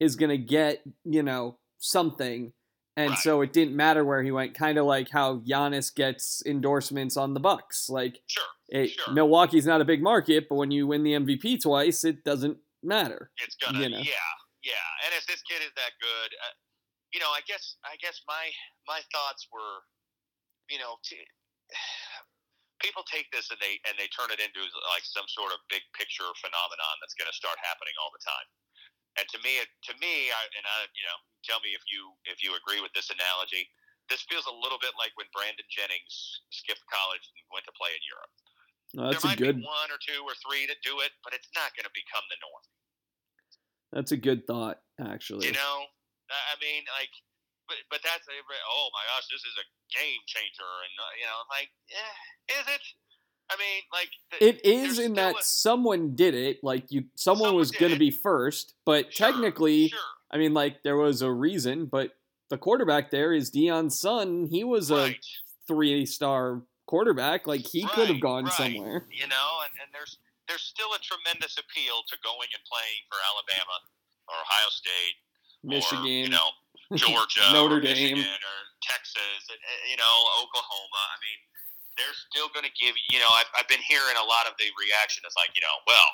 is 0.00 0.16
gonna 0.16 0.36
get 0.36 0.82
you 1.04 1.22
know 1.22 1.58
something. 1.78 2.52
And 2.96 3.10
Right. 3.10 3.18
so 3.18 3.40
it 3.42 3.52
didn't 3.52 3.74
matter 3.74 4.04
where 4.04 4.22
he 4.22 4.30
went, 4.30 4.54
kind 4.54 4.78
of 4.78 4.86
like 4.86 5.10
how 5.10 5.38
Giannis 5.38 5.92
gets 5.94 6.42
endorsements 6.46 7.16
on 7.16 7.34
the 7.34 7.40
Bucks. 7.40 7.90
Like 7.90 8.22
Sure. 8.26 8.44
it, 8.68 8.90
Sure. 8.90 9.12
Milwaukee's 9.12 9.66
not 9.66 9.80
a 9.80 9.84
big 9.84 10.00
market, 10.02 10.48
but 10.48 10.54
when 10.56 10.70
you 10.70 10.86
win 10.86 11.02
the 11.02 11.14
MVP 11.14 11.58
twice, 11.60 12.04
it 12.04 12.22
doesn't 12.24 12.58
matter. 12.84 13.32
it's 13.38 13.56
gonna 13.56 13.80
you 13.80 13.88
know. 13.88 13.98
yeah 13.98 14.32
yeah 14.62 14.86
and 15.08 15.12
if 15.16 15.24
this 15.26 15.40
kid 15.48 15.60
is 15.64 15.72
that 15.72 15.92
good 16.04 16.30
uh, 16.44 16.52
you 17.12 17.20
know 17.20 17.32
i 17.32 17.40
guess 17.48 17.76
i 17.88 17.96
guess 17.96 18.20
my 18.28 18.52
my 18.86 19.00
thoughts 19.08 19.48
were 19.48 19.80
you 20.68 20.76
know 20.76 21.00
t- 21.00 21.24
people 22.84 23.00
take 23.08 23.24
this 23.32 23.48
and 23.48 23.56
they 23.64 23.80
and 23.88 23.96
they 23.96 24.04
turn 24.12 24.28
it 24.28 24.36
into 24.36 24.60
like 24.92 25.04
some 25.08 25.24
sort 25.32 25.48
of 25.52 25.58
big 25.72 25.80
picture 25.96 26.28
phenomenon 26.44 26.94
that's 27.00 27.16
going 27.16 27.28
to 27.30 27.32
start 27.32 27.56
happening 27.64 27.96
all 28.04 28.12
the 28.12 28.20
time 28.20 28.46
and 29.18 29.26
to 29.30 29.38
me 29.42 29.62
to 29.86 29.92
me 30.02 30.30
I, 30.30 30.42
and 30.58 30.64
i 30.66 30.76
you 30.94 31.04
know 31.06 31.18
tell 31.46 31.60
me 31.62 31.72
if 31.76 31.84
you 31.86 32.12
if 32.26 32.42
you 32.42 32.54
agree 32.58 32.82
with 32.82 32.92
this 32.96 33.10
analogy 33.12 33.66
this 34.12 34.26
feels 34.28 34.44
a 34.44 34.54
little 34.54 34.78
bit 34.80 34.92
like 34.98 35.14
when 35.16 35.28
brandon 35.32 35.66
jennings 35.70 36.44
skipped 36.50 36.84
college 36.90 37.24
and 37.24 37.44
went 37.54 37.64
to 37.68 37.74
play 37.78 37.92
in 37.94 38.02
europe 38.04 38.32
No, 38.94 39.00
that's 39.08 39.22
there 39.22 39.24
a 39.24 39.30
might 39.32 39.40
good. 39.40 39.58
be 39.58 39.66
one 39.66 39.90
or 39.90 40.00
two 40.02 40.20
or 40.26 40.34
three 40.44 40.66
that 40.70 40.78
do 40.84 41.00
it 41.04 41.12
but 41.22 41.32
it's 41.34 41.50
not 41.54 41.72
going 41.78 41.86
to 41.86 41.94
become 41.94 42.24
the 42.30 42.38
norm 42.42 42.64
That's 43.94 44.10
a 44.10 44.18
good 44.18 44.42
thought, 44.50 44.82
actually. 44.98 45.46
You 45.46 45.54
know, 45.54 45.76
I 46.30 46.54
mean, 46.58 46.82
like, 46.98 47.14
but 47.70 47.78
but 47.94 48.00
that's 48.02 48.26
a, 48.26 48.34
oh 48.34 48.86
my 48.90 49.04
gosh, 49.06 49.30
this 49.30 49.46
is 49.46 49.54
a 49.54 49.66
game 49.94 50.18
changer, 50.26 50.66
and 50.82 50.92
you 51.14 51.26
know, 51.30 51.38
I'm 51.38 51.50
like, 51.54 51.70
eh, 51.94 52.58
is 52.58 52.66
it? 52.74 52.84
I 53.50 53.56
mean, 53.56 53.82
like, 53.92 54.08
the, 54.30 54.48
it 54.48 54.64
is 54.64 54.98
in 54.98 55.14
that 55.14 55.36
a- 55.36 55.42
someone 55.42 56.14
did 56.14 56.34
it. 56.34 56.58
Like 56.62 56.90
you, 56.90 57.04
someone, 57.14 57.44
Someone 57.44 57.56
was 57.56 57.70
going 57.70 57.92
to 57.92 57.98
be 57.98 58.10
first, 58.10 58.74
but 58.86 59.12
sure, 59.12 59.26
technically, 59.26 59.88
sure, 59.88 60.00
I 60.30 60.38
mean, 60.38 60.54
like 60.54 60.82
there 60.82 60.96
was 60.96 61.22
a 61.22 61.30
reason. 61.30 61.86
But 61.86 62.12
the 62.50 62.58
quarterback 62.58 63.10
there 63.10 63.32
is 63.32 63.50
Deion's 63.50 63.98
son. 63.98 64.48
He 64.50 64.64
was 64.64 64.90
a 64.90 65.14
three-star 65.68 66.62
quarterback. 66.86 67.46
Like 67.46 67.66
he 67.66 67.84
could 67.84 68.08
have 68.08 68.20
gone 68.20 68.44
right. 68.44 68.52
somewhere. 68.52 69.06
you 69.12 69.28
know, 69.28 69.48
and, 69.64 69.72
and 69.80 69.90
there's 69.92 70.18
there's 70.48 70.64
still 70.64 70.92
a 70.92 71.00
tremendous 71.00 71.56
appeal 71.56 72.04
to 72.08 72.16
going 72.24 72.48
and 72.52 72.64
playing 72.68 73.00
for 73.08 73.16
Alabama 73.32 73.76
or 74.28 74.36
Ohio 74.40 74.70
State, 74.72 75.16
or, 75.64 75.76
Michigan, 75.76 76.28
you 76.28 76.32
know, 76.32 76.48
Georgia, 76.96 77.44
Notre 77.52 77.76
or 77.76 77.80
Dame. 77.80 78.20
Or 78.20 78.58
Texas, 78.84 79.48
and, 79.48 79.60
and, 79.60 79.80
you 79.88 79.96
know, 79.96 80.14
Oklahoma. 80.44 81.02
I 81.12 81.16
mean, 81.24 81.40
they're 81.94 82.18
still 82.30 82.50
going 82.50 82.66
to 82.66 82.74
give. 82.74 82.94
You 83.10 83.22
know, 83.22 83.30
I've, 83.30 83.50
I've 83.54 83.70
been 83.70 83.82
hearing 83.86 84.18
a 84.18 84.26
lot 84.26 84.50
of 84.50 84.54
the 84.58 84.66
reaction 84.74 85.22
is 85.26 85.34
like, 85.38 85.54
you 85.54 85.62
know, 85.62 85.76
well, 85.86 86.10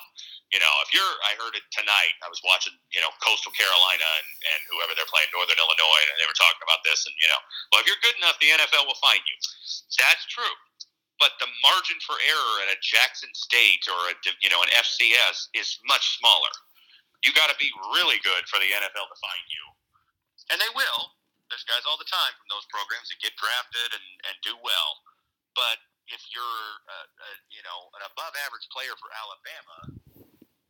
you 0.51 0.59
know, 0.59 0.73
if 0.83 0.91
you're, 0.91 1.15
I 1.25 1.33
heard 1.39 1.55
it 1.55 1.63
tonight. 1.71 2.15
I 2.21 2.27
was 2.27 2.43
watching, 2.43 2.75
you 2.91 2.99
know, 2.99 3.09
Coastal 3.23 3.55
Carolina 3.55 4.03
and, 4.03 4.29
and 4.51 4.59
whoever 4.75 4.91
they're 4.93 5.07
playing, 5.07 5.31
Northern 5.31 5.57
Illinois, 5.57 6.03
and 6.11 6.15
they 6.19 6.27
were 6.27 6.35
talking 6.35 6.61
about 6.61 6.83
this, 6.83 7.07
and 7.07 7.15
you 7.23 7.29
know, 7.31 7.41
well, 7.71 7.79
if 7.79 7.87
you're 7.87 8.03
good 8.03 8.19
enough, 8.19 8.35
the 8.43 8.51
NFL 8.51 8.83
will 8.83 8.99
find 8.99 9.23
you. 9.23 9.37
That's 9.95 10.27
true. 10.27 10.55
But 11.23 11.37
the 11.37 11.47
margin 11.61 12.01
for 12.03 12.17
error 12.17 12.55
at 12.65 12.73
a 12.73 12.77
Jackson 12.81 13.29
State 13.37 13.85
or 13.87 14.11
a 14.11 14.13
you 14.43 14.49
know 14.51 14.59
an 14.59 14.73
FCS 14.75 15.53
is 15.55 15.79
much 15.87 16.19
smaller. 16.19 16.51
You 17.23 17.31
got 17.37 17.53
to 17.53 17.57
be 17.61 17.69
really 17.93 18.17
good 18.25 18.43
for 18.49 18.57
the 18.57 18.67
NFL 18.73 19.07
to 19.07 19.17
find 19.21 19.45
you, 19.47 19.65
and 20.51 20.57
they 20.59 20.71
will. 20.75 21.15
There's 21.47 21.67
guys 21.67 21.83
all 21.83 21.99
the 21.99 22.07
time 22.07 22.31
from 22.39 22.47
those 22.47 22.63
programs 22.71 23.11
that 23.11 23.19
get 23.19 23.35
drafted 23.35 23.91
and, 23.91 24.07
and 24.31 24.35
do 24.39 24.55
well. 24.63 24.91
But 25.55 25.77
if 26.07 26.21
you're, 26.31 26.67
uh, 26.87 27.07
uh, 27.07 27.37
you 27.51 27.63
know, 27.63 27.91
an 27.95 28.03
above 28.07 28.33
average 28.43 28.67
player 28.71 28.95
for 28.99 29.09
Alabama, 29.11 29.77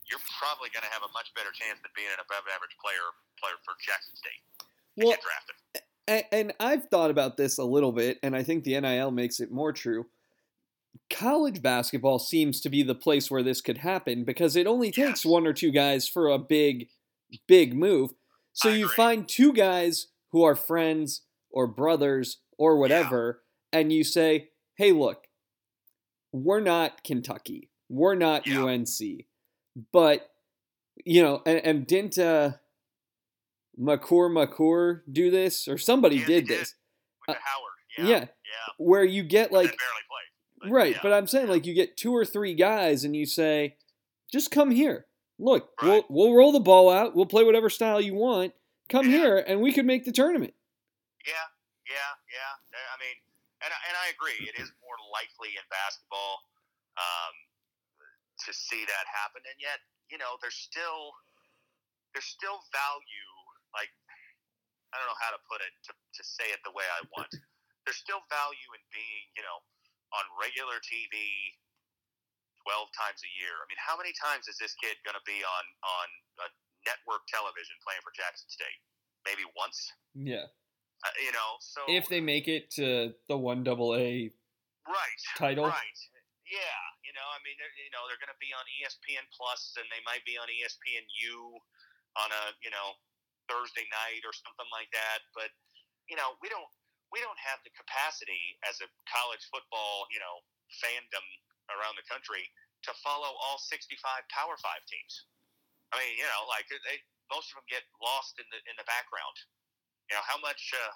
you're 0.09 0.21
probably 0.37 0.69
going 0.73 0.83
to 0.83 0.91
have 0.91 1.05
a 1.05 1.11
much 1.13 1.31
better 1.33 1.53
chance 1.53 1.79
than 1.81 1.91
being 1.95 2.11
an 2.11 2.21
above 2.21 2.45
average 2.49 2.75
player 2.81 3.15
player 3.39 3.57
for 3.63 3.73
Jackson 3.79 4.13
State. 4.17 4.41
Well, 4.97 5.15
and, 6.07 6.25
and 6.31 6.53
I've 6.59 6.89
thought 6.89 7.11
about 7.11 7.37
this 7.37 7.57
a 7.57 7.63
little 7.63 7.91
bit, 7.91 8.19
and 8.21 8.35
I 8.35 8.43
think 8.43 8.63
the 8.63 8.79
NIL 8.79 9.11
makes 9.11 9.39
it 9.39 9.51
more 9.51 9.71
true. 9.71 10.07
College 11.09 11.61
basketball 11.61 12.19
seems 12.19 12.59
to 12.61 12.69
be 12.69 12.83
the 12.83 12.95
place 12.95 13.31
where 13.31 13.43
this 13.43 13.61
could 13.61 13.79
happen 13.79 14.23
because 14.23 14.55
it 14.55 14.67
only 14.67 14.91
takes 14.91 15.23
yes. 15.23 15.25
one 15.25 15.47
or 15.47 15.53
two 15.53 15.71
guys 15.71 16.07
for 16.07 16.27
a 16.27 16.37
big, 16.37 16.89
big 17.47 17.73
move. 17.73 18.11
So 18.53 18.69
you 18.69 18.89
find 18.89 19.27
two 19.27 19.53
guys 19.53 20.07
who 20.31 20.43
are 20.43 20.55
friends 20.55 21.21
or 21.49 21.67
brothers 21.67 22.39
or 22.57 22.77
whatever, 22.77 23.41
yeah. 23.71 23.79
and 23.79 23.93
you 23.93 24.03
say, 24.03 24.49
hey, 24.81 24.91
look, 24.91 25.27
we're 26.31 26.59
not 26.59 27.03
Kentucky. 27.03 27.69
We're 27.87 28.15
not 28.15 28.47
yeah. 28.47 28.63
UNC. 28.63 29.25
But, 29.93 30.27
you 31.05 31.21
know, 31.21 31.43
and, 31.45 31.59
and 31.59 31.87
didn't 31.87 32.17
uh, 32.17 32.53
Makur 33.79 34.33
Maker 34.33 35.03
do 35.11 35.29
this? 35.29 35.67
Or 35.67 35.77
somebody 35.77 36.17
yeah, 36.17 36.25
did, 36.25 36.47
did, 36.47 36.59
this. 36.59 36.75
With 37.27 37.37
uh, 37.37 37.39
Howard. 37.43 38.09
Yeah. 38.09 38.19
yeah. 38.19 38.25
Where 38.77 39.03
you 39.03 39.21
get 39.21 39.51
like. 39.51 39.77
Played, 40.61 40.71
right. 40.71 40.95
But 41.03 41.13
I'm 41.13 41.27
saying, 41.27 41.47
like, 41.47 41.67
you 41.67 41.75
get 41.75 41.95
two 41.95 42.15
or 42.15 42.25
three 42.25 42.55
guys 42.55 43.03
and 43.03 43.15
you 43.15 43.27
say, 43.27 43.75
just 44.31 44.49
come 44.49 44.71
here. 44.71 45.05
Look, 45.37 45.69
right. 45.81 46.03
we'll, 46.09 46.29
we'll 46.29 46.35
roll 46.35 46.51
the 46.51 46.59
ball 46.59 46.89
out. 46.89 47.15
We'll 47.15 47.25
play 47.27 47.43
whatever 47.43 47.69
style 47.69 48.01
you 48.01 48.15
want 48.15 48.53
come 48.89 49.05
here 49.05 49.37
and 49.37 49.61
we 49.61 49.71
could 49.71 49.85
make 49.85 50.05
the 50.05 50.11
tournament. 50.11 50.53
Yeah, 51.25 51.33
yeah, 51.87 51.93
yeah. 52.33 52.60
I 53.61 53.65
and 53.65 53.73
and 53.73 53.95
I 53.95 54.09
agree. 54.09 54.41
It 54.49 54.57
is 54.57 54.73
more 54.81 54.97
likely 55.13 55.53
in 55.53 55.65
basketball 55.69 56.41
um, 56.97 57.35
to 58.47 58.51
see 58.51 58.81
that 58.89 59.05
happen, 59.09 59.45
and 59.45 59.57
yet 59.61 59.79
you 60.09 60.17
know 60.17 60.41
there's 60.41 60.57
still 60.57 61.13
there's 62.13 62.27
still 62.27 62.59
value. 62.73 63.33
Like 63.71 63.93
I 64.91 64.99
don't 64.99 65.07
know 65.07 65.21
how 65.21 65.31
to 65.31 65.41
put 65.45 65.61
it 65.61 65.73
to 65.89 65.93
to 65.93 66.21
say 66.25 66.49
it 66.49 66.59
the 66.65 66.73
way 66.73 66.85
I 66.85 67.05
want. 67.13 67.31
There's 67.85 67.97
still 67.97 68.21
value 68.29 68.69
in 68.77 68.83
being 68.93 69.25
you 69.37 69.41
know 69.45 69.57
on 70.13 70.25
regular 70.37 70.77
TV 70.83 71.17
12 72.67 72.93
times 72.93 73.25
a 73.25 73.31
year. 73.41 73.57
I 73.57 73.65
mean, 73.65 73.81
how 73.81 73.97
many 73.97 74.13
times 74.13 74.45
is 74.45 74.59
this 74.61 74.77
kid 74.77 74.93
going 75.01 75.17
to 75.17 75.25
be 75.25 75.41
on 75.41 75.65
on 75.81 76.07
network 76.85 77.25
television 77.29 77.77
playing 77.85 78.01
for 78.01 78.13
Jackson 78.13 78.49
State. 78.49 78.79
Maybe 79.25 79.45
once. 79.53 79.77
Yeah. 80.17 80.49
Uh, 81.01 81.09
you 81.17 81.33
know, 81.33 81.57
so 81.57 81.81
if 81.89 82.05
they 82.09 82.21
make 82.21 82.45
it 82.47 82.69
to 82.77 83.13
the 83.25 83.37
one 83.37 83.65
double 83.65 83.97
A 83.97 84.29
right 84.85 85.21
title, 85.33 85.65
right, 85.65 85.99
yeah, 86.45 86.81
you 87.01 87.09
know, 87.17 87.25
I 87.25 87.41
mean, 87.41 87.57
you 87.57 87.91
know, 87.95 88.05
they're 88.05 88.21
going 88.21 88.33
to 88.33 88.43
be 88.43 88.53
on 88.53 88.61
ESPN 88.79 89.25
Plus, 89.33 89.73
and 89.81 89.87
they 89.89 90.03
might 90.05 90.21
be 90.29 90.37
on 90.37 90.45
ESPN 90.45 91.01
U 91.31 91.57
on 92.19 92.29
a 92.29 92.43
you 92.61 92.69
know 92.69 92.99
Thursday 93.49 93.87
night 93.89 94.21
or 94.27 94.33
something 94.35 94.69
like 94.69 94.91
that. 94.93 95.25
But 95.33 95.49
you 96.05 96.19
know, 96.19 96.37
we 96.43 96.51
don't 96.53 96.67
we 97.09 97.23
don't 97.23 97.39
have 97.39 97.63
the 97.65 97.73
capacity 97.73 98.59
as 98.67 98.77
a 98.83 98.87
college 99.09 99.43
football 99.49 100.05
you 100.13 100.21
know 100.21 100.43
fandom 100.85 101.25
around 101.73 101.95
the 101.97 102.05
country 102.07 102.45
to 102.87 102.91
follow 102.99 103.31
all 103.41 103.57
65 103.57 103.97
Power 104.29 104.55
Five 104.59 104.83
teams. 104.89 105.13
I 105.91 105.99
mean, 105.99 106.15
you 106.19 106.27
know, 106.27 106.47
like 106.47 106.67
they, 106.67 106.99
most 107.31 107.51
of 107.51 107.63
them 107.63 107.67
get 107.71 107.83
lost 108.03 108.39
in 108.39 108.47
the 108.51 108.59
in 108.67 108.75
the 108.75 108.87
background. 108.87 109.37
You 110.09 110.17
know, 110.17 110.25
how 110.25 110.39
much 110.41 110.73
uh, 110.73 110.93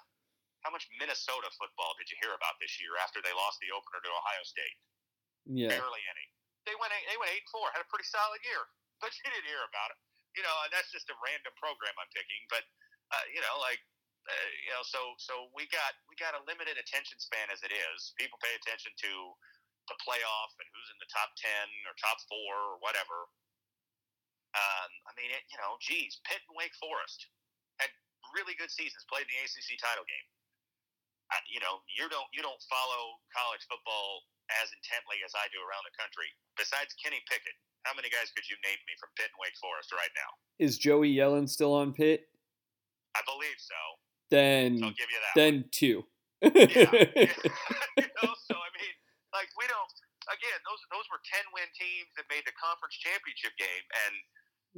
how 0.66 0.74
much 0.74 0.90
Minnesota 0.98 1.46
football 1.54 1.94
did 1.94 2.10
you 2.10 2.18
hear 2.18 2.34
about 2.34 2.58
this 2.58 2.82
year 2.82 2.98
after 2.98 3.22
they 3.22 3.30
lost 3.36 3.62
the 3.62 3.70
opener 3.70 4.02
to 4.02 4.10
Ohio 4.10 4.42
State? 4.42 4.76
Yeah, 5.46 5.70
barely 5.70 6.02
any. 6.10 6.26
They 6.66 6.74
went 6.74 6.90
they 6.90 7.14
went 7.14 7.30
eight 7.30 7.46
and 7.46 7.52
four, 7.54 7.70
had 7.70 7.84
a 7.84 7.86
pretty 7.86 8.08
solid 8.10 8.42
year, 8.42 8.66
but 9.02 9.14
you 9.14 9.22
didn't 9.30 9.46
hear 9.46 9.62
about 9.62 9.94
it. 9.94 9.98
You 10.34 10.42
know, 10.44 10.56
and 10.66 10.70
that's 10.74 10.90
just 10.90 11.08
a 11.08 11.16
random 11.22 11.54
program 11.56 11.94
I'm 11.96 12.10
picking. 12.10 12.42
But 12.50 12.66
uh, 13.14 13.24
you 13.30 13.38
know, 13.38 13.56
like 13.62 13.80
uh, 14.26 14.50
you 14.66 14.74
know, 14.74 14.82
so 14.82 15.14
so 15.22 15.54
we 15.54 15.70
got 15.70 15.94
we 16.10 16.18
got 16.18 16.34
a 16.34 16.42
limited 16.50 16.76
attention 16.76 17.22
span 17.22 17.46
as 17.54 17.62
it 17.62 17.70
is. 17.70 18.10
People 18.18 18.42
pay 18.42 18.52
attention 18.58 18.90
to 19.06 19.12
the 19.86 19.96
playoff 20.02 20.50
and 20.58 20.66
who's 20.74 20.90
in 20.90 20.98
the 20.98 21.10
top 21.14 21.30
ten 21.38 21.70
or 21.86 21.94
top 21.94 22.18
four 22.26 22.74
or 22.74 22.76
whatever. 22.82 23.30
Um, 24.56 24.90
I 25.06 25.12
mean, 25.14 25.30
it, 25.30 25.46
you 25.52 25.58
know, 25.62 25.78
geez, 25.78 26.18
Pitt 26.26 26.42
and 26.48 26.56
Wake 26.58 26.74
Forest 26.80 27.28
really 28.36 28.52
good 28.60 28.68
seasons, 28.68 29.08
played 29.08 29.24
in 29.24 29.32
the 29.32 29.40
ACC 29.48 29.80
title 29.80 30.04
game. 30.04 30.28
Uh, 31.32 31.42
you 31.50 31.58
know, 31.58 31.82
you 31.90 32.06
don't 32.06 32.28
you 32.30 32.44
don't 32.44 32.60
follow 32.70 33.18
college 33.34 33.64
football 33.66 34.22
as 34.62 34.70
intently 34.70 35.18
as 35.26 35.34
I 35.34 35.50
do 35.50 35.58
around 35.58 35.82
the 35.82 35.96
country. 35.98 36.30
Besides 36.54 36.94
Kenny 37.02 37.18
Pickett, 37.26 37.56
how 37.82 37.98
many 37.98 38.06
guys 38.12 38.30
could 38.30 38.46
you 38.46 38.54
name 38.62 38.78
me 38.86 38.94
from 39.00 39.10
Pitt 39.18 39.34
and 39.34 39.40
Wake 39.42 39.58
Forest 39.58 39.90
right 39.90 40.12
now? 40.14 40.30
Is 40.62 40.78
Joey 40.78 41.10
Yellen 41.10 41.50
still 41.50 41.74
on 41.74 41.90
Pitt? 41.90 42.30
I 43.18 43.26
believe 43.26 43.58
so. 43.58 43.80
Then 44.30 44.78
I'll 44.84 44.94
give 44.94 45.10
you 45.10 45.18
that. 45.18 45.34
Then 45.34 45.66
one. 45.66 45.74
two. 45.74 45.98
yeah. 46.46 46.52
you 47.98 48.10
know, 48.22 48.30
so 48.46 48.54
I 48.54 48.70
mean, 48.78 48.94
like 49.34 49.50
we 49.58 49.66
don't. 49.66 49.92
Again, 50.26 50.58
those 50.66 50.82
those 50.94 51.06
were 51.10 51.22
ten 51.26 51.42
win 51.54 51.66
teams 51.74 52.10
that 52.18 52.26
made 52.30 52.46
the 52.46 52.54
conference 52.54 52.98
championship 52.98 53.54
game, 53.58 53.86
and 54.06 54.14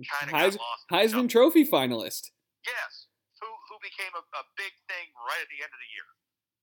kind 0.09 0.29
of 0.29 0.37
Heis- 0.37 0.57
got 0.57 0.65
lost. 0.65 0.85
Heisman 0.93 1.29
Trophy 1.29 1.65
finalist. 1.65 2.33
Yes, 2.65 3.09
who 3.41 3.51
who 3.71 3.77
became 3.81 4.13
a, 4.15 4.23
a 4.39 4.45
big 4.59 4.75
thing 4.91 5.07
right 5.25 5.41
at 5.41 5.51
the 5.51 5.61
end 5.63 5.71
of 5.71 5.81
the 5.81 5.91
year. 5.95 6.09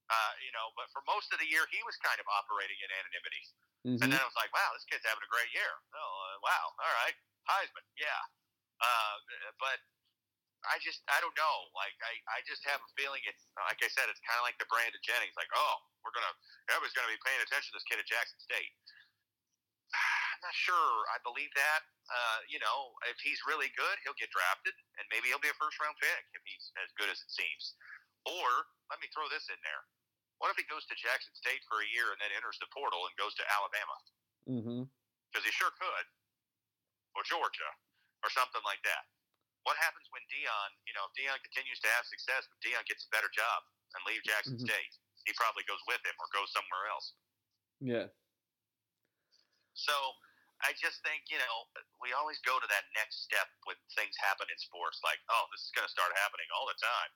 Uh, 0.06 0.34
you 0.46 0.54
know, 0.54 0.70
but 0.78 0.86
for 0.94 1.02
most 1.10 1.34
of 1.34 1.42
the 1.42 1.50
year, 1.50 1.66
he 1.74 1.82
was 1.82 1.98
kind 1.98 2.22
of 2.22 2.30
operating 2.30 2.78
in 2.78 2.90
anonymity. 2.94 3.44
Mm-hmm. 3.90 4.02
And 4.06 4.08
then 4.14 4.22
it 4.22 4.28
was 4.30 4.38
like, 4.38 4.54
wow, 4.54 4.70
this 4.78 4.86
kid's 4.86 5.02
having 5.02 5.26
a 5.26 5.32
great 5.34 5.50
year. 5.50 5.74
Oh, 5.98 5.98
uh, 5.98 6.38
wow, 6.46 6.66
all 6.78 6.94
right, 7.02 7.18
Heisman, 7.50 7.82
yeah. 7.98 8.22
Uh, 8.86 9.18
but 9.58 9.82
I 10.70 10.78
just, 10.78 11.02
I 11.10 11.18
don't 11.26 11.34
know. 11.34 11.58
Like, 11.74 11.98
I, 12.06 12.14
I 12.38 12.46
just 12.46 12.62
have 12.70 12.82
a 12.82 12.90
feeling 12.94 13.22
it's, 13.26 13.50
like 13.58 13.82
I 13.82 13.90
said, 13.90 14.06
it's 14.10 14.22
kind 14.22 14.38
of 14.38 14.46
like 14.46 14.58
the 14.62 14.70
Brandon 14.70 15.02
Jennings. 15.02 15.34
Like, 15.34 15.50
oh, 15.58 15.76
we're 16.06 16.14
gonna, 16.14 16.34
everybody's 16.70 16.94
gonna 16.94 17.10
be 17.10 17.22
paying 17.26 17.42
attention 17.42 17.74
to 17.74 17.76
this 17.82 17.88
kid 17.90 17.98
at 17.98 18.06
Jackson 18.06 18.38
State. 18.42 18.70
I'm 20.36 20.44
not 20.44 20.58
sure 20.60 20.92
I 21.16 21.18
believe 21.24 21.48
that. 21.56 21.82
Uh, 22.12 22.40
you 22.52 22.60
know, 22.60 22.92
if 23.08 23.16
he's 23.24 23.40
really 23.48 23.72
good, 23.80 23.96
he'll 24.04 24.20
get 24.20 24.28
drafted, 24.36 24.76
and 25.00 25.08
maybe 25.08 25.32
he'll 25.32 25.40
be 25.40 25.48
a 25.48 25.56
first 25.56 25.80
round 25.80 25.96
pick 25.96 26.28
if 26.36 26.44
he's 26.44 26.76
as 26.84 26.92
good 27.00 27.08
as 27.08 27.24
it 27.24 27.32
seems. 27.32 27.80
Or 28.28 28.68
let 28.92 29.00
me 29.00 29.08
throw 29.16 29.32
this 29.32 29.48
in 29.48 29.56
there: 29.64 29.82
What 30.44 30.52
if 30.52 30.60
he 30.60 30.68
goes 30.68 30.84
to 30.92 30.96
Jackson 31.00 31.32
State 31.40 31.64
for 31.72 31.80
a 31.80 31.88
year 31.88 32.12
and 32.12 32.20
then 32.20 32.36
enters 32.36 32.60
the 32.60 32.68
portal 32.76 33.08
and 33.08 33.16
goes 33.16 33.32
to 33.40 33.48
Alabama? 33.48 33.98
Mm-hmm. 34.52 34.82
Because 35.32 35.48
he 35.48 35.56
sure 35.56 35.72
could, 35.80 36.06
or 37.16 37.24
Georgia, 37.24 37.72
or 38.20 38.30
something 38.36 38.62
like 38.68 38.84
that. 38.84 39.08
What 39.64 39.80
happens 39.80 40.06
when 40.12 40.22
Deion, 40.28 40.70
you 40.84 40.94
know, 41.00 41.08
if 41.08 41.16
Deion 41.16 41.40
continues 41.48 41.80
to 41.80 41.90
have 41.96 42.04
success, 42.06 42.44
but 42.52 42.60
Deion 42.60 42.84
gets 42.86 43.08
a 43.08 43.10
better 43.10 43.32
job 43.32 43.64
and 43.96 44.04
leave 44.04 44.22
Jackson 44.28 44.60
mm-hmm. 44.60 44.68
State? 44.68 44.94
He 45.26 45.34
probably 45.34 45.66
goes 45.66 45.82
with 45.90 46.04
him 46.06 46.14
or 46.22 46.28
goes 46.30 46.54
somewhere 46.54 46.86
else. 46.92 47.18
Yeah. 47.82 48.14
So 49.76 49.94
I 50.64 50.72
just 50.80 51.04
think, 51.04 51.28
you 51.28 51.38
know, 51.38 51.56
we 52.00 52.16
always 52.16 52.40
go 52.48 52.56
to 52.56 52.68
that 52.72 52.88
next 52.96 53.28
step 53.28 53.52
when 53.68 53.76
things 53.92 54.16
happen 54.16 54.48
in 54.48 54.56
sports, 54.58 55.04
like, 55.04 55.20
oh, 55.28 55.46
this 55.52 55.68
is 55.68 55.72
going 55.76 55.84
to 55.84 55.92
start 55.92 56.16
happening 56.24 56.48
all 56.56 56.64
the 56.64 56.80
time. 56.80 57.12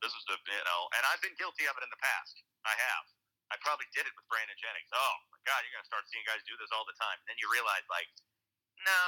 This 0.00 0.14
is 0.14 0.24
the, 0.24 0.40
you 0.40 0.64
know, 0.64 0.82
and 0.96 1.02
I've 1.12 1.20
been 1.20 1.36
guilty 1.36 1.68
of 1.68 1.76
it 1.76 1.84
in 1.84 1.92
the 1.92 2.00
past. 2.00 2.40
I 2.64 2.72
have. 2.72 3.04
I 3.52 3.56
probably 3.60 3.88
did 3.92 4.08
it 4.08 4.12
with 4.16 4.24
Brandon 4.32 4.56
Jennings. 4.56 4.88
Oh, 4.92 5.14
my 5.32 5.40
God, 5.44 5.64
you're 5.64 5.72
going 5.76 5.84
to 5.84 5.90
start 5.90 6.04
seeing 6.08 6.24
guys 6.24 6.40
do 6.48 6.56
this 6.56 6.72
all 6.72 6.84
the 6.88 6.96
time. 6.96 7.16
And 7.24 7.26
then 7.32 7.38
you 7.40 7.48
realize, 7.52 7.84
like, 7.92 8.08
no, 8.84 9.00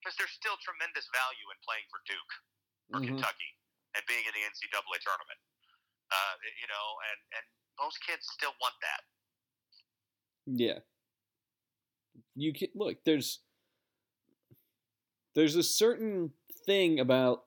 because 0.00 0.16
there's 0.20 0.32
still 0.32 0.56
tremendous 0.60 1.08
value 1.12 1.48
in 1.52 1.56
playing 1.64 1.86
for 1.88 2.00
Duke 2.04 2.32
or 2.92 2.98
mm-hmm. 3.00 3.16
Kentucky 3.16 3.50
and 3.96 4.04
being 4.08 4.24
in 4.24 4.32
the 4.36 4.44
NCAA 4.44 5.00
tournament. 5.00 5.40
Uh, 6.08 6.34
you 6.56 6.68
know, 6.72 6.86
and, 7.12 7.20
and 7.36 7.44
most 7.76 8.00
kids 8.00 8.24
still 8.32 8.56
want 8.60 8.76
that. 8.80 9.02
Yeah 10.48 10.80
you 12.38 12.52
can 12.52 12.68
look 12.74 12.96
there's 13.04 13.40
there's 15.34 15.56
a 15.56 15.62
certain 15.62 16.32
thing 16.66 17.00
about 17.00 17.44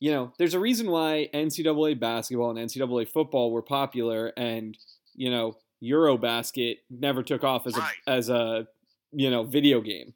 you 0.00 0.10
know 0.12 0.32
there's 0.38 0.54
a 0.54 0.60
reason 0.60 0.90
why 0.90 1.28
NCAA 1.32 1.98
basketball 1.98 2.50
and 2.50 2.58
NCAA 2.58 3.08
football 3.08 3.50
were 3.50 3.62
popular 3.62 4.32
and 4.36 4.76
you 5.14 5.30
know 5.30 5.56
Eurobasket 5.82 6.78
never 6.88 7.22
took 7.22 7.44
off 7.44 7.66
as 7.66 7.76
a 7.76 7.86
as 8.06 8.28
a 8.28 8.66
you 9.12 9.30
know 9.30 9.44
video 9.44 9.80
game. 9.80 10.12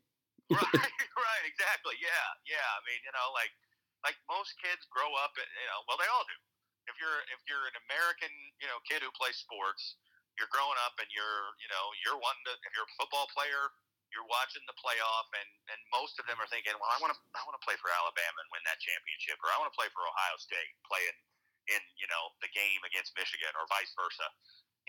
right, 0.51 0.61
right, 1.29 1.45
exactly. 1.45 1.97
Yeah, 2.01 2.27
yeah. 2.49 2.65
I 2.65 2.81
mean, 2.89 3.01
you 3.05 3.13
know, 3.13 3.29
like 3.37 3.53
like 4.05 4.17
most 4.33 4.57
kids 4.57 4.89
grow 4.89 5.09
up, 5.21 5.37
you 5.37 5.69
know, 5.69 5.81
well, 5.85 6.01
they 6.01 6.09
all 6.09 6.25
do. 6.25 6.37
If 6.89 6.97
you're 6.97 7.21
if 7.29 7.41
you're 7.45 7.69
an 7.69 7.77
American, 7.89 8.33
you 8.61 8.69
know, 8.73 8.81
kid 8.89 9.05
who 9.05 9.13
plays 9.13 9.37
sports, 9.37 10.01
you're 10.41 10.49
growing 10.49 10.81
up 10.89 10.97
and 10.97 11.07
you're, 11.13 11.53
you 11.61 11.69
know, 11.69 11.85
you're 12.01 12.17
wanting 12.17 12.45
to, 12.49 12.57
if 12.65 12.73
you're 12.73 12.89
a 12.89 12.97
football 12.97 13.29
player, 13.37 13.69
you're 14.11 14.27
watching 14.27 14.63
the 14.67 14.75
playoff, 14.75 15.29
and 15.39 15.51
and 15.71 15.79
most 15.95 16.19
of 16.19 16.27
them 16.27 16.35
are 16.43 16.51
thinking, 16.51 16.75
well, 16.83 16.91
I 16.91 16.99
want 16.99 17.15
to 17.15 17.19
I 17.35 17.47
want 17.47 17.55
to 17.55 17.63
play 17.63 17.79
for 17.79 17.95
Alabama 17.95 18.43
and 18.43 18.51
win 18.51 18.63
that 18.67 18.83
championship, 18.83 19.39
or 19.39 19.55
I 19.55 19.59
want 19.63 19.71
to 19.71 19.77
play 19.79 19.87
for 19.95 20.03
Ohio 20.03 20.37
State, 20.43 20.75
playing 20.83 21.17
in 21.71 21.81
you 21.95 22.11
know 22.11 22.35
the 22.43 22.51
game 22.51 22.83
against 22.83 23.15
Michigan, 23.15 23.55
or 23.55 23.71
vice 23.71 23.95
versa. 23.95 24.27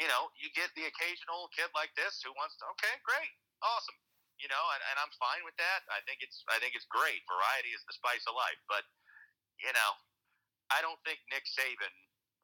You 0.02 0.10
know, 0.10 0.34
you 0.42 0.50
get 0.58 0.74
the 0.74 0.90
occasional 0.90 1.54
kid 1.54 1.70
like 1.78 1.94
this 1.94 2.24
who 2.26 2.34
wants 2.34 2.58
to. 2.58 2.66
Okay, 2.80 2.98
great, 3.06 3.30
awesome. 3.62 3.98
You 4.42 4.50
know, 4.50 4.64
and, 4.74 4.82
and 4.90 4.98
I'm 4.98 5.14
fine 5.22 5.46
with 5.46 5.54
that. 5.62 5.86
I 5.94 6.02
think 6.10 6.26
it's 6.26 6.42
I 6.50 6.58
think 6.58 6.74
it's 6.74 6.90
great. 6.90 7.22
Variety 7.30 7.78
is 7.78 7.86
the 7.86 7.94
spice 7.94 8.26
of 8.26 8.34
life, 8.34 8.58
but 8.66 8.82
you 9.62 9.70
know, 9.70 9.92
I 10.74 10.82
don't 10.82 10.98
think 11.06 11.22
Nick 11.30 11.46
Saban 11.46 11.94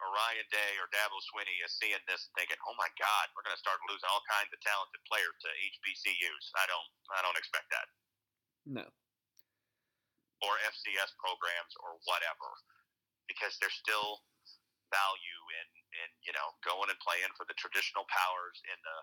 or 0.02 0.14
Ryan 0.14 0.48
Day 0.54 0.72
or 0.78 0.88
Dabo 0.94 1.18
Swinney 1.34 1.58
is 1.66 1.74
seeing 1.78 2.02
this 2.06 2.30
and 2.30 2.34
thinking, 2.38 2.58
"Oh 2.70 2.76
my 2.78 2.90
God, 2.98 3.26
we're 3.34 3.46
going 3.46 3.58
to 3.58 3.62
start 3.62 3.82
losing 3.90 4.10
all 4.10 4.22
kinds 4.30 4.54
of 4.54 4.60
talented 4.62 5.02
players 5.10 5.36
to 5.42 5.50
HBCUs." 5.50 6.46
I 6.58 6.66
don't, 6.70 6.90
I 7.18 7.20
don't 7.26 7.40
expect 7.40 7.70
that. 7.74 7.88
No. 8.68 8.86
Or 10.46 10.54
FCS 10.70 11.18
programs 11.18 11.74
or 11.82 11.98
whatever, 12.06 12.50
because 13.26 13.58
there's 13.58 13.74
still 13.74 14.22
value 14.94 15.42
in 15.60 15.68
in 16.06 16.10
you 16.24 16.34
know 16.38 16.48
going 16.64 16.88
and 16.88 17.00
playing 17.04 17.32
for 17.36 17.44
the 17.50 17.58
traditional 17.58 18.08
powers 18.08 18.58
in 18.70 18.78
the 18.80 18.98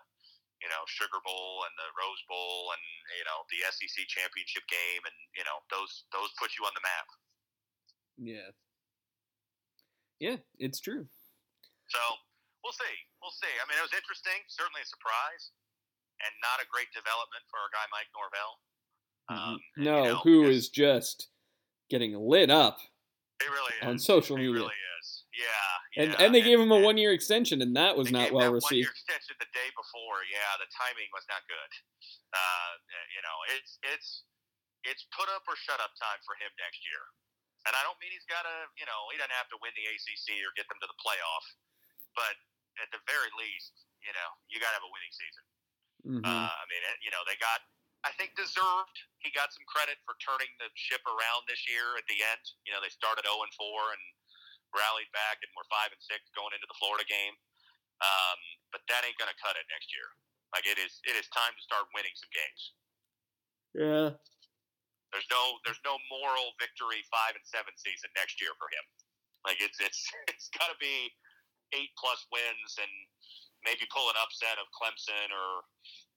you 0.63 0.69
know 0.71 0.83
Sugar 0.87 1.19
Bowl 1.21 1.67
and 1.67 1.73
the 1.75 1.89
Rose 1.99 2.23
Bowl 2.31 2.71
and 2.73 2.83
you 3.19 3.25
know 3.27 3.43
the 3.51 3.67
SEC 3.69 4.07
championship 4.07 4.63
game 4.71 5.03
and 5.03 5.17
you 5.35 5.43
know 5.43 5.59
those 5.69 6.07
those 6.15 6.31
put 6.39 6.55
you 6.55 6.63
on 6.63 6.73
the 6.73 6.85
map. 6.85 7.07
Yeah. 8.15 8.49
Yeah, 10.19 10.39
it's 10.59 10.79
true. 10.79 11.05
So 11.89 12.01
we'll 12.63 12.75
see. 12.75 12.95
We'll 13.21 13.35
see. 13.35 13.51
I 13.59 13.63
mean, 13.67 13.77
it 13.77 13.85
was 13.85 13.95
interesting. 13.95 14.37
Certainly 14.47 14.81
a 14.83 14.89
surprise, 14.89 15.53
and 16.23 16.31
not 16.41 16.63
a 16.63 16.67
great 16.71 16.89
development 16.95 17.43
for 17.51 17.59
our 17.59 17.71
guy 17.73 17.85
Mike 17.91 18.09
Norvell. 18.15 18.51
Um, 19.25 19.57
no, 19.77 19.97
you 19.97 20.09
know, 20.13 20.19
who 20.21 20.45
is 20.45 20.69
just 20.69 21.29
getting 21.89 22.13
lit 22.13 22.49
up 22.49 22.77
he 23.41 23.47
really 23.49 23.75
is. 23.81 23.85
on 23.85 23.95
social 23.99 24.37
media. 24.37 24.53
really 24.53 24.81
is. 25.01 25.07
Yeah. 25.35 26.01
and 26.01 26.09
yeah. 26.13 26.21
and 26.23 26.29
they 26.31 26.41
gave 26.41 26.59
him 26.59 26.71
a 26.71 26.79
one 26.79 26.95
year 26.95 27.11
extension, 27.11 27.61
and 27.61 27.75
that 27.75 27.97
was 27.97 28.07
they 28.07 28.15
not 28.15 28.31
gave 28.31 28.39
well 28.39 28.53
received. 28.53 28.87
One 28.87 28.87
year 28.87 28.95
extension 28.95 29.35
the 29.41 29.51
day 29.51 29.69
before. 29.75 30.23
Yeah, 30.31 30.47
the 30.61 30.69
timing 30.71 31.09
was 31.11 31.25
not 31.27 31.43
good. 31.49 31.71
Uh, 32.31 32.71
you 33.11 33.21
know, 33.25 33.37
it's 33.59 33.71
it's 33.83 34.09
it's 34.85 35.03
put 35.11 35.27
up 35.33 35.43
or 35.49 35.57
shut 35.57 35.81
up 35.81 35.91
time 35.99 36.21
for 36.23 36.37
him 36.39 36.53
next 36.61 36.85
year. 36.85 37.03
And 37.65 37.73
I 37.73 37.81
don't 37.81 37.97
mean 37.97 38.13
he's 38.13 38.27
got 38.29 38.45
to, 38.45 38.55
you 38.77 38.85
know, 38.85 39.09
he 39.09 39.17
doesn't 39.17 39.33
have 39.33 39.49
to 39.49 39.57
win 39.57 39.73
the 39.73 39.85
ACC 39.89 40.37
or 40.45 40.53
get 40.53 40.69
them 40.69 40.77
to 40.81 40.87
the 40.89 40.97
playoff, 41.01 41.45
but 42.13 42.37
at 42.77 42.89
the 42.93 43.01
very 43.09 43.31
least, 43.41 43.73
you 44.05 44.13
know, 44.13 44.29
you 44.53 44.61
got 44.61 44.69
to 44.73 44.77
have 44.77 44.85
a 44.85 44.93
winning 44.93 45.13
season. 45.13 45.45
Mhm. 46.05 46.21
Uh, 46.21 46.53
I 46.53 46.63
mean, 46.69 46.81
you 47.01 47.09
know, 47.09 47.25
they 47.25 47.33
got, 47.41 47.65
I 48.05 48.13
think, 48.13 48.37
deserved. 48.37 48.93
He 49.25 49.33
got 49.33 49.49
some 49.49 49.65
credit 49.65 49.97
for 50.05 50.13
turning 50.21 50.53
the 50.61 50.69
ship 50.77 51.01
around 51.09 51.49
this 51.49 51.65
year 51.65 51.97
at 51.97 52.05
the 52.05 52.21
end. 52.21 52.43
You 52.69 52.73
know, 52.77 52.81
they 52.81 52.93
started 52.93 53.25
0 53.25 53.41
and 53.41 53.53
4 53.57 53.93
and 53.97 54.03
rallied 54.77 55.09
back 55.09 55.41
and 55.41 55.49
were 55.57 55.65
5 55.65 55.89
and 55.89 56.01
6 56.05 56.21
going 56.37 56.53
into 56.53 56.67
the 56.69 56.77
Florida 56.77 57.05
game. 57.09 57.33
Um, 58.05 58.39
but 58.69 58.85
that 58.93 59.01
ain't 59.07 59.17
going 59.17 59.31
to 59.33 59.39
cut 59.41 59.57
it 59.57 59.65
next 59.73 59.89
year. 59.89 60.05
Like 60.53 60.67
it 60.69 60.77
is, 60.77 61.01
it 61.09 61.15
is 61.17 61.25
time 61.33 61.55
to 61.57 61.63
start 61.65 61.89
winning 61.97 62.13
some 62.13 62.29
games. 62.29 62.61
yeah. 63.73 64.09
There's 65.15 65.31
no, 65.31 65.63
there's 65.63 65.79
no 65.87 65.95
moral 66.11 66.51
victory 66.59 66.99
five 67.07 67.39
and 67.39 67.45
seven 67.47 67.71
season 67.79 68.11
next 68.19 68.43
year 68.43 68.51
for 68.59 68.67
him. 68.67 68.83
Like 69.47 69.63
it's, 69.63 69.79
it's, 69.79 70.03
it's 70.31 70.51
got 70.51 70.67
to 70.67 70.75
be 70.75 71.07
eight 71.71 71.95
plus 71.95 72.19
wins 72.35 72.75
and 72.75 72.91
maybe 73.63 73.87
pull 73.87 74.11
an 74.11 74.19
upset 74.19 74.59
of 74.59 74.67
Clemson 74.75 75.31
or 75.31 75.63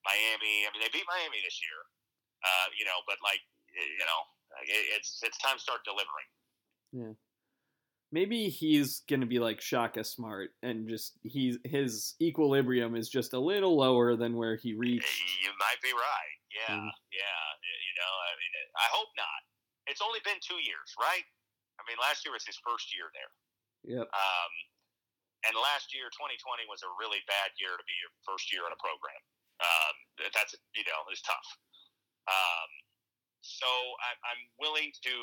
Miami. 0.03 0.67
I 0.67 0.75
mean, 0.75 0.83
they 0.83 0.91
beat 0.91 1.07
Miami 1.07 1.39
this 1.47 1.63
year, 1.63 1.79
uh, 2.43 2.75
you 2.75 2.83
know, 2.83 2.99
but 3.07 3.23
like, 3.23 3.41
you 3.71 4.03
know, 4.03 4.21
it, 4.67 4.99
it's, 4.99 5.23
it's 5.23 5.39
time 5.39 5.57
to 5.57 5.63
start 5.63 5.87
delivering. 5.87 6.29
Maybe 8.11 8.49
he's 8.49 9.05
gonna 9.05 9.29
be 9.29 9.39
like 9.39 9.61
Shaka 9.61 10.03
Smart, 10.05 10.57
and 10.65 10.89
just 10.89 11.19
he's 11.23 11.59
his 11.65 12.15
equilibrium 12.21 12.97
is 12.97 13.09
just 13.13 13.35
a 13.37 13.41
little 13.41 13.77
lower 13.77 14.17
than 14.17 14.33
where 14.37 14.57
he 14.57 14.73
reached. 14.73 15.13
You 15.45 15.53
might 15.61 15.77
be 15.85 15.93
right. 15.93 16.37
Yeah, 16.49 16.75
Mm. 16.81 16.91
yeah. 17.13 17.45
You 17.61 17.93
know, 18.01 18.13
I 18.25 18.33
mean, 18.41 18.53
I 18.81 18.89
hope 18.97 19.13
not. 19.17 19.41
It's 19.87 20.01
only 20.01 20.21
been 20.25 20.41
two 20.41 20.57
years, 20.65 20.89
right? 20.97 21.25
I 21.77 21.83
mean, 21.85 21.97
last 22.01 22.25
year 22.25 22.33
was 22.33 22.45
his 22.49 22.57
first 22.65 22.89
year 22.97 23.09
there. 23.13 23.33
Yep. 24.01 24.09
Um, 24.11 24.53
and 25.47 25.55
last 25.55 25.93
year, 25.95 26.09
2020, 26.11 26.67
was 26.67 26.83
a 26.83 26.91
really 26.99 27.21
bad 27.31 27.53
year 27.61 27.73
to 27.77 27.85
be 27.87 27.95
your 28.03 28.11
first 28.27 28.51
year 28.53 28.65
in 28.67 28.73
a 28.75 28.81
program. 28.81 29.21
Um, 29.61 29.95
that's 30.35 30.57
you 30.75 30.85
know, 30.89 31.01
it's 31.13 31.23
tough. 31.23 31.49
Um, 32.27 32.71
so 33.41 33.69
I, 34.03 34.17
I'm 34.33 34.43
willing 34.59 34.91
to, 35.05 35.15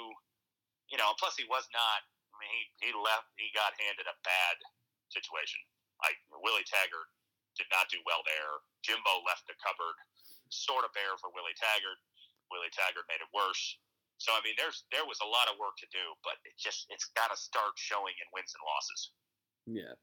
you 0.90 0.98
know. 0.98 1.12
Plus, 1.20 1.36
he 1.36 1.46
was 1.50 1.68
not. 1.74 2.00
I 2.36 2.38
mean, 2.44 2.52
he 2.52 2.62
he 2.84 2.92
left. 2.92 3.32
He 3.40 3.48
got 3.56 3.72
handed 3.80 4.12
a 4.12 4.18
bad 4.28 4.56
situation. 5.08 5.64
Like 6.04 6.20
Willie 6.44 6.68
Taggart 6.68 7.08
did 7.56 7.72
not 7.72 7.88
do 7.88 8.04
well 8.04 8.20
there. 8.28 8.60
Jimbo 8.84 9.24
left 9.24 9.48
the 9.48 9.56
cupboard 9.64 9.96
sort 10.52 10.84
of 10.84 10.92
bare 10.92 11.16
for 11.24 11.32
Willie 11.32 11.56
Taggart. 11.56 11.98
Willie 12.52 12.72
Taggart 12.76 13.08
made 13.08 13.24
it 13.24 13.32
worse. 13.32 13.80
So 14.20 14.36
I 14.36 14.44
mean, 14.44 14.60
there's 14.60 14.84
there 14.92 15.08
was 15.08 15.20
a 15.24 15.30
lot 15.30 15.48
of 15.48 15.56
work 15.56 15.80
to 15.80 15.90
do, 15.92 16.04
but 16.24 16.40
it 16.44 16.56
just 16.60 16.92
it's 16.92 17.12
got 17.16 17.32
to 17.32 17.38
start 17.40 17.76
showing 17.80 18.16
in 18.20 18.28
wins 18.36 18.52
and 18.52 18.64
losses. 18.64 19.02
Yeah. 19.68 19.96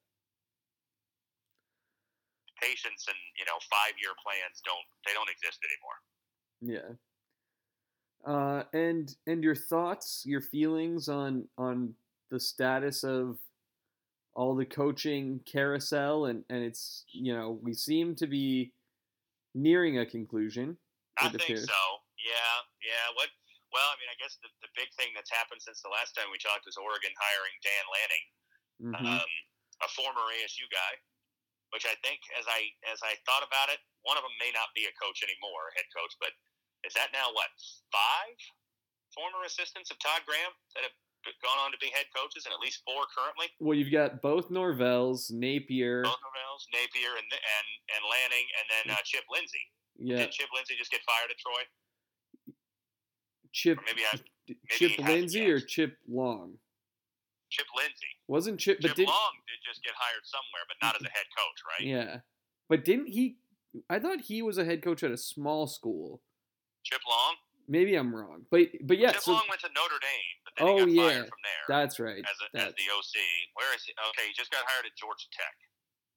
Patience 2.61 3.05
and 3.09 3.21
you 3.37 3.45
know 3.45 3.61
five 3.69 3.97
year 4.01 4.17
plans 4.21 4.65
don't 4.65 4.87
they 5.05 5.13
don't 5.13 5.29
exist 5.29 5.61
anymore. 5.61 5.99
Yeah. 6.65 6.91
Uh, 8.23 8.63
and 8.73 9.17
and 9.27 9.43
your 9.43 9.57
thoughts, 9.57 10.23
your 10.25 10.41
feelings 10.41 11.09
on 11.09 11.49
on 11.59 11.95
the 12.33 12.41
status 12.41 13.05
of 13.05 13.37
all 14.33 14.57
the 14.57 14.65
coaching 14.65 15.45
carousel, 15.45 16.27
and 16.27 16.43
and 16.49 16.65
it's 16.65 17.05
you 17.13 17.37
know 17.37 17.61
we 17.61 17.77
seem 17.77 18.17
to 18.17 18.27
be 18.27 18.73
nearing 19.55 20.01
a 20.01 20.09
conclusion. 20.09 20.81
I 21.21 21.29
think 21.29 21.45
appears. 21.45 21.69
so. 21.69 21.83
Yeah, 22.17 22.57
yeah. 22.81 23.07
What? 23.15 23.29
Well, 23.77 23.89
I 23.89 23.97
mean, 24.01 24.09
I 24.09 24.17
guess 24.21 24.37
the, 24.41 24.49
the 24.65 24.73
big 24.77 24.89
thing 24.97 25.13
that's 25.17 25.33
happened 25.33 25.61
since 25.61 25.81
the 25.85 25.93
last 25.93 26.13
time 26.17 26.29
we 26.33 26.41
talked 26.41 26.65
was 26.65 26.77
Oregon 26.81 27.13
hiring 27.17 27.57
Dan 27.61 27.85
Lanning, 27.93 28.25
hmm 28.81 29.21
um, 29.21 29.33
a 29.85 29.89
former 29.93 30.25
ASU 30.41 30.65
guy. 30.73 30.93
Which 31.73 31.89
I 31.89 31.97
think, 32.05 32.21
as 32.37 32.45
I 32.49 32.69
as 32.93 33.01
I 33.05 33.17
thought 33.29 33.45
about 33.45 33.73
it, 33.73 33.81
one 34.05 34.17
of 34.17 34.25
them 34.25 34.37
may 34.41 34.53
not 34.53 34.73
be 34.77 34.89
a 34.89 34.95
coach 34.97 35.25
anymore, 35.25 35.73
head 35.77 35.89
coach. 35.93 36.13
But 36.21 36.33
is 36.85 36.93
that 36.97 37.13
now 37.13 37.33
what 37.33 37.49
five 37.93 38.37
former 39.17 39.45
assistants 39.45 39.93
of 39.93 40.01
Todd 40.01 40.25
Graham 40.25 40.53
that 40.77 40.85
have 40.85 40.97
gone 41.43 41.59
on 41.63 41.71
to 41.73 41.79
be 41.79 41.91
head 41.95 42.07
coaches, 42.15 42.47
and 42.47 42.53
at 42.53 42.61
least 42.61 42.83
four 42.87 43.07
currently? 43.15 43.47
Well, 43.61 43.77
you've 43.79 43.93
got 43.93 44.23
both 44.23 44.51
Norvells, 44.51 45.31
Napier. 45.31 46.03
Both 46.03 46.19
Norvells, 46.23 46.65
Napier, 46.75 47.15
and 47.19 47.29
and 47.31 47.67
and 47.95 48.03
Lanning, 48.03 48.47
and 48.59 48.67
then 48.71 48.85
uh, 48.95 49.03
Chip 49.05 49.25
Lindsey. 49.31 49.65
Yeah, 49.99 50.27
Did 50.27 50.33
Chip 50.33 50.49
Lindsey 50.55 50.75
just 50.79 50.91
get 50.91 51.01
fired 51.07 51.31
at 51.31 51.39
Troy? 51.39 51.63
Chip. 53.53 53.79
Or 53.79 53.85
maybe 53.87 54.03
I 54.09 54.17
Chip 54.71 54.91
he 54.97 55.03
hasn't 55.03 55.09
Lindsay 55.09 55.51
or 55.51 55.61
Chip 55.61 55.97
Long? 56.09 56.59
Chip 57.51 57.67
Lindsey. 57.77 58.13
Wasn't 58.29 58.59
Chip? 58.59 58.79
But 58.81 58.89
Chip 58.89 58.97
did 58.97 59.09
Long 59.09 59.35
did 59.47 59.61
just 59.69 59.85
get 59.85 59.93
hired 59.97 60.25
somewhere, 60.25 60.65
but 60.67 60.77
not 60.85 60.97
as 60.97 61.03
a 61.03 61.11
head 61.11 61.27
coach, 61.37 61.61
right? 61.69 61.87
yeah, 61.87 62.21
but 62.69 62.85
didn't 62.85 63.09
he? 63.09 63.37
I 63.89 63.99
thought 63.99 64.23
he 64.23 64.43
was 64.43 64.59
a 64.59 64.65
head 64.65 64.83
coach 64.83 65.03
at 65.03 65.11
a 65.11 65.17
small 65.17 65.67
school. 65.67 66.21
Chip 66.83 67.01
Long. 67.09 67.37
Maybe 67.69 67.95
I'm 67.95 68.11
wrong, 68.15 68.45
but 68.51 68.69
but 68.85 68.99
yeah. 68.99 69.13
Chip 69.13 69.23
so 69.23 69.33
Long 69.39 69.47
went 69.49 69.61
to 69.63 69.71
Notre 69.77 69.99
Dame, 70.03 70.37
but 70.45 70.53
then 70.59 70.65
Oh, 70.67 70.85
yeah. 70.87 71.09
fired 71.23 71.29
from 71.31 71.43
there 71.47 71.65
that's 71.71 71.97
right. 72.03 72.21
as, 72.25 72.39
a, 72.43 72.49
as 72.69 72.73
the 72.75 72.87
OC. 72.91 73.15
Where 73.55 73.71
is 73.75 73.83
he? 73.87 73.95
Okay, 74.13 74.27
he 74.29 74.35
just 74.35 74.51
got 74.51 74.67
hired 74.67 74.85
at 74.87 74.95
Georgia 74.99 75.27
Tech 75.33 75.55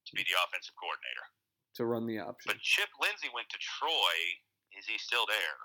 to 0.09 0.11
be 0.17 0.25
the 0.25 0.35
offensive 0.45 0.73
coordinator. 0.77 1.25
to 1.77 1.85
run 1.85 2.05
the 2.07 2.17
option. 2.19 2.49
But 2.49 2.59
Chip 2.63 2.89
Lindsey 2.99 3.29
went 3.35 3.47
to 3.53 3.59
Troy. 3.61 4.15
Is 4.75 4.85
he 4.87 4.97
still 4.99 5.23
there? 5.27 5.57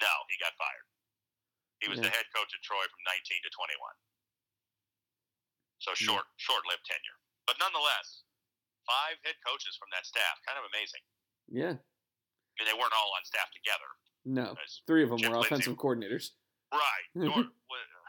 No, 0.00 0.12
he 0.32 0.36
got 0.40 0.52
fired. 0.56 0.86
He 1.84 1.88
was 1.88 2.00
the 2.00 2.08
head 2.12 2.28
coach 2.36 2.48
at 2.52 2.60
Troy 2.64 2.84
from 2.88 3.02
19 3.08 3.40
to 3.44 3.50
21. 3.52 3.76
So 5.80 5.90
Yeah. 5.96 6.04
short, 6.20 6.26
short-lived 6.36 6.84
tenure. 6.84 7.18
But 7.48 7.56
nonetheless, 7.58 8.24
five 8.84 9.16
head 9.24 9.36
coaches 9.44 9.76
from 9.80 9.88
that 9.96 10.04
staff. 10.04 10.40
Kind 10.44 10.60
of 10.60 10.64
amazing. 10.68 11.00
yeah, 11.48 11.74
And 12.60 12.64
they 12.68 12.76
weren't 12.76 12.92
all 12.92 13.12
on 13.16 13.24
staff 13.24 13.48
together. 13.56 13.88
No, 14.24 14.54
As- 14.62 14.82
three 14.86 15.02
of 15.02 15.10
them 15.10 15.20
were 15.22 15.36
Lindsey. 15.36 15.46
offensive 15.46 15.76
coordinators. 15.76 16.30
Right. 16.72 17.06
Nor, 17.14 17.34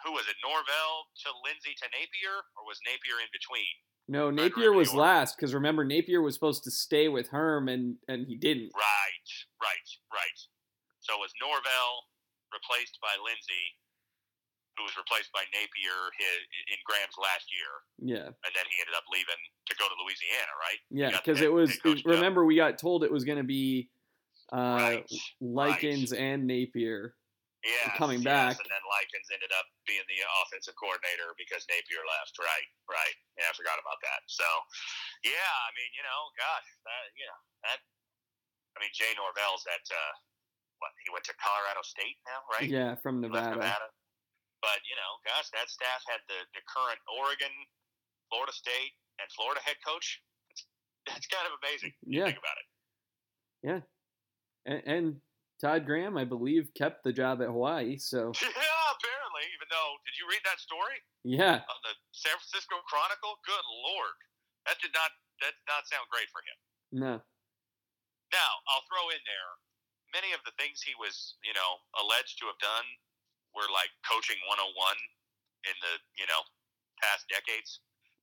who 0.05 0.11
was 0.13 0.25
it? 0.29 0.35
Norvell 0.43 1.05
to 1.25 1.29
Lindsey 1.45 1.73
to 1.77 1.87
Napier, 1.93 2.41
or 2.57 2.65
was 2.65 2.79
Napier 2.85 3.17
in 3.21 3.29
between? 3.33 3.69
No, 4.09 4.29
Napier 4.33 4.73
was 4.73 4.93
last 4.93 5.37
because 5.37 5.53
remember 5.53 5.85
Napier 5.85 6.21
was 6.21 6.33
supposed 6.33 6.63
to 6.65 6.71
stay 6.71 7.07
with 7.07 7.29
Herm 7.29 7.69
and 7.69 7.95
and 8.09 8.25
he 8.27 8.35
didn't. 8.35 8.71
Right, 8.75 9.29
right, 9.61 9.89
right. 10.11 10.39
So 10.99 11.17
was 11.21 11.31
Norvell 11.41 12.09
replaced 12.51 12.97
by 13.01 13.13
Lindsey, 13.23 13.65
who 14.75 14.83
was 14.83 14.97
replaced 14.97 15.31
by 15.31 15.45
Napier 15.53 15.97
his, 16.17 16.41
in 16.73 16.79
Graham's 16.85 17.15
last 17.21 17.47
year, 17.53 17.71
Yeah, 18.17 18.27
and 18.33 18.51
then 18.57 18.65
he 18.69 18.75
ended 18.81 18.97
up 18.97 19.05
leaving 19.13 19.39
to 19.69 19.73
go 19.77 19.85
to 19.87 19.95
Louisiana, 20.03 20.53
right? 20.59 20.81
yeah, 20.91 21.11
because 21.17 21.39
it 21.41 21.53
was. 21.53 21.71
head 21.77 21.83
coach 21.83 21.99
it- 22.01 22.09
remember, 22.09 22.43
we 22.43 22.55
got 22.57 22.77
told 22.77 23.03
it 23.05 23.11
was 23.13 23.23
going 23.23 23.37
to 23.39 23.47
be 23.47 23.89
uh, 24.51 25.01
Right, 25.01 25.07
Likens 25.39 26.11
and 26.11 26.45
Napier. 26.47 27.15
Yeah, 27.61 27.93
coming 27.93 28.25
yes, 28.25 28.25
back. 28.25 28.55
and 28.57 28.69
then 28.73 28.83
Likens 28.89 29.29
ended 29.29 29.53
up 29.53 29.69
being 29.85 30.01
the 30.09 30.25
offensive 30.41 30.73
coordinator 30.81 31.29
because 31.37 31.61
Napier 31.69 32.01
left. 32.09 32.33
Right, 32.41 32.65
right. 32.89 33.15
Yeah, 33.37 33.47
I 33.49 33.53
forgot 33.53 33.77
about 33.77 34.01
that. 34.01 34.25
So, 34.25 34.45
yeah, 35.21 35.37
I 35.37 35.69
mean, 35.77 35.91
you 35.93 36.01
know, 36.01 36.19
gosh, 36.41 36.65
that 36.89 37.05
you 37.13 37.25
know 37.29 37.39
that. 37.69 37.79
I 38.73 38.77
mean, 38.81 38.89
Jay 38.97 39.13
Norvell's 39.13 39.61
at 39.69 39.85
uh, 39.93 40.13
what? 40.81 40.89
He 41.05 41.13
went 41.13 41.21
to 41.29 41.37
Colorado 41.37 41.85
State 41.85 42.17
now, 42.25 42.41
right? 42.49 42.65
Yeah, 42.65 42.97
from 42.97 43.21
Nevada. 43.21 43.61
Nevada. 43.61 43.93
But 44.65 44.81
you 44.89 44.97
know, 44.97 45.11
gosh, 45.21 45.53
that 45.53 45.69
staff 45.69 46.01
had 46.09 46.25
the 46.25 46.41
the 46.57 46.65
current 46.65 46.97
Oregon, 47.13 47.53
Florida 48.33 48.57
State, 48.57 48.97
and 49.21 49.29
Florida 49.37 49.61
head 49.61 49.77
coach. 49.85 50.17
That's, 50.49 50.65
that's 51.05 51.27
kind 51.29 51.45
of 51.45 51.53
amazing. 51.61 51.93
Yeah. 52.09 52.25
think 52.25 52.41
about 52.41 52.57
it. 52.57 52.67
And, 54.65 54.81
and 54.85 55.05
Todd 55.59 55.85
Graham, 55.85 56.17
I 56.17 56.25
believe, 56.25 56.73
kept 56.73 57.03
the 57.03 57.13
job 57.13 57.41
at 57.41 57.49
Hawaii. 57.49 57.97
So 57.97 58.31
Yeah, 58.41 58.85
apparently. 58.93 59.45
Even 59.57 59.67
though, 59.69 59.91
did 60.05 60.15
you 60.17 60.25
read 60.29 60.41
that 60.45 60.59
story? 60.61 60.97
yeah, 61.23 61.61
on 61.61 61.79
the 61.85 61.93
San 62.13 62.33
Francisco 62.33 62.81
Chronicle. 62.89 63.37
Good 63.45 63.65
lord, 63.85 64.17
that 64.65 64.77
did 64.81 64.89
not 64.93 65.13
that 65.45 65.53
did 65.53 65.67
not 65.69 65.85
sound 65.89 66.05
great 66.09 66.29
for 66.33 66.41
him. 66.45 66.57
no, 66.97 67.13
Now 68.33 68.51
I'll 68.73 68.85
throw 68.89 69.09
in 69.13 69.21
there 69.25 69.51
many 70.13 70.33
of 70.35 70.41
the 70.43 70.51
things 70.59 70.81
he 70.83 70.91
was 70.99 71.37
you 71.45 71.53
know 71.53 71.71
alleged 72.01 72.37
to 72.41 72.45
have 72.49 72.57
done 72.59 72.87
were 73.53 73.69
like 73.71 73.89
coaching 74.05 74.37
101 74.49 74.65
in 75.69 75.75
the 75.81 75.93
you 76.17 76.25
know 76.25 76.41
past 77.01 77.25
decades. 77.29 77.81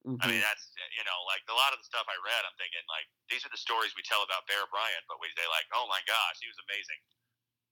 I 0.09 0.25
Mhm. 0.25 0.31
mean 0.33 0.41
that's 0.41 0.73
you 0.97 1.05
know 1.05 1.19
like 1.29 1.45
a 1.53 1.57
lot 1.57 1.77
of 1.77 1.79
the 1.79 1.85
stuff 1.85 2.09
I 2.09 2.17
read. 2.25 2.43
I'm 2.49 2.57
thinking 2.57 2.81
like 2.89 3.05
these 3.29 3.45
are 3.45 3.53
the 3.53 3.61
stories 3.61 3.93
we 3.93 4.01
tell 4.09 4.25
about 4.25 4.49
Bear 4.49 4.65
Bryant, 4.73 5.05
but 5.05 5.21
we 5.21 5.29
say 5.37 5.45
like 5.53 5.69
oh 5.77 5.85
my 5.87 6.01
gosh 6.09 6.41
he 6.41 6.49
was 6.49 6.57
amazing. 6.65 7.01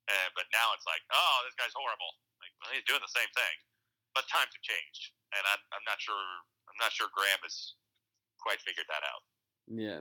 Uh, 0.06 0.28
but 0.36 0.44
now 0.52 0.70
it's 0.76 0.84
like 0.84 1.00
oh 1.10 1.36
this 1.48 1.56
guy's 1.56 1.72
horrible. 1.72 2.12
Like 2.44 2.52
well, 2.60 2.70
he's 2.76 2.84
doing 2.84 3.00
the 3.00 3.08
same 3.16 3.30
thing, 3.32 3.56
but 4.12 4.28
times 4.28 4.52
have 4.52 4.60
changed, 4.64 5.16
and 5.32 5.42
I'm 5.48 5.62
I'm 5.72 5.84
not 5.88 5.96
sure 5.96 6.20
I'm 6.68 6.76
not 6.76 6.92
sure 6.92 7.08
Graham 7.16 7.40
has 7.40 7.74
quite 8.36 8.60
figured 8.60 8.86
that 8.92 9.00
out. 9.02 9.22
yeah. 9.72 10.00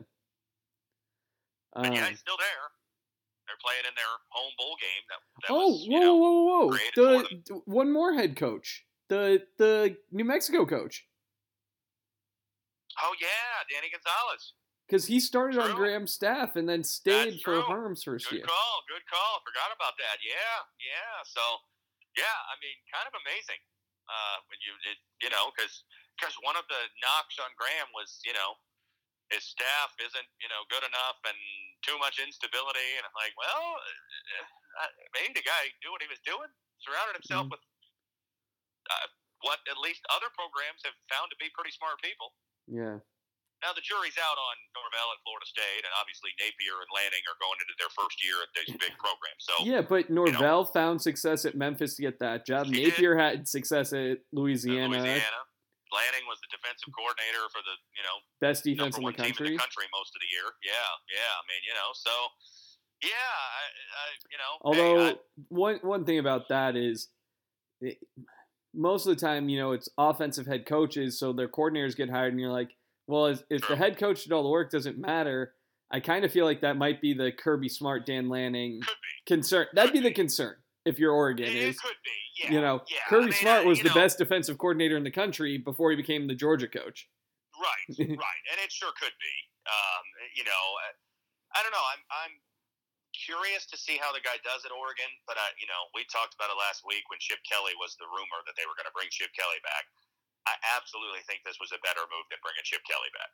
But 1.73 1.91
yeah, 1.93 2.03
Um, 2.03 2.09
he's 2.11 2.19
still 2.19 2.37
there. 2.37 2.65
They're 3.47 3.61
playing 3.61 3.85
in 3.87 3.93
their 3.95 4.13
home 4.29 4.53
bowl 4.57 4.75
game. 4.81 5.03
That, 5.09 5.19
that 5.43 5.51
oh, 5.53 5.69
was, 5.69 5.85
whoa, 5.87 5.99
know, 5.99 6.15
whoa, 6.15 6.31
whoa, 6.31 6.67
whoa! 6.67 6.77
The 6.95 7.61
one 7.65 7.91
more 7.91 8.13
head 8.13 8.35
coach, 8.35 8.85
the 9.09 9.45
the 9.57 9.97
New 10.11 10.25
Mexico 10.25 10.65
coach, 10.65 11.05
Oh 13.03 13.13
yeah, 13.19 13.63
Danny 13.71 13.91
Gonzales. 13.91 14.53
because 14.87 15.05
he 15.05 15.19
started 15.19 15.57
on 15.59 15.75
Graham's 15.75 16.13
staff 16.13 16.55
and 16.55 16.67
then 16.69 16.83
stayed 16.83 17.39
That's 17.39 17.43
for 17.43 17.59
true. 17.59 17.67
Herm's 17.67 18.03
first 18.05 18.29
Good 18.29 18.39
year. 18.39 18.45
Good 18.47 18.53
call. 18.53 18.75
Good 18.87 19.05
call. 19.09 19.41
Forgot 19.43 19.71
about 19.75 19.95
that. 19.99 20.21
Yeah, 20.23 20.63
yeah. 20.79 21.15
So 21.27 21.41
yeah, 22.15 22.37
I 22.47 22.55
mean, 22.63 22.77
kind 22.93 23.03
of 23.09 23.13
amazing. 23.25 23.59
Uh, 24.05 24.37
when 24.47 24.59
you 24.61 24.71
it, 24.93 24.97
you 25.25 25.29
know 25.33 25.49
because 25.51 25.83
because 26.15 26.37
one 26.45 26.53
of 26.55 26.63
the 26.69 26.81
knocks 27.01 27.35
on 27.41 27.49
Graham 27.57 27.89
was 27.97 28.21
you 28.21 28.31
know 28.37 28.53
his 29.33 29.41
staff 29.41 29.89
isn't 29.97 30.29
you 30.37 30.45
know 30.53 30.61
good 30.69 30.85
enough 30.85 31.17
and 31.25 31.35
too 31.81 31.97
much 31.97 32.21
instability 32.21 32.89
and 33.01 33.03
I'm 33.09 33.17
like 33.17 33.33
well 33.33 33.65
uh, 34.85 34.91
maybe 35.17 35.33
the 35.33 35.41
guy 35.41 35.73
knew 35.81 35.89
what 35.89 36.05
he 36.05 36.09
was 36.09 36.21
doing 36.21 36.45
surrounded 36.85 37.17
himself 37.17 37.49
Mhm. 37.49 37.57
with 37.57 37.63
uh, 38.93 39.07
what 39.41 39.57
at 39.65 39.81
least 39.81 40.05
other 40.13 40.29
programs 40.37 40.85
have 40.85 40.93
found 41.09 41.33
to 41.33 41.37
be 41.41 41.49
pretty 41.57 41.73
smart 41.73 41.97
people. 42.05 42.37
Yeah, 42.65 42.97
Now 43.61 43.71
the 43.77 43.85
jury's 43.85 44.17
out 44.17 44.37
on 44.37 44.55
Norvell 44.73 45.09
at 45.13 45.19
Florida 45.21 45.45
State, 45.45 45.85
and 45.85 45.93
obviously 46.01 46.33
Napier 46.41 46.81
and 46.81 46.89
Lanning 46.93 47.21
are 47.29 47.37
going 47.37 47.57
into 47.61 47.77
their 47.77 47.93
first 47.93 48.17
year 48.25 48.41
at 48.41 48.49
these 48.57 48.73
big 48.81 48.97
programs. 48.97 49.41
So 49.45 49.53
yeah, 49.61 49.85
but 49.85 50.09
Norvell 50.09 50.65
found 50.65 51.01
success 51.01 51.45
at 51.45 51.53
Memphis 51.53 51.95
to 51.97 52.01
get 52.01 52.17
that 52.19 52.45
job. 52.45 52.67
He 52.67 52.89
did. 52.89 52.97
Napier 52.97 53.13
had 53.17 53.47
success 53.47 53.93
at 53.93 54.25
Louisiana, 54.33 54.97
Louisiana, 54.97 55.45
Lanning 55.93 56.25
was 56.27 56.41
the 56.43 56.49
defensive 56.51 56.91
coordinator 56.91 57.45
for 57.53 57.61
the 57.63 57.75
you 57.95 58.03
know 58.03 58.17
best 58.41 58.65
defense 58.65 58.97
in 58.97 59.05
the 59.05 59.13
team 59.13 59.31
in 59.31 59.33
country. 59.37 59.53
the 59.55 59.61
country 59.61 59.85
most 59.93 60.11
of 60.11 60.19
the 60.19 60.29
year. 60.33 60.47
Yeah, 60.65 60.89
yeah. 61.13 61.31
I 61.37 61.43
mean, 61.47 61.61
you 61.63 61.75
know, 61.77 61.89
so 61.93 62.13
yeah, 63.05 63.31
I, 63.61 63.63
I 63.69 64.05
you 64.33 64.37
know, 64.41 64.51
hey, 64.57 64.65
Although 64.65 64.99
I- 65.13 65.19
one 65.47 65.77
one 65.85 66.03
thing 66.03 66.19
about 66.19 66.49
that 66.49 66.75
is, 66.75 67.07
it, 67.79 67.97
most 68.75 69.07
of 69.07 69.15
the 69.15 69.19
time, 69.19 69.49
you 69.49 69.59
know, 69.59 69.71
it's 69.71 69.89
offensive 69.97 70.45
head 70.45 70.65
coaches, 70.65 71.19
so 71.19 71.33
their 71.33 71.47
coordinators 71.47 71.95
get 71.95 72.09
hired, 72.09 72.33
and 72.33 72.39
you're 72.39 72.51
like, 72.51 72.71
well, 73.07 73.27
if, 73.27 73.43
if 73.49 73.67
the 73.67 73.75
head 73.75 73.97
coach 73.97 74.23
did 74.23 74.33
all 74.33 74.43
the 74.43 74.49
work, 74.49 74.71
doesn't 74.71 74.97
matter. 74.97 75.53
I 75.91 75.99
kind 75.99 76.25
of 76.25 76.31
feel 76.31 76.45
like 76.45 76.61
that 76.61 76.77
might 76.77 76.99
be 76.99 77.13
the 77.13 77.31
Kirby 77.31 77.69
Smart, 77.69 78.05
Dan 78.05 78.27
Lanning 78.27 78.81
concern. 79.27 79.67
That'd 79.73 79.93
be 79.93 79.99
Could 79.99 80.07
the 80.07 80.13
concern 80.13 80.55
if 80.85 80.99
you're 80.99 81.13
Oregon. 81.13 81.45
It, 81.45 81.55
Is 81.55 81.75
it 81.75 81.81
could 81.81 81.97
be. 82.03 82.43
Yeah. 82.43 82.51
you 82.51 82.61
know, 82.61 82.81
yeah. 82.89 82.97
Kirby 83.07 83.23
I 83.23 83.25
mean, 83.25 83.33
Smart 83.33 83.65
was 83.65 83.79
the 83.79 83.89
know, 83.89 83.95
best 83.95 84.17
defensive 84.17 84.57
coordinator 84.57 84.97
in 84.97 85.03
the 85.03 85.11
country 85.11 85.57
before 85.57 85.91
he 85.91 85.95
became 85.95 86.27
the 86.27 86.35
Georgia 86.35 86.67
coach. 86.67 87.07
Right, 87.55 87.95
right, 87.99 88.41
and 88.51 88.57
it 88.59 88.71
sure 88.71 88.91
could 88.99 89.13
be. 89.15 89.35
Um, 89.65 90.03
you 90.35 90.43
know, 90.43 90.51
I, 90.51 91.59
I 91.59 91.63
don't 91.63 91.71
know. 91.71 91.85
I'm 91.93 92.01
I'm 92.11 92.33
curious 93.23 93.63
to 93.71 93.77
see 93.79 93.95
how 93.95 94.11
the 94.11 94.23
guy 94.23 94.35
does 94.43 94.67
at 94.67 94.73
Oregon, 94.75 95.07
but 95.29 95.39
I, 95.39 95.47
you 95.59 95.67
know, 95.69 95.87
we 95.95 96.03
talked 96.11 96.35
about 96.35 96.51
it 96.51 96.57
last 96.59 96.83
week 96.83 97.07
when 97.07 97.19
Chip 97.23 97.39
Kelly 97.47 97.73
was 97.79 97.95
the 97.95 98.07
rumor 98.11 98.39
that 98.43 98.55
they 98.59 98.67
were 98.67 98.75
going 98.75 98.89
to 98.89 98.95
bring 98.95 99.07
Chip 99.11 99.31
Kelly 99.35 99.59
back. 99.63 99.85
I 100.45 100.53
absolutely 100.77 101.25
think 101.25 101.41
this 101.41 101.57
was 101.57 101.73
a 101.73 101.81
better 101.81 102.03
move 102.11 102.25
than 102.29 102.37
bringing 102.43 102.65
Chip 102.67 102.83
Kelly 102.85 103.09
back. 103.15 103.31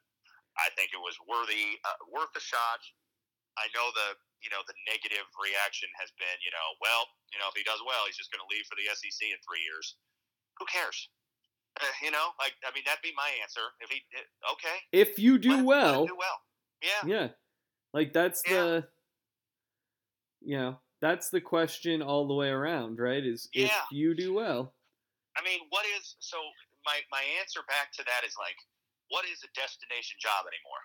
I 0.59 0.71
think 0.75 0.91
it 0.95 1.01
was 1.01 1.15
worthy, 1.27 1.79
uh, 1.83 1.99
worth 2.11 2.31
a 2.35 2.43
shot. 2.43 2.81
I 3.59 3.67
know 3.75 3.91
the 3.91 4.15
you 4.39 4.49
know 4.49 4.63
the 4.63 4.73
negative 4.87 5.27
reaction 5.35 5.91
has 5.99 6.09
been 6.15 6.37
you 6.39 6.49
know 6.55 6.67
well 6.79 7.03
you 7.35 7.37
know 7.37 7.51
if 7.51 7.55
he 7.55 7.67
does 7.67 7.83
well 7.83 8.07
he's 8.07 8.15
just 8.15 8.31
going 8.31 8.39
to 8.41 8.47
leave 8.49 8.63
for 8.65 8.79
the 8.79 8.87
SEC 8.95 9.19
in 9.27 9.35
three 9.43 9.59
years. 9.59 9.99
Who 10.59 10.65
cares? 10.71 11.11
Uh, 11.79 11.87
you 12.03 12.11
know, 12.15 12.31
like 12.39 12.55
I 12.63 12.71
mean 12.71 12.83
that'd 12.87 13.03
be 13.03 13.11
my 13.15 13.27
answer. 13.43 13.75
If 13.83 13.91
he 13.91 13.99
uh, 14.15 14.55
okay, 14.55 14.77
If 14.95 15.19
you 15.19 15.35
do 15.37 15.59
let 15.59 15.65
well, 15.67 16.07
do 16.07 16.15
well. 16.15 16.37
Yeah, 16.79 17.03
Yeah. 17.03 17.27
Like 17.93 18.15
that's 18.15 18.41
Yeah. 18.47 18.55
the 18.55 18.87
you 20.41 20.57
know, 20.57 20.79
that's 21.01 21.29
the 21.29 21.41
question 21.41 22.01
all 22.01 22.27
the 22.27 22.33
way 22.33 22.49
around, 22.49 22.99
right? 22.99 23.23
Is 23.25 23.49
if 23.53 23.71
you 23.91 24.13
do 24.13 24.33
well. 24.33 24.73
I 25.37 25.41
mean, 25.43 25.61
what 25.69 25.85
is 25.97 26.15
so? 26.19 26.37
My 26.85 26.97
my 27.11 27.23
answer 27.39 27.61
back 27.67 27.93
to 27.93 28.03
that 28.05 28.25
is 28.27 28.35
like, 28.37 28.57
what 29.09 29.25
is 29.25 29.41
a 29.43 29.51
destination 29.57 30.17
job 30.19 30.45
anymore? 30.49 30.83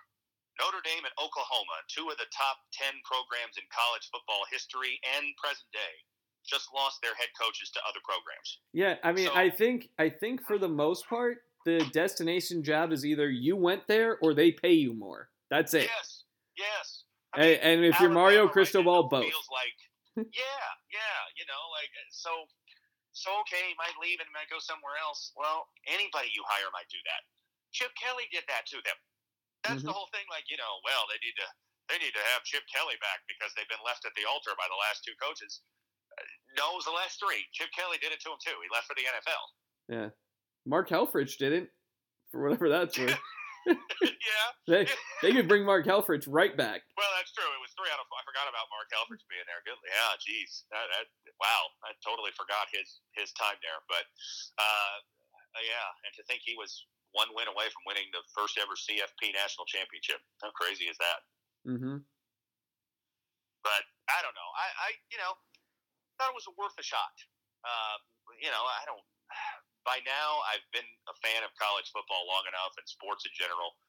Notre 0.57 0.81
Dame 0.81 1.05
and 1.05 1.13
Oklahoma, 1.21 1.77
two 1.89 2.09
of 2.09 2.17
the 2.17 2.29
top 2.33 2.57
ten 2.73 2.93
programs 3.05 3.57
in 3.57 3.65
college 3.69 4.09
football 4.09 4.41
history 4.49 4.97
and 5.17 5.25
present 5.37 5.69
day, 5.73 5.93
just 6.45 6.69
lost 6.73 7.01
their 7.01 7.13
head 7.13 7.29
coaches 7.37 7.69
to 7.77 7.79
other 7.85 8.01
programs. 8.01 8.61
Yeah, 8.73 8.97
I 9.03 9.11
mean, 9.13 9.27
So- 9.27 9.35
I 9.35 9.49
think 9.49 9.89
I 9.99 10.09
think 10.09 10.41
for 10.45 10.57
the 10.57 10.69
most 10.69 11.05
part, 11.09 11.45
the 11.65 11.85
destination 11.93 12.63
job 12.63 12.91
is 12.91 13.05
either 13.05 13.29
you 13.29 13.55
went 13.55 13.85
there 13.87 14.17
or 14.19 14.33
they 14.33 14.51
pay 14.51 14.73
you 14.73 14.93
more. 14.93 15.29
That's 15.49 15.73
it. 15.73 15.89
Yes, 15.93 16.23
yes. 16.57 17.03
I 17.35 17.57
And, 17.59 17.59
and 17.61 17.77
if 17.85 17.99
you're 17.99 18.09
Mario 18.13 18.47
Cristobal, 18.47 19.07
both. 19.09 19.25
Feels 19.27 19.49
like, 19.51 19.77
yeah, 20.33 20.67
yeah, 20.91 21.19
you 21.35 21.45
know, 21.47 21.63
like 21.75 21.91
so. 22.11 22.31
So 23.17 23.33
okay, 23.49 23.73
he 23.73 23.75
might 23.81 23.97
leave 23.97 24.21
and 24.21 24.29
he 24.29 24.33
might 24.37 24.45
go 24.53 24.61
somewhere 24.61 24.93
else. 25.01 25.33
Well, 25.33 25.65
anybody 25.89 26.29
you 26.37 26.45
hire 26.45 26.69
might 26.69 26.85
do 26.93 27.01
that. 27.09 27.21
Chip 27.73 27.89
Kelly 27.97 28.29
did 28.29 28.45
that 28.45 28.69
to 28.69 28.77
them. 28.85 28.93
That's 29.65 29.81
the 29.81 29.89
Mhm. 29.89 29.97
whole 29.97 30.09
thing. 30.13 30.21
Like 30.29 30.45
you 30.53 30.57
know, 30.61 30.73
well, 30.85 31.09
they 31.09 31.17
need 31.25 31.33
to 31.41 31.47
they 31.89 31.97
need 31.97 32.13
to 32.13 32.21
have 32.35 32.45
Chip 32.45 32.61
Kelly 32.69 32.93
back 33.01 33.25
because 33.25 33.49
they've 33.57 33.67
been 33.73 33.81
left 33.81 34.05
at 34.05 34.13
the 34.13 34.25
altar 34.29 34.53
by 34.53 34.69
the 34.69 34.77
last 34.77 35.01
two 35.03 35.15
coaches. 35.17 35.61
Uh, 36.13 36.21
No, 36.61 36.77
it 36.77 36.77
was 36.77 36.85
the 36.85 36.93
last 36.93 37.17
three. 37.17 37.41
Chip 37.57 37.73
Kelly 37.73 37.97
did 37.97 38.13
it 38.13 38.21
to 38.21 38.29
him 38.31 38.37
too. 38.37 38.53
He 38.61 38.69
left 38.69 38.85
for 38.85 38.93
the 38.93 39.05
NFL. 39.09 39.43
Yeah. 39.89 40.09
Mark 40.69 40.85
Helfrich 40.89 41.37
didn't, 41.41 41.69
for 42.29 42.43
whatever 42.45 42.69
that's 42.69 42.97
worth. 42.99 43.17
yeah. 43.67 44.47
they 44.67 44.83
they 45.21 45.31
could 45.35 45.47
bring 45.47 45.67
Mark 45.67 45.83
Helfrich 45.83 46.23
right 46.27 46.55
back. 46.55 46.83
Well, 46.95 47.11
that's 47.19 47.31
true. 47.35 47.47
It 47.47 47.61
was 47.61 47.73
three 47.75 47.91
out 47.91 47.99
of. 47.99 48.07
I 48.09 48.23
forgot 48.23 48.47
about 48.47 48.71
Mark 48.71 48.87
Helfrich 48.89 49.23
being 49.27 49.43
there. 49.47 49.59
Good. 49.67 49.77
Yeah. 49.83 50.13
Jeez. 50.23 50.67
That, 50.71 50.87
that, 50.91 51.05
wow. 51.39 51.63
I 51.83 51.91
totally 52.01 52.31
forgot 52.35 52.71
his 52.71 53.03
his 53.15 53.35
time 53.35 53.59
there. 53.59 53.79
But 53.91 54.05
uh, 54.59 54.95
yeah, 55.61 55.87
and 56.07 56.11
to 56.15 56.23
think 56.25 56.45
he 56.45 56.55
was 56.55 56.87
one 57.15 57.31
win 57.33 57.47
away 57.47 57.67
from 57.71 57.83
winning 57.87 58.07
the 58.11 58.23
first 58.35 58.59
ever 58.59 58.75
CFP 58.75 59.33
national 59.33 59.65
championship. 59.65 60.19
How 60.43 60.51
crazy 60.53 60.85
is 60.91 60.97
that? 60.99 61.19
Mm-hmm. 61.65 62.03
But 63.63 63.83
I 64.07 64.19
don't 64.23 64.35
know. 64.35 64.49
I, 64.55 64.67
I 64.87 64.89
you 65.11 65.19
know, 65.19 65.33
thought 66.15 66.31
it 66.31 66.37
was 66.37 66.47
worth 66.55 66.75
a 66.79 66.85
shot. 66.85 67.15
Uh, 67.65 67.97
you 68.39 68.51
know, 68.51 68.63
I 68.63 68.83
don't. 68.87 69.03
By 69.87 70.03
now, 70.03 70.43
I've 70.51 70.67
been 70.75 70.85
a 71.07 71.15
fan 71.23 71.47
of 71.47 71.55
college 71.55 71.87
football 71.95 72.27
long 72.27 72.43
enough 72.43 72.75
and 72.75 72.83
sports 72.83 73.23
in 73.23 73.31
general 73.39 73.79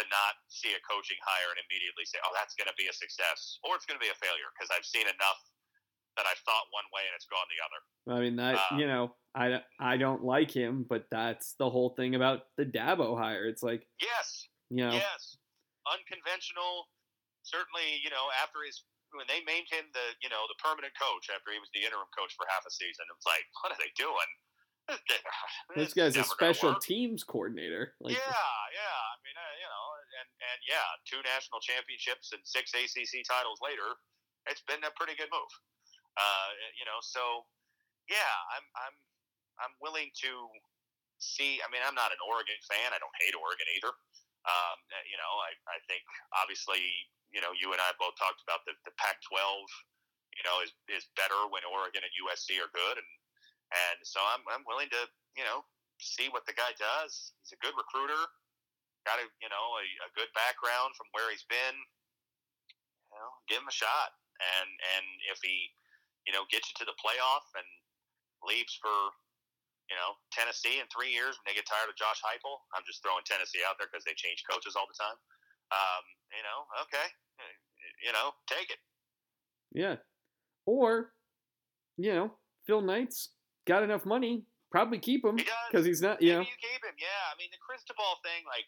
to 0.00 0.02
not 0.08 0.40
see 0.48 0.72
a 0.72 0.80
coaching 0.88 1.20
hire 1.20 1.52
and 1.52 1.60
immediately 1.68 2.08
say, 2.08 2.16
"Oh, 2.24 2.32
that's 2.32 2.56
going 2.56 2.72
to 2.72 2.78
be 2.80 2.88
a 2.88 2.96
success," 2.96 3.60
or 3.60 3.76
it's 3.76 3.84
going 3.84 4.00
to 4.00 4.04
be 4.04 4.08
a 4.08 4.16
failure 4.16 4.48
because 4.56 4.72
I've 4.72 4.88
seen 4.88 5.04
enough 5.04 5.40
that 6.16 6.24
I 6.24 6.32
thought 6.48 6.72
one 6.72 6.88
way 6.92 7.04
and 7.04 7.12
it's 7.12 7.28
gone 7.28 7.44
the 7.52 7.60
other. 7.60 7.80
I 8.08 8.16
mean 8.24 8.36
that 8.40 8.56
Uh, 8.56 8.80
you 8.80 8.88
know 8.88 9.16
I 9.36 9.60
I 9.76 10.00
don't 10.00 10.24
like 10.24 10.48
him, 10.48 10.84
but 10.88 11.04
that's 11.12 11.52
the 11.60 11.68
whole 11.68 11.92
thing 11.96 12.16
about 12.16 12.48
the 12.56 12.64
Dabo 12.64 13.12
hire. 13.16 13.44
It's 13.44 13.62
like 13.62 13.84
Yes, 14.00 14.48
you 14.72 14.84
know 14.84 14.96
yes, 14.96 15.36
unconventional. 15.84 16.88
Certainly, 17.44 18.00
you 18.00 18.08
know, 18.08 18.32
after 18.40 18.64
his 18.64 18.84
when 19.12 19.28
they 19.28 19.44
made 19.44 19.68
him 19.68 19.84
the 19.92 20.16
you 20.24 20.32
know 20.32 20.48
the 20.48 20.56
permanent 20.64 20.96
coach 20.96 21.28
after 21.28 21.52
he 21.52 21.60
was 21.60 21.68
the 21.76 21.84
interim 21.84 22.08
coach 22.16 22.32
for 22.40 22.48
half 22.48 22.64
a 22.64 22.72
season, 22.72 23.04
it's 23.12 23.28
like, 23.28 23.44
what 23.60 23.72
are 23.72 23.80
they 23.80 23.92
doing? 24.00 24.30
This 25.76 25.94
guy's 25.98 26.16
a 26.16 26.24
special 26.24 26.74
teams 26.78 27.22
coordinator. 27.22 27.94
Like, 28.00 28.14
yeah, 28.14 28.20
yeah. 28.78 28.98
I 29.12 29.16
mean, 29.22 29.36
uh, 29.36 29.54
you 29.58 29.68
know, 29.68 29.84
and 30.20 30.28
and 30.52 30.58
yeah, 30.66 30.88
two 31.06 31.20
national 31.22 31.62
championships 31.62 32.34
and 32.34 32.42
six 32.42 32.74
ACC 32.74 33.22
titles 33.24 33.62
later, 33.62 33.96
it's 34.50 34.64
been 34.66 34.82
a 34.82 34.92
pretty 34.98 35.14
good 35.14 35.30
move. 35.30 35.52
Uh, 36.18 36.48
you 36.76 36.84
know, 36.84 36.98
so 37.00 37.46
yeah, 38.10 38.34
I'm 38.58 38.66
I'm 38.76 38.96
I'm 39.62 39.74
willing 39.80 40.10
to 40.26 40.30
see. 41.22 41.62
I 41.62 41.70
mean, 41.70 41.80
I'm 41.86 41.96
not 41.96 42.10
an 42.10 42.20
Oregon 42.26 42.58
fan. 42.66 42.90
I 42.90 42.98
don't 42.98 43.14
hate 43.22 43.34
Oregon 43.38 43.68
either. 43.78 43.94
Um, 44.42 44.76
you 45.06 45.14
know, 45.14 45.32
I, 45.38 45.54
I 45.70 45.78
think 45.86 46.02
obviously, 46.34 46.82
you 47.30 47.38
know, 47.38 47.54
you 47.54 47.70
and 47.70 47.78
I 47.78 47.94
both 47.94 48.18
talked 48.18 48.42
about 48.42 48.66
the, 48.66 48.74
the 48.82 48.90
Pac-12, 48.98 49.38
you 50.34 50.42
know, 50.42 50.58
is, 50.66 50.74
is 50.90 51.06
better 51.14 51.46
when 51.46 51.62
Oregon 51.62 52.02
and 52.02 52.10
USC 52.26 52.58
are 52.58 52.66
good. 52.74 52.98
And, 52.98 53.06
and 53.72 53.98
so 54.04 54.20
I'm, 54.20 54.44
I'm 54.52 54.64
willing 54.68 54.92
to, 54.92 55.02
you 55.34 55.44
know, 55.48 55.64
see 55.96 56.28
what 56.28 56.44
the 56.44 56.52
guy 56.52 56.76
does. 56.76 57.32
He's 57.40 57.56
a 57.56 57.60
good 57.64 57.72
recruiter, 57.74 58.20
got 59.08 59.18
a, 59.18 59.26
you 59.40 59.48
know, 59.48 59.64
a, 59.80 59.84
a 60.06 60.10
good 60.12 60.28
background 60.36 60.92
from 60.94 61.08
where 61.16 61.32
he's 61.32 61.46
been, 61.48 61.76
you 63.08 63.16
know, 63.16 63.30
give 63.48 63.64
him 63.64 63.70
a 63.70 63.74
shot. 63.74 64.12
And, 64.38 64.68
and 64.68 65.06
if 65.30 65.38
he, 65.40 65.72
you 66.26 66.32
know, 66.34 66.44
gets 66.50 66.68
you 66.70 66.74
to 66.82 66.86
the 66.86 66.96
playoff 66.98 67.46
and 67.56 67.68
leaves 68.44 68.74
for 68.76 69.14
you 69.90 70.00
know, 70.00 70.16
Tennessee 70.32 70.80
in 70.80 70.88
three 70.88 71.12
years 71.12 71.36
when 71.36 71.52
they 71.52 71.56
get 71.58 71.68
tired 71.68 71.92
of 71.92 71.96
Josh 72.00 72.16
Heupel. 72.24 72.64
I'm 72.72 72.80
just 72.88 73.04
throwing 73.04 73.20
Tennessee 73.28 73.60
out 73.68 73.76
there 73.76 73.92
because 73.92 74.08
they 74.08 74.16
change 74.16 74.40
coaches 74.48 74.72
all 74.72 74.88
the 74.88 74.96
time. 74.96 75.18
Um, 75.68 76.04
you 76.32 76.40
know, 76.40 76.64
okay, 76.88 77.08
you 78.00 78.12
know, 78.16 78.32
take 78.48 78.72
it. 78.72 78.80
Yeah, 79.76 80.00
or 80.64 81.12
you 82.00 82.14
know, 82.14 82.32
Phil 82.64 82.80
Knight's 82.80 83.36
got 83.66 83.82
enough 83.82 84.04
money, 84.04 84.44
probably 84.70 84.98
keep 84.98 85.24
him 85.24 85.36
because 85.36 85.84
he 85.84 85.90
he's 85.90 86.02
not. 86.02 86.20
You 86.22 86.40
know, 86.40 86.44
you 86.46 86.58
keep 86.60 86.82
him. 86.82 86.96
Yeah, 86.98 87.22
I 87.30 87.34
mean 87.38 87.48
the 87.52 87.62
Cristobal 87.62 88.20
thing, 88.24 88.44
like. 88.46 88.66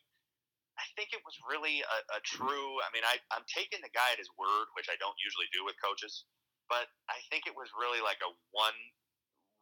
I 0.74 0.90
think 0.98 1.14
it 1.14 1.22
was 1.22 1.38
really 1.46 1.86
a, 1.86 2.18
a 2.18 2.20
true. 2.26 2.82
I 2.82 2.90
mean, 2.90 3.06
I, 3.06 3.22
I'm 3.30 3.46
taking 3.46 3.78
the 3.78 3.94
guy 3.94 4.10
at 4.10 4.18
his 4.18 4.26
word, 4.34 4.66
which 4.74 4.90
I 4.90 4.98
don't 4.98 5.14
usually 5.22 5.46
do 5.54 5.62
with 5.62 5.78
coaches, 5.78 6.26
but 6.66 6.90
I 7.06 7.22
think 7.30 7.46
it 7.46 7.54
was 7.54 7.70
really 7.78 8.02
like 8.02 8.18
a 8.26 8.30
one 8.50 8.74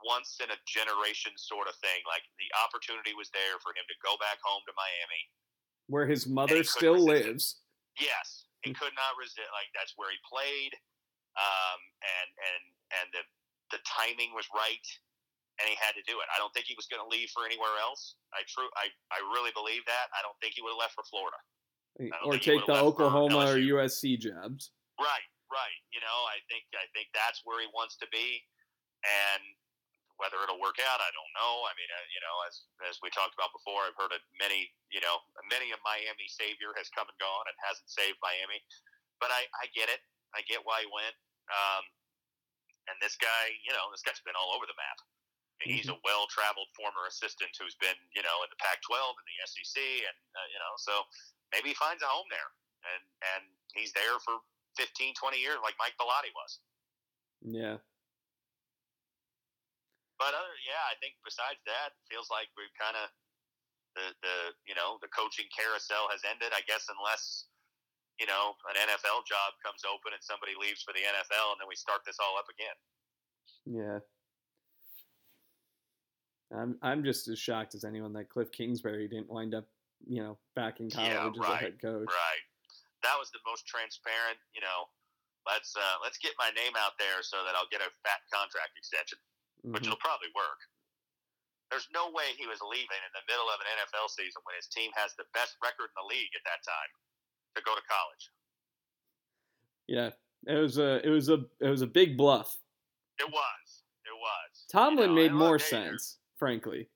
once 0.05 0.41
in 0.43 0.51
a 0.51 0.59
generation 0.65 1.37
sort 1.39 1.69
of 1.69 1.77
thing. 1.85 2.01
Like 2.07 2.25
the 2.39 2.49
opportunity 2.65 3.15
was 3.15 3.31
there 3.37 3.61
for 3.63 3.77
him 3.77 3.87
to 3.87 3.97
go 4.03 4.17
back 4.19 4.41
home 4.43 4.63
to 4.67 4.73
Miami, 4.73 5.23
where 5.93 6.07
his 6.07 6.25
mother 6.25 6.65
still 6.65 6.99
lives. 6.99 7.61
It. 8.01 8.09
Yes, 8.09 8.49
he 8.65 8.73
could 8.73 8.95
not 8.97 9.13
resist. 9.19 9.53
Like 9.53 9.71
that's 9.77 9.95
where 10.01 10.11
he 10.11 10.19
played, 10.25 10.73
um, 11.37 11.81
and 12.03 12.31
and 12.33 12.63
and 13.03 13.07
the 13.13 13.23
the 13.77 13.81
timing 13.85 14.33
was 14.33 14.49
right, 14.53 14.87
and 15.63 15.71
he 15.71 15.79
had 15.79 15.95
to 15.95 16.03
do 16.11 16.19
it. 16.19 16.27
I 16.35 16.43
don't 16.43 16.51
think 16.51 16.67
he 16.67 16.75
was 16.75 16.91
going 16.91 16.99
to 16.99 17.07
leave 17.07 17.31
for 17.31 17.47
anywhere 17.47 17.79
else. 17.79 18.19
I 18.35 18.43
true. 18.51 18.67
I 18.75 18.91
I 19.15 19.23
really 19.31 19.55
believe 19.55 19.87
that. 19.87 20.11
I 20.11 20.19
don't 20.27 20.35
think 20.43 20.59
he 20.59 20.61
would 20.67 20.75
have 20.75 20.83
left 20.83 20.99
for 20.99 21.07
Florida. 21.07 21.39
Or 22.27 22.35
take 22.35 22.67
the 22.67 22.75
Oklahoma 22.75 23.47
or 23.47 23.63
USC 23.63 24.19
jobs. 24.19 24.75
Right, 24.99 25.29
right. 25.53 25.79
You 25.95 26.03
know, 26.03 26.19
I 26.27 26.43
think 26.51 26.67
I 26.75 26.91
think 26.91 27.15
that's 27.15 27.47
where 27.47 27.63
he 27.63 27.71
wants 27.71 27.95
to 28.03 28.11
be, 28.11 28.43
and 29.07 29.45
whether 30.19 30.39
it'll 30.43 30.61
work 30.61 30.83
out, 30.83 30.99
I 30.99 31.11
don't 31.15 31.33
know. 31.39 31.67
I 31.67 31.73
mean, 31.79 31.91
uh, 31.91 32.07
you 32.11 32.21
know, 32.27 32.37
as 32.51 32.55
as 32.91 32.99
we 33.05 33.15
talked 33.15 33.39
about 33.39 33.55
before, 33.55 33.87
I've 33.87 33.95
heard 33.95 34.11
of 34.11 34.23
many, 34.43 34.67
you 34.91 34.99
know, 34.99 35.23
many 35.47 35.71
a 35.71 35.79
Miami 35.87 36.27
savior 36.27 36.75
has 36.75 36.91
come 36.91 37.07
and 37.07 37.19
gone 37.23 37.47
and 37.47 37.57
hasn't 37.63 37.87
saved 37.87 38.19
Miami. 38.19 38.59
But 39.23 39.31
I, 39.31 39.47
I 39.63 39.71
get 39.71 39.87
it. 39.87 40.03
I 40.35 40.43
get 40.51 40.67
why 40.67 40.83
he 40.83 40.89
went. 40.91 41.15
Um, 41.53 41.85
and 42.91 42.97
this 42.99 43.15
guy, 43.15 43.55
you 43.63 43.71
know, 43.71 43.91
this 43.95 44.03
guy's 44.03 44.19
been 44.27 44.35
all 44.35 44.55
over 44.55 44.67
the 44.67 44.75
map. 44.75 44.99
He's 45.63 45.87
a 45.87 45.95
mm-hmm. 45.95 46.07
well-traveled 46.07 46.71
former 46.75 47.07
assistant 47.07 47.55
who's 47.55 47.79
been, 47.79 47.97
you 48.15 48.23
know, 48.23 48.37
in 48.43 48.51
the 48.51 48.59
Pac-12 48.59 48.99
and 48.99 49.27
the 49.27 49.39
SEC, 49.47 49.79
and 49.79 50.17
uh, 50.35 50.47
you 50.51 50.59
know, 50.59 50.73
so 50.79 51.07
maybe 51.55 51.73
he 51.73 51.77
finds 51.79 52.03
a 52.03 52.11
home 52.11 52.27
there, 52.29 52.51
and 52.91 53.03
and 53.37 53.43
he's 53.75 53.95
there 53.95 54.19
for 54.23 54.43
15, 54.77 55.15
20 55.15 55.39
years, 55.39 55.61
like 55.63 55.79
Mike 55.79 55.95
Bellotti 56.01 56.33
was. 56.35 56.61
Yeah, 57.43 57.83
but 60.23 60.39
other, 60.39 60.55
yeah, 60.63 60.87
I 60.87 60.95
think 61.03 61.19
besides 61.27 61.59
that, 61.67 61.99
feels 62.07 62.31
like 62.31 62.47
we've 62.55 62.71
kind 62.79 62.95
of 62.95 63.11
the 63.99 64.15
the 64.23 64.37
you 64.71 64.79
know 64.79 65.03
the 65.03 65.11
coaching 65.11 65.51
carousel 65.51 66.07
has 66.15 66.23
ended. 66.23 66.55
I 66.55 66.63
guess 66.63 66.87
unless 66.87 67.51
you 68.23 68.31
know 68.31 68.55
an 68.71 68.79
NFL 68.87 69.27
job 69.27 69.59
comes 69.67 69.83
open 69.83 70.15
and 70.15 70.23
somebody 70.23 70.55
leaves 70.55 70.87
for 70.87 70.95
the 70.95 71.03
NFL, 71.03 71.59
and 71.59 71.59
then 71.59 71.67
we 71.67 71.75
start 71.75 72.07
this 72.07 72.23
all 72.23 72.39
up 72.39 72.47
again. 72.47 72.79
Yeah. 73.67 73.99
I'm 76.55 76.77
I'm 76.83 77.05
just 77.05 77.29
as 77.29 77.39
shocked 77.39 77.75
as 77.75 77.85
anyone 77.85 78.13
that 78.15 78.29
Cliff 78.29 78.53
Kingsbury 78.53 79.09
didn't 79.09 79.31
wind 79.31 79.55
up, 79.55 79.65
you 80.07 80.23
know, 80.23 80.39
back 80.55 80.81
in 80.81 80.91
college 80.91 81.13
yeah, 81.13 81.25
right, 81.25 81.37
as 81.37 81.49
a 81.49 81.57
head 81.57 81.77
coach. 81.81 82.09
Right. 82.09 82.45
That 83.03 83.17
was 83.19 83.33
the 83.33 83.41
most 83.49 83.67
transparent. 83.67 84.39
You 84.55 84.61
know, 84.61 84.87
let's 85.49 85.73
uh, 85.75 85.97
let's 86.05 86.19
get 86.19 86.33
my 86.39 86.51
name 86.53 86.77
out 86.77 86.95
there 87.01 87.25
so 87.25 87.41
that 87.47 87.57
I'll 87.57 87.71
get 87.73 87.81
a 87.81 87.91
fat 88.05 88.21
contract 88.29 88.77
extension 88.77 89.19
mm-hmm. 89.63 89.75
which 89.75 89.87
will 89.87 90.01
probably 90.03 90.31
work. 90.35 90.59
There's 91.71 91.89
no 91.95 92.13
way 92.13 92.37
he 92.37 92.45
was 92.45 92.61
leaving 92.61 93.01
in 93.01 93.13
the 93.17 93.25
middle 93.25 93.49
of 93.49 93.57
an 93.65 93.69
NFL 93.81 94.13
season 94.13 94.45
when 94.45 94.53
his 94.61 94.69
team 94.69 94.93
has 94.93 95.17
the 95.17 95.25
best 95.33 95.57
record 95.65 95.89
in 95.89 95.97
the 95.97 96.09
league 96.11 96.29
at 96.37 96.45
that 96.45 96.61
time 96.61 96.93
to 97.57 97.61
go 97.65 97.73
to 97.73 97.85
college. 97.89 98.25
Yeah, 99.89 100.13
it 100.53 100.61
was 100.61 100.77
a 100.77 101.01
it 101.01 101.09
was 101.09 101.33
a 101.33 101.41
it 101.65 101.71
was 101.73 101.81
a 101.81 101.89
big 101.89 102.17
bluff. 102.17 102.61
It 103.19 103.29
was. 103.31 103.67
It 104.05 104.13
was. 104.13 104.51
Tomlin 104.69 105.11
you 105.11 105.17
know, 105.17 105.23
made 105.23 105.33
more 105.33 105.59
sense, 105.59 106.19
frankly. 106.43 106.91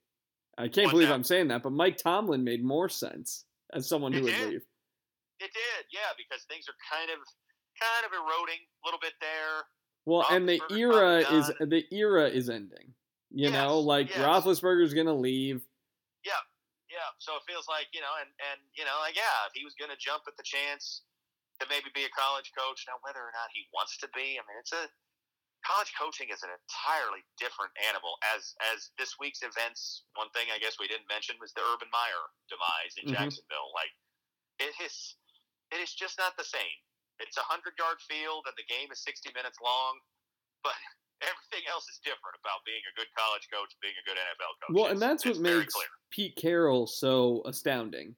I 0.57 0.67
can't 0.67 0.91
believe 0.91 1.07
I'm 1.07 1.23
saying 1.23 1.47
that, 1.55 1.63
but 1.63 1.71
Mike 1.71 1.95
Tomlin 1.95 2.43
made 2.43 2.59
more 2.65 2.89
sense 2.91 3.47
as 3.71 3.87
someone 3.87 4.11
who 4.11 4.27
would 4.27 4.35
did. 4.35 4.49
leave. 4.59 4.65
It 5.39 5.51
did, 5.55 5.87
yeah, 5.87 6.11
because 6.19 6.43
things 6.51 6.67
are 6.67 6.75
kind 6.83 7.07
of 7.07 7.23
kind 7.79 8.03
of 8.03 8.11
eroding 8.11 8.59
a 8.59 8.81
little 8.83 8.99
bit 8.99 9.15
there. 9.23 9.63
Well, 10.03 10.27
and 10.27 10.43
the 10.49 10.59
era 10.67 11.23
is 11.31 11.47
the 11.63 11.87
era 11.95 12.27
is 12.27 12.49
ending. 12.49 12.91
You 13.31 13.47
yes, 13.47 13.55
know, 13.55 13.79
like 13.79 14.11
yes. 14.11 14.19
Roethlisberger's 14.19 14.91
gonna 14.91 15.15
leave. 15.15 15.63
Yeah, 16.27 16.43
yeah. 16.91 17.07
So 17.23 17.39
it 17.39 17.47
feels 17.47 17.71
like 17.71 17.87
you 17.95 18.03
know, 18.03 18.11
and 18.19 18.27
and 18.51 18.59
you 18.75 18.83
know, 18.83 18.99
like 18.99 19.15
yeah, 19.15 19.47
if 19.47 19.55
he 19.55 19.63
was 19.63 19.79
gonna 19.79 19.95
jump 19.95 20.27
at 20.27 20.35
the 20.35 20.43
chance 20.43 21.07
to 21.63 21.67
maybe 21.71 21.87
be 21.95 22.03
a 22.03 22.11
college 22.11 22.51
coach, 22.51 22.83
now 22.83 22.99
whether 22.99 23.23
or 23.23 23.31
not 23.31 23.47
he 23.55 23.63
wants 23.71 23.95
to 24.03 24.11
be, 24.11 24.35
I 24.35 24.43
mean, 24.43 24.59
it's 24.59 24.75
a 24.75 24.91
college 25.65 25.91
coaching 25.97 26.29
is 26.29 26.43
an 26.45 26.51
entirely 26.53 27.25
different 27.41 27.73
animal. 27.87 28.17
As 28.35 28.53
as 28.73 28.93
this 28.99 29.17
week's 29.17 29.41
events, 29.41 30.05
one 30.13 30.29
thing 30.31 30.49
I 30.53 30.59
guess 30.61 30.77
we 30.77 30.89
didn't 30.89 31.09
mention 31.09 31.35
was 31.41 31.53
the 31.53 31.65
Urban 31.65 31.89
Meyer 31.89 32.23
demise 32.51 32.93
in 32.99 33.09
mm-hmm. 33.09 33.17
Jacksonville. 33.17 33.71
Like 33.73 33.93
it 34.61 34.73
is, 34.81 35.17
it 35.73 35.79
is 35.81 35.93
just 35.93 36.17
not 36.17 36.37
the 36.37 36.47
same. 36.47 36.77
It's 37.17 37.37
a 37.37 37.45
hundred 37.45 37.73
yard 37.81 37.97
field 38.05 38.45
and 38.45 38.55
the 38.57 38.67
game 38.69 38.89
is 38.93 39.01
sixty 39.01 39.33
minutes 39.33 39.57
long, 39.61 39.97
but 40.61 40.77
everything 41.25 41.65
else 41.69 41.89
is 41.89 41.97
different 42.05 42.37
about 42.37 42.61
being 42.65 42.83
a 42.85 42.93
good 42.93 43.09
college 43.17 43.45
coach, 43.49 43.73
being 43.81 43.97
a 43.97 44.05
good 44.05 44.17
NFL 44.17 44.53
coach. 44.61 44.73
Well, 44.73 44.89
and 44.93 45.01
that's 45.01 45.25
what 45.25 45.41
makes 45.41 45.73
Pete 46.11 46.37
Carroll 46.37 46.85
so 46.85 47.41
astounding. 47.45 48.15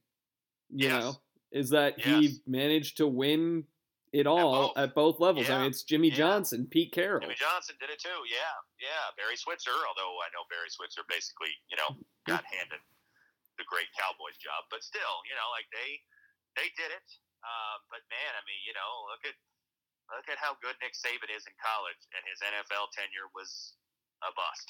You 0.70 0.90
yes. 0.90 1.04
know, 1.04 1.14
is 1.52 1.70
that 1.72 1.98
yes. 1.98 2.06
he 2.06 2.24
managed 2.46 2.98
to 2.98 3.08
win 3.08 3.64
it 4.12 4.26
all 4.26 4.54
at 4.54 4.58
both, 4.60 4.78
at 4.78 4.90
both 4.96 5.18
levels. 5.20 5.48
Yeah. 5.48 5.58
I 5.58 5.58
mean, 5.62 5.70
it's 5.72 5.84
Jimmy 5.84 6.10
yeah. 6.10 6.22
Johnson, 6.22 6.68
Pete 6.70 6.92
Carroll. 6.92 7.22
Jimmy 7.22 7.38
Johnson 7.38 7.76
did 7.80 7.90
it 7.94 8.02
too. 8.02 8.20
Yeah, 8.26 8.56
yeah. 8.82 9.14
Barry 9.16 9.38
Switzer, 9.38 9.76
although 9.86 10.18
I 10.24 10.30
know 10.34 10.44
Barry 10.50 10.70
Switzer 10.70 11.06
basically, 11.06 11.54
you 11.70 11.78
know, 11.78 11.94
got 12.26 12.42
handed 12.56 12.82
the 13.60 13.68
great 13.68 13.92
Cowboys 13.94 14.40
job, 14.40 14.66
but 14.72 14.82
still, 14.82 15.20
you 15.28 15.36
know, 15.36 15.48
like 15.52 15.68
they 15.70 16.00
they 16.56 16.72
did 16.80 16.90
it. 16.90 17.08
Um, 17.44 17.80
but 17.92 18.04
man, 18.12 18.32
I 18.36 18.42
mean, 18.48 18.60
you 18.64 18.74
know, 18.76 18.92
look 19.12 19.24
at 19.28 19.36
look 20.16 20.28
at 20.32 20.40
how 20.40 20.56
good 20.64 20.76
Nick 20.80 20.96
Saban 20.96 21.30
is 21.30 21.46
in 21.46 21.56
college, 21.60 22.02
and 22.16 22.22
his 22.26 22.40
NFL 22.42 22.92
tenure 22.96 23.30
was 23.36 23.76
a 24.24 24.32
bust. 24.36 24.68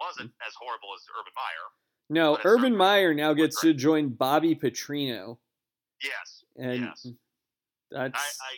wasn't 0.00 0.32
as 0.42 0.54
horrible 0.58 0.94
as 0.94 1.02
Urban 1.14 1.34
Meyer. 1.34 1.66
No, 2.10 2.38
Urban 2.44 2.76
Meyer 2.76 3.14
now 3.14 3.32
gets 3.32 3.60
to 3.62 3.72
join 3.72 4.10
Bobby 4.10 4.54
Petrino. 4.54 5.38
Yes, 6.02 6.44
and 6.56 6.90
yes. 6.90 7.06
That's. 7.90 8.16
I, 8.16 8.28
I 8.48 8.52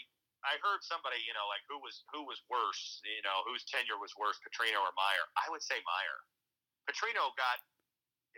I 0.47 0.55
heard 0.63 0.79
somebody, 0.87 1.19
you 1.27 1.35
know, 1.35 1.43
like 1.51 1.67
who 1.67 1.83
was 1.83 2.07
who 2.15 2.23
was 2.23 2.39
worse, 2.47 3.03
you 3.03 3.25
know, 3.27 3.43
whose 3.51 3.67
tenure 3.67 3.99
was 3.99 4.15
worse, 4.15 4.39
Petrino 4.39 4.79
or 4.79 4.95
Meyer? 4.95 5.27
I 5.35 5.51
would 5.51 5.63
say 5.63 5.83
Meyer. 5.83 6.19
Petrino 6.87 7.35
got, 7.35 7.59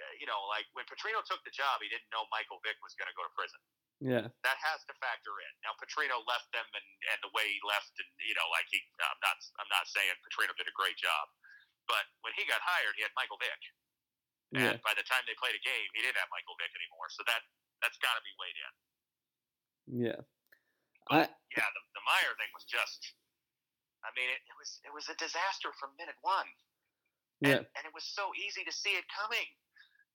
eh, 0.00 0.14
you 0.16 0.24
know, 0.24 0.40
like 0.48 0.64
when 0.72 0.88
Petrino 0.88 1.20
took 1.28 1.44
the 1.44 1.52
job, 1.52 1.84
he 1.84 1.92
didn't 1.92 2.08
know 2.08 2.24
Michael 2.32 2.64
Vick 2.64 2.80
was 2.80 2.96
going 2.96 3.12
to 3.12 3.16
go 3.16 3.28
to 3.28 3.32
prison. 3.36 3.60
Yeah. 4.00 4.24
That 4.40 4.58
has 4.62 4.80
to 4.88 4.94
factor 5.04 5.36
in. 5.36 5.52
Now 5.60 5.76
Petrino 5.76 6.24
left 6.24 6.48
them 6.56 6.64
and, 6.64 6.88
and 7.12 7.18
the 7.20 7.34
way 7.36 7.44
he 7.44 7.60
left 7.68 7.92
and 8.00 8.08
you 8.24 8.32
know, 8.32 8.48
like 8.56 8.64
he 8.72 8.80
I'm 9.04 9.20
not 9.20 9.36
I'm 9.60 9.68
not 9.68 9.84
saying 9.90 10.16
Petrino 10.24 10.56
did 10.56 10.70
a 10.70 10.76
great 10.78 10.96
job. 10.96 11.28
But 11.84 12.08
when 12.24 12.32
he 12.40 12.48
got 12.48 12.64
hired 12.64 12.96
he 12.96 13.04
had 13.04 13.12
Michael 13.18 13.36
Vick. 13.36 13.62
And 14.56 14.80
yeah. 14.80 14.80
by 14.80 14.96
the 14.96 15.04
time 15.04 15.28
they 15.28 15.36
played 15.36 15.52
a 15.52 15.60
game, 15.60 15.88
he 15.92 16.00
didn't 16.00 16.16
have 16.16 16.32
Michael 16.32 16.56
Vick 16.56 16.72
anymore. 16.72 17.12
So 17.12 17.20
that 17.28 17.44
that's 17.84 18.00
gotta 18.00 18.24
be 18.24 18.32
weighed 18.40 18.56
in. 18.56 18.72
Yeah. 20.08 20.20
But, 21.08 21.32
I, 21.32 21.56
yeah, 21.56 21.68
the, 21.68 21.82
the 21.96 22.02
Meyer 22.04 22.32
thing 22.36 22.52
was 22.52 22.68
just 22.68 23.16
I 24.04 24.10
mean, 24.14 24.30
it, 24.30 24.40
it 24.46 24.56
was 24.56 24.70
it 24.86 24.92
was 24.94 25.06
a 25.10 25.16
disaster 25.18 25.74
from 25.78 25.94
minute 25.98 26.18
one. 26.22 26.48
Yeah. 27.42 27.62
And, 27.62 27.66
and 27.78 27.82
it 27.86 27.94
was 27.94 28.06
so 28.06 28.30
easy 28.34 28.66
to 28.66 28.74
see 28.74 28.94
it 28.98 29.06
coming. 29.10 29.46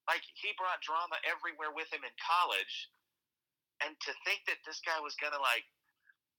Like 0.07 0.23
he 0.35 0.51
brought 0.59 0.83
drama 0.83 1.15
everywhere 1.23 1.71
with 1.71 1.87
him 1.91 2.03
in 2.03 2.11
college, 2.19 2.91
and 3.83 3.95
to 4.03 4.11
think 4.27 4.43
that 4.51 4.59
this 4.67 4.83
guy 4.83 4.99
was 4.99 5.15
gonna 5.19 5.39
like 5.39 5.63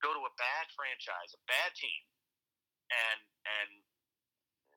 go 0.04 0.12
to 0.12 0.20
a 0.20 0.32
bad 0.36 0.68
franchise, 0.76 1.32
a 1.32 1.42
bad 1.48 1.72
team, 1.76 2.02
and 2.92 3.20
and 3.60 3.70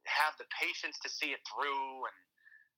have 0.08 0.40
the 0.40 0.48
patience 0.56 0.96
to 1.04 1.12
see 1.12 1.36
it 1.36 1.44
through, 1.52 2.08
and 2.08 2.18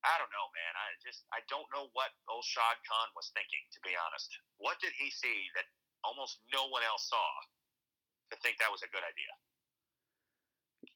I 0.02 0.18
don't 0.18 0.34
know, 0.34 0.50
man. 0.50 0.74
I 0.82 0.97
just 1.06 1.30
I 1.30 1.45
don't 1.45 1.70
know 1.70 1.93
what 1.93 2.10
old 2.26 2.45
Shad 2.45 2.82
Khan 2.89 3.10
was 3.14 3.30
thinking, 3.38 3.62
to 3.78 3.80
be 3.86 3.93
honest. 3.93 4.34
What 4.58 4.82
did 4.82 4.97
he 4.97 5.14
see 5.14 5.45
that 5.54 5.70
almost 6.04 6.39
no 6.54 6.68
one 6.70 6.84
else 6.84 7.10
saw 7.10 7.30
to 8.32 8.38
think 8.41 8.58
that 8.60 8.72
was 8.72 8.82
a 8.84 8.89
good 8.89 9.04
idea? 9.04 9.32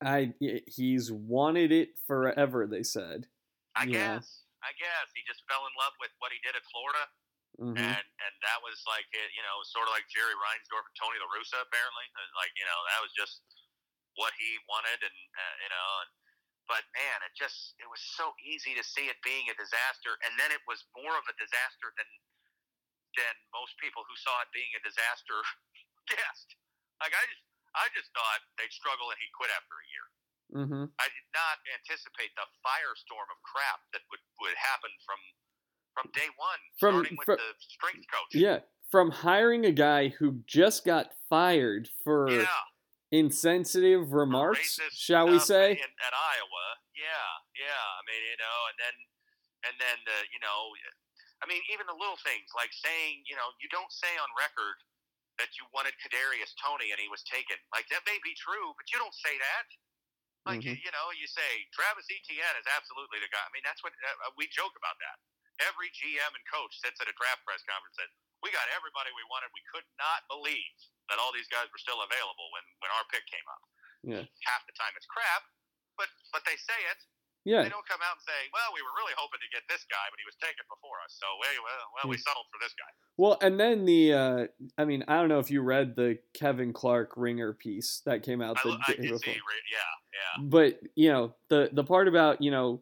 I 0.01 0.33
he's 0.67 1.11
wanted 1.11 1.71
it 1.71 1.95
forever. 2.07 2.67
They 2.67 2.83
said. 2.83 3.27
I 3.75 3.85
Yeah. 3.85 4.19
guess. 4.19 4.45
I 4.63 4.71
guess 4.79 5.11
he 5.11 5.23
just 5.27 5.43
fell 5.49 5.67
in 5.67 5.73
love 5.75 5.91
with 5.99 6.11
what 6.19 6.31
he 6.31 6.39
did 6.39 6.55
at 6.55 6.63
Florida, 6.71 7.03
Mhm. 7.59 7.77
and 7.77 8.05
and 8.23 8.33
that 8.47 8.63
was 8.63 8.79
like 8.87 9.07
it, 9.11 9.29
you 9.35 9.43
know, 9.43 9.59
sort 9.63 9.87
of 9.87 9.93
like 9.93 10.07
Jerry 10.07 10.33
Reinsdorf 10.35 10.87
and 10.87 10.95
Tony 10.95 11.19
La 11.19 11.27
Russa, 11.27 11.59
apparently. 11.61 12.07
Like 12.35 12.51
you 12.55 12.63
know, 12.63 12.79
that 12.95 13.01
was 13.03 13.11
just 13.11 13.43
what 14.15 14.33
he 14.39 14.57
wanted, 14.69 15.03
and 15.03 15.17
uh, 15.35 15.55
you 15.63 15.69
know, 15.69 15.87
and, 16.07 16.11
but 16.67 16.83
man, 16.95 17.23
it 17.27 17.35
just 17.35 17.75
it 17.79 17.89
was 17.89 17.99
so 18.15 18.31
easy 18.39 18.73
to 18.75 18.83
see 18.83 19.09
it 19.11 19.19
being 19.21 19.49
a 19.49 19.55
disaster, 19.55 20.15
and 20.23 20.39
then 20.39 20.51
it 20.51 20.61
was 20.67 20.85
more 20.95 21.17
of 21.17 21.27
a 21.27 21.35
disaster 21.35 21.91
than 21.97 22.07
than 23.17 23.33
most 23.53 23.73
people 23.81 24.01
who 24.05 24.15
saw 24.17 24.33
it 24.43 24.49
being 24.53 24.69
a 24.77 24.81
disaster 24.83 25.37
guessed. 26.11 26.49
Like 27.01 27.13
I 27.13 27.23
just 27.29 27.43
I 27.73 27.85
just 27.97 28.09
thought 28.13 28.41
they'd 28.61 28.73
struggle 28.73 29.09
and 29.09 29.17
he'd 29.17 29.33
quit 29.33 29.49
after 29.53 29.75
a 29.77 29.87
year. 29.89 30.07
Mhm. 30.53 30.85
I 31.01 31.07
did 31.09 31.27
not 31.33 31.57
anticipate 31.81 32.29
the 32.37 32.45
firestorm 32.61 33.25
of 33.33 33.39
crap 33.41 33.81
that 33.97 34.05
would, 34.13 34.21
would 34.45 34.57
happen 34.57 34.91
from 35.05 35.17
from 35.97 36.09
day 36.13 36.29
one, 36.37 36.61
From- 36.81 37.01
starting 37.05 37.17
with 37.17 37.25
fro- 37.25 37.37
the 37.37 37.51
strength 37.61 38.05
coach. 38.09 38.33
Yeah. 38.33 38.65
From 38.89 39.09
hiring 39.09 39.65
a 39.65 39.71
guy 39.73 40.09
who 40.09 40.41
just 40.45 40.85
got 40.85 41.13
fired 41.29 41.89
for 42.05 42.29
yeah, 42.29 42.45
insensitive 43.13 44.13
remarks, 44.13 44.77
shall 44.93 45.29
we 45.29 45.39
say? 45.39 45.71
in, 45.77 45.77
at 46.01 46.13
Iowa? 46.13 46.65
Yeah, 46.97 47.29
yeah. 47.57 47.81
I 47.97 48.01
mean, 48.05 48.21
you 48.25 48.37
know, 48.37 48.57
and 48.69 48.77
then 48.77 48.95
and 49.69 49.75
then 49.81 49.97
the 50.05 50.17
you 50.29 50.39
know, 50.45 50.73
I 51.43 51.45
mean, 51.45 51.59
even 51.67 51.83
the 51.91 51.97
little 51.99 52.15
things 52.23 52.47
like 52.55 52.71
saying, 52.71 53.27
you 53.27 53.35
know, 53.35 53.51
you 53.59 53.67
don't 53.67 53.91
say 53.91 54.15
on 54.15 54.31
record 54.39 54.79
that 55.41 55.51
you 55.59 55.67
wanted 55.75 55.91
Kadarius 55.99 56.55
Toney 56.55 56.95
and 56.95 56.99
he 57.03 57.11
was 57.11 57.19
taken. 57.27 57.59
Like 57.75 57.83
that 57.91 58.07
may 58.07 58.15
be 58.23 58.31
true, 58.39 58.71
but 58.79 58.87
you 58.87 58.95
don't 58.95 59.13
say 59.13 59.35
that. 59.35 59.65
Like 60.47 60.63
Mhm. 60.63 60.79
you 60.79 60.91
know, 60.91 61.11
you 61.11 61.27
say 61.27 61.67
Travis 61.75 62.07
Etienne 62.07 62.55
is 62.59 62.67
absolutely 62.67 63.19
the 63.19 63.27
guy. 63.27 63.43
I 63.43 63.51
mean, 63.51 63.63
that's 63.63 63.83
what 63.83 63.91
uh, 63.91 64.31
we 64.39 64.47
joke 64.47 64.75
about 64.79 64.95
that. 64.99 65.19
Every 65.67 65.91
GM 65.91 66.31
and 66.35 66.45
coach 66.47 66.75
sits 66.79 66.99
at 66.99 67.07
a 67.07 67.15
draft 67.19 67.43
press 67.45 67.63
conference 67.63 67.97
and 67.99 68.07
says, 68.07 68.11
"We 68.41 68.51
got 68.51 68.67
everybody 68.69 69.11
we 69.11 69.23
wanted. 69.31 69.51
We 69.53 69.63
could 69.71 69.85
not 69.99 70.27
believe 70.27 70.75
that 71.09 71.19
all 71.19 71.31
these 71.31 71.47
guys 71.47 71.71
were 71.71 71.79
still 71.79 72.01
available 72.03 72.51
when 72.51 72.63
when 72.79 72.91
our 72.91 73.05
pick 73.11 73.25
came 73.27 73.47
up." 73.47 73.63
Yeah. 74.03 74.23
Half 74.47 74.65
the 74.67 74.73
time 74.73 74.91
it's 74.95 75.07
crap, 75.07 75.43
but 75.95 76.09
but 76.31 76.43
they 76.45 76.57
say 76.57 76.79
it. 76.91 76.99
Yeah. 77.45 77.63
They 77.63 77.69
don't 77.69 77.85
come 77.87 77.99
out 77.99 78.15
and 78.15 78.23
say, 78.23 78.39
"Well, 78.53 78.71
we 78.73 78.81
were 78.81 78.95
really 78.95 79.11
hoping 79.17 79.39
to 79.43 79.49
get 79.51 79.63
this 79.67 79.83
guy, 79.91 80.05
but 80.09 80.17
he 80.19 80.25
was 80.25 80.35
taken 80.39 80.63
before 80.71 80.95
us, 81.03 81.11
so 81.19 81.27
well, 81.39 81.51
well, 81.63 81.83
well 82.03 82.09
we 82.09 82.17
settled 82.17 82.45
for 82.51 82.59
this 82.63 82.71
guy." 82.73 82.87
Well, 83.17 83.37
and 83.41 83.59
then 83.59 83.83
the, 83.85 84.13
uh, 84.13 84.47
I 84.77 84.85
mean, 84.85 85.03
I 85.07 85.17
don't 85.19 85.27
know 85.27 85.39
if 85.39 85.51
you 85.51 85.61
read 85.61 85.95
the 85.95 86.19
Kevin 86.33 86.71
Clark 86.73 87.13
Ringer 87.17 87.53
piece 87.53 88.01
that 88.05 88.23
came 88.23 88.41
out 88.41 88.57
I, 88.63 88.69
the 88.69 88.77
I 88.87 88.91
day 88.93 89.01
did 89.01 89.11
before. 89.11 89.19
see, 89.19 89.31
yeah, 89.71 89.91
yeah, 90.39 90.43
But 90.47 90.79
you 90.95 91.11
know 91.11 91.35
the 91.49 91.69
the 91.71 91.83
part 91.83 92.07
about 92.07 92.41
you 92.41 92.49
know 92.51 92.81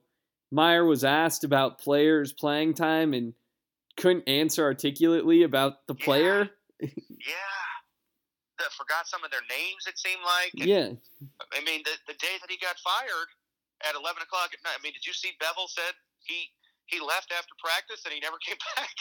Meyer 0.52 0.86
was 0.86 1.04
asked 1.04 1.44
about 1.44 1.80
players 1.80 2.32
playing 2.32 2.76
time 2.76 3.14
and 3.14 3.34
couldn't 3.98 4.28
answer 4.30 4.64
articulately 4.64 5.44
about 5.44 5.86
the 5.88 5.96
Yeah. 5.98 6.06
player. 6.06 6.50
yeah. 6.80 7.58
That 8.60 8.72
forgot 8.78 9.08
some 9.08 9.24
of 9.24 9.32
their 9.32 9.42
names. 9.50 9.88
It 9.88 9.98
seemed 9.98 10.22
like. 10.24 10.52
And, 10.54 10.66
Yeah, 10.70 10.90
I 11.52 11.64
mean, 11.66 11.82
the 11.84 11.98
the 12.08 12.14
day 12.14 12.38
that 12.40 12.50
he 12.50 12.58
got 12.58 12.78
fired 12.80 13.28
at 13.88 13.94
eleven 13.98 14.22
o'clock 14.24 14.54
at 14.54 14.62
night. 14.64 14.78
I 14.78 14.82
mean, 14.84 14.94
did 14.94 15.06
you 15.06 15.14
see 15.14 15.34
Bevell 15.42 15.68
said 15.70 15.94
he 16.26 16.50
he 16.90 17.00
left 17.00 17.32
after 17.32 17.54
practice 17.62 18.04
and 18.06 18.12
he 18.14 18.20
never 18.20 18.38
came 18.46 18.60
back? 18.76 18.92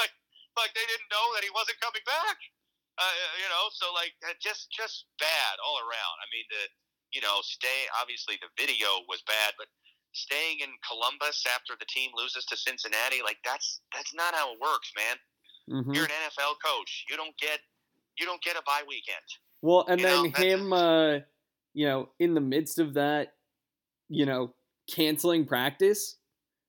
like 0.00 0.12
like 0.56 0.72
they 0.74 0.86
didn't 0.88 1.08
know 1.12 1.26
that 1.36 1.44
he 1.44 1.52
wasn't 1.52 1.78
coming 1.84 2.04
back. 2.06 2.38
Uh, 2.96 3.12
you 3.36 3.48
know, 3.52 3.68
so 3.76 3.92
like 3.92 4.16
uh, 4.24 4.32
just 4.40 4.72
just 4.72 5.04
bad 5.20 5.54
all 5.60 5.76
around. 5.84 6.16
I 6.22 6.26
mean, 6.32 6.46
the 6.48 6.64
you 7.12 7.20
know 7.20 7.40
stay 7.44 7.84
obviously 8.00 8.40
the 8.40 8.48
video 8.56 9.04
was 9.08 9.20
bad, 9.28 9.52
but 9.60 9.68
staying 10.16 10.60
in 10.64 10.72
Columbus 10.80 11.44
after 11.52 11.76
the 11.76 11.84
team 11.92 12.08
loses 12.16 12.48
to 12.48 12.56
Cincinnati, 12.56 13.20
like 13.20 13.36
that's 13.44 13.84
that's 13.92 14.14
not 14.16 14.32
how 14.34 14.52
it 14.56 14.58
works, 14.60 14.88
man. 14.96 15.16
hmm 15.84 15.92
You're 15.92 16.08
an 16.08 16.16
NFL 16.32 16.56
coach. 16.64 17.04
You 17.10 17.16
don't 17.20 17.36
get 17.36 17.60
you 18.16 18.24
don't 18.24 18.40
get 18.40 18.56
a 18.56 18.62
bye 18.64 18.80
weekend. 18.88 19.20
Well, 19.60 19.84
and 19.88 20.00
You 20.00 20.06
then 20.06 20.22
that's- 20.32 20.42
him, 20.44 20.72
uh, 20.72 21.20
you 21.74 21.84
know, 21.84 22.08
in 22.18 22.32
the 22.32 22.40
midst 22.40 22.78
of 22.78 22.94
that, 22.94 23.35
you 24.08 24.26
know, 24.26 24.54
canceling 24.90 25.46
practice 25.46 26.16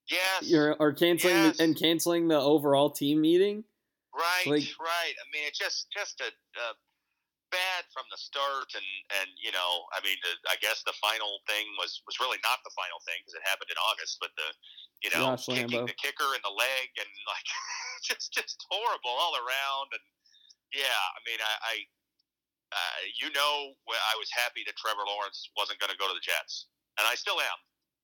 Yes. 0.10 0.52
or, 0.54 0.76
or 0.80 0.94
canceling 0.94 1.36
Yes. 1.52 1.60
and 1.60 1.78
canceling 1.78 2.28
the 2.28 2.40
overall 2.40 2.90
team 2.90 3.22
meeting. 3.22 3.64
Right, 4.16 4.48
Like- 4.48 4.74
right. 4.80 5.14
I 5.20 5.26
mean, 5.34 5.44
it's 5.46 5.60
just 5.60 5.88
just 5.94 6.22
a, 6.22 6.32
a 6.34 6.68
bad 7.52 7.86
from 7.94 8.04
the 8.10 8.18
start, 8.18 8.74
and 8.74 8.88
and 9.22 9.30
you 9.38 9.52
know, 9.54 9.86
I 9.94 10.02
mean, 10.02 10.18
the, 10.26 10.34
I 10.50 10.56
guess 10.58 10.82
the 10.88 10.96
final 10.98 11.40
thing 11.46 11.68
was 11.78 12.02
was 12.10 12.18
really 12.20 12.40
not 12.42 12.60
the 12.66 12.74
final 12.74 12.98
thing 13.06 13.20
because 13.22 13.36
it 13.38 13.46
happened 13.46 13.70
in 13.70 13.78
August, 13.78 14.18
but 14.20 14.32
the 14.40 14.50
you 15.06 15.10
know 15.14 15.38
kicking 15.38 15.70
Lambo. 15.70 15.86
the 15.86 16.00
kicker 16.02 16.34
in 16.34 16.42
the 16.42 16.56
leg 16.56 16.88
and 16.98 17.12
like 17.32 17.48
just 18.02 18.34
just 18.34 18.58
horrible 18.72 19.14
all 19.14 19.36
around, 19.38 19.94
and 19.94 20.06
yeah, 20.74 20.98
I 21.14 21.20
mean, 21.30 21.40
I. 21.44 21.54
I 21.62 21.76
uh, 22.68 23.00
you 23.24 23.32
know, 23.32 23.72
I 23.88 24.16
was 24.20 24.28
happy 24.36 24.60
that 24.68 24.76
Trevor 24.76 25.08
Lawrence 25.08 25.48
wasn't 25.56 25.80
going 25.80 25.88
to 25.88 25.96
go 25.96 26.04
to 26.04 26.14
the 26.14 26.20
Jets, 26.20 26.68
and 26.98 27.08
I 27.08 27.16
still 27.16 27.40
am. 27.40 27.58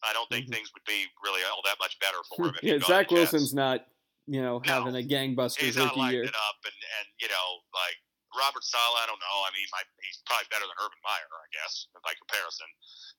I 0.03 0.11
don't 0.13 0.27
think 0.29 0.47
Mhm. 0.47 0.53
things 0.55 0.73
would 0.73 0.83
be 0.85 1.07
really 1.23 1.43
all 1.43 1.61
that 1.63 1.79
much 1.79 1.97
better 1.99 2.19
for 2.29 2.47
him. 2.49 2.55
If 2.55 2.63
yeah, 2.63 2.79
Zach 2.85 3.09
Wilson's 3.11 3.53
not, 3.53 3.87
you 4.27 4.41
know, 4.41 4.59
No. 4.59 4.67
having 4.73 4.95
a 4.95 5.03
gangbusters 5.05 5.61
he's 5.61 5.77
not 5.77 5.95
lighting 5.95 6.19
year. 6.21 6.23
it 6.29 6.35
up, 6.35 6.57
and 6.65 6.73
and 6.99 7.07
you 7.21 7.29
know, 7.29 7.61
like 7.73 7.97
Robert 8.35 8.63
Saleh, 8.63 8.99
I 8.99 9.05
don't 9.05 9.19
know. 9.19 9.37
I 9.47 9.51
mean, 9.55 9.67
my, 9.71 9.81
he's 10.01 10.17
probably 10.25 10.47
better 10.49 10.65
than 10.65 10.75
Urban 10.81 10.97
Meyer, 11.03 11.29
I 11.31 11.47
guess, 11.53 11.87
by 12.03 12.13
comparison. 12.15 12.67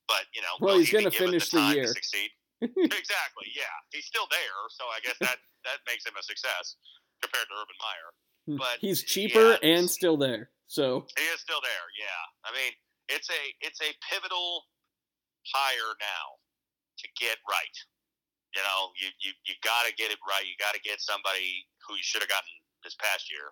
But 0.08 0.26
you 0.34 0.42
know, 0.42 0.56
Well, 0.60 0.76
he's 0.78 0.88
he 0.88 0.98
gonna 0.98 1.10
finish 1.10 1.48
the 1.50 1.60
year. 1.72 1.86
To 1.86 1.88
succeed? 1.94 2.30
exactly. 2.62 3.52
Yeah, 3.54 3.64
he's 3.92 4.06
still 4.06 4.26
there, 4.30 4.58
so 4.70 4.84
I 4.88 5.00
guess 5.00 5.16
that 5.20 5.38
that 5.64 5.78
makes 5.86 6.04
him 6.04 6.16
a 6.18 6.22
success 6.22 6.76
compared 7.22 7.48
to 7.48 7.54
Urban 7.54 7.76
Meyer. 7.80 8.10
But 8.58 8.78
He's 8.80 9.02
cheaper 9.02 9.52
yeah, 9.62 9.68
and 9.78 9.88
still 9.90 10.16
there. 10.18 10.50
So 10.66 11.06
he 11.16 11.24
is 11.32 11.40
still 11.40 11.60
there. 11.62 11.86
Yeah, 11.98 12.22
I 12.44 12.52
mean, 12.52 12.72
it's 13.08 13.30
a 13.30 13.54
it's 13.60 13.80
a 13.80 13.94
pivotal 14.10 14.66
hire 15.52 15.92
now 16.00 16.26
to 17.00 17.06
get 17.20 17.36
right. 17.44 17.76
You 18.54 18.62
know, 18.62 18.94
you 18.96 19.10
you, 19.20 19.34
you 19.44 19.54
got 19.66 19.84
to 19.84 19.92
get 19.98 20.14
it 20.14 20.20
right. 20.24 20.46
You 20.46 20.54
got 20.62 20.78
to 20.78 20.82
get 20.82 21.02
somebody 21.02 21.66
who 21.84 21.98
you 21.98 22.06
should 22.06 22.22
have 22.22 22.30
gotten 22.30 22.54
this 22.86 22.94
past 22.96 23.26
year. 23.26 23.50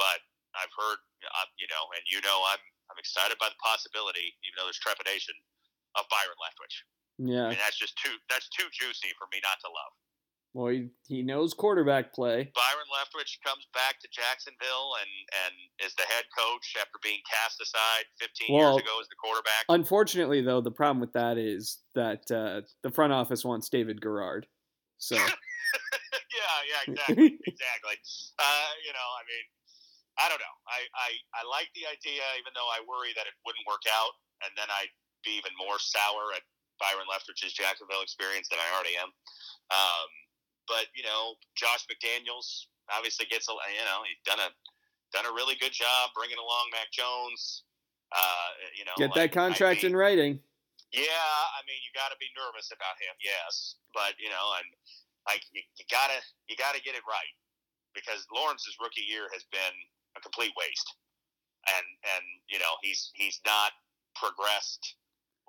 But 0.00 0.24
I've 0.56 0.72
heard, 0.72 0.98
uh, 1.22 1.48
you 1.60 1.68
know, 1.68 1.84
and 1.92 2.02
you 2.08 2.24
know, 2.24 2.40
I'm 2.48 2.62
I'm 2.88 2.98
excited 2.98 3.36
by 3.36 3.52
the 3.52 3.60
possibility, 3.60 4.32
even 4.42 4.58
though 4.58 4.66
there's 4.66 4.80
trepidation, 4.80 5.36
of 5.98 6.08
Byron 6.10 6.38
Leftwich. 6.40 6.76
I 6.80 7.28
yeah, 7.28 7.46
mean, 7.52 7.60
that's 7.60 7.76
just 7.76 7.98
too 8.00 8.16
that's 8.32 8.48
too 8.48 8.66
juicy 8.72 9.12
for 9.20 9.28
me 9.28 9.44
not 9.44 9.60
to 9.60 9.68
love. 9.68 9.92
Well, 10.52 10.72
he, 10.72 10.90
he 11.06 11.22
knows 11.22 11.54
quarterback 11.54 12.12
play. 12.12 12.50
Byron 12.54 12.88
Leftwich 12.90 13.38
comes 13.46 13.70
back 13.72 14.00
to 14.02 14.08
Jacksonville 14.10 14.98
and 14.98 15.12
and 15.46 15.54
is 15.86 15.94
the 15.94 16.02
head 16.10 16.26
coach 16.34 16.74
after 16.74 16.98
being 17.02 17.22
cast 17.30 17.62
aside 17.62 18.04
15 18.18 18.50
Well, 18.50 18.74
years 18.74 18.82
ago 18.82 18.94
as 18.98 19.06
the 19.06 19.20
quarterback. 19.22 19.64
Unfortunately, 19.68 20.42
though, 20.42 20.60
the 20.60 20.74
problem 20.74 20.98
with 20.98 21.14
that 21.14 21.38
is 21.38 21.78
that 21.94 22.26
uh, 22.34 22.66
the 22.82 22.90
front 22.90 23.12
office 23.12 23.44
wants 23.44 23.70
David 23.70 24.02
Garrard. 24.02 24.46
So 24.98 25.14
yeah, 26.34 26.56
yeah, 26.66 26.82
exactly, 26.82 27.38
exactly. 27.46 27.96
Uh, 28.42 28.70
you 28.82 28.90
know, 28.90 29.08
I 29.14 29.22
mean, 29.30 29.46
I 30.18 30.26
don't 30.26 30.42
know. 30.42 30.56
I, 30.66 30.80
I 30.98 31.08
I 31.38 31.42
like 31.46 31.70
the 31.78 31.86
idea, 31.86 32.26
even 32.42 32.50
though 32.58 32.68
I 32.74 32.82
worry 32.90 33.14
that 33.14 33.30
it 33.30 33.38
wouldn't 33.46 33.64
work 33.70 33.86
out, 33.86 34.18
and 34.42 34.50
then 34.58 34.66
I'd 34.66 34.90
be 35.22 35.38
even 35.38 35.54
more 35.62 35.78
sour 35.78 36.34
at 36.34 36.42
Byron 36.82 37.06
Leftwich's 37.06 37.54
Jacksonville 37.54 38.02
experience 38.02 38.50
than 38.50 38.58
I 38.58 38.66
already 38.74 38.98
am. 38.98 39.14
Um, 39.70 40.10
but 40.70 40.86
you 40.94 41.02
know, 41.02 41.34
Josh 41.58 41.82
McDaniels 41.90 42.70
obviously 42.94 43.26
gets 43.26 43.50
a 43.50 43.54
you 43.74 43.82
know 43.82 44.06
he's 44.06 44.22
done 44.22 44.38
a 44.38 44.54
done 45.10 45.26
a 45.26 45.34
really 45.34 45.58
good 45.58 45.74
job 45.74 46.14
bringing 46.14 46.38
along 46.38 46.70
Mac 46.70 46.94
Jones. 46.94 47.66
Uh, 48.14 48.48
you 48.78 48.86
know, 48.86 48.94
get 48.98 49.10
like, 49.14 49.18
that 49.18 49.30
contract 49.34 49.82
I'd 49.82 49.90
be- 49.90 49.90
in 49.90 49.98
writing. 49.98 50.38
yeah, 50.90 51.34
I 51.54 51.62
mean, 51.66 51.78
you 51.82 51.90
got 51.94 52.10
to 52.10 52.18
be 52.18 52.26
nervous 52.34 52.74
about 52.74 52.98
him, 52.98 53.14
yes, 53.22 53.78
but 53.94 54.18
you 54.18 54.30
know, 54.30 54.46
and 54.58 54.66
like 55.26 55.42
you, 55.50 55.62
you 55.78 55.84
gotta 55.90 56.18
you 56.46 56.54
gotta 56.54 56.78
get 56.82 56.94
it 56.94 57.02
right 57.06 57.34
because 57.94 58.26
Lawrence's 58.30 58.78
rookie 58.78 59.06
year 59.06 59.26
has 59.34 59.42
been 59.50 59.74
a 60.14 60.20
complete 60.22 60.54
waste, 60.54 60.88
and 61.66 61.86
and 62.14 62.24
you 62.46 62.58
know 62.58 62.78
he's 62.82 63.10
he's 63.14 63.42
not 63.42 63.74
progressed 64.14 64.98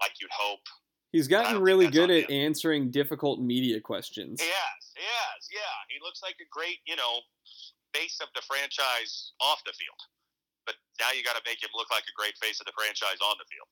like 0.02 0.18
you'd 0.22 0.34
hope. 0.34 0.66
He's 1.12 1.28
gotten 1.28 1.62
really 1.62 1.92
good 1.92 2.10
at 2.10 2.32
answering 2.32 2.90
difficult 2.90 3.40
media 3.40 3.82
questions. 3.82 4.40
He 4.40 4.48
has, 4.48 5.44
yeah. 5.52 5.76
He 5.92 6.00
looks 6.00 6.24
like 6.24 6.40
a 6.40 6.48
great, 6.48 6.80
you 6.88 6.96
know, 6.96 7.20
face 7.94 8.20
of 8.24 8.32
the 8.32 8.42
franchise 8.48 9.36
off 9.44 9.60
the 9.68 9.76
field. 9.76 10.00
But 10.64 10.80
now 11.04 11.12
you 11.12 11.20
got 11.24 11.36
to 11.36 11.44
make 11.44 11.60
him 11.60 11.70
look 11.76 11.92
like 11.92 12.08
a 12.08 12.16
great 12.16 12.38
face 12.40 12.64
of 12.64 12.66
the 12.66 12.76
franchise 12.78 13.20
on 13.20 13.36
the 13.36 13.48
field. 13.52 13.70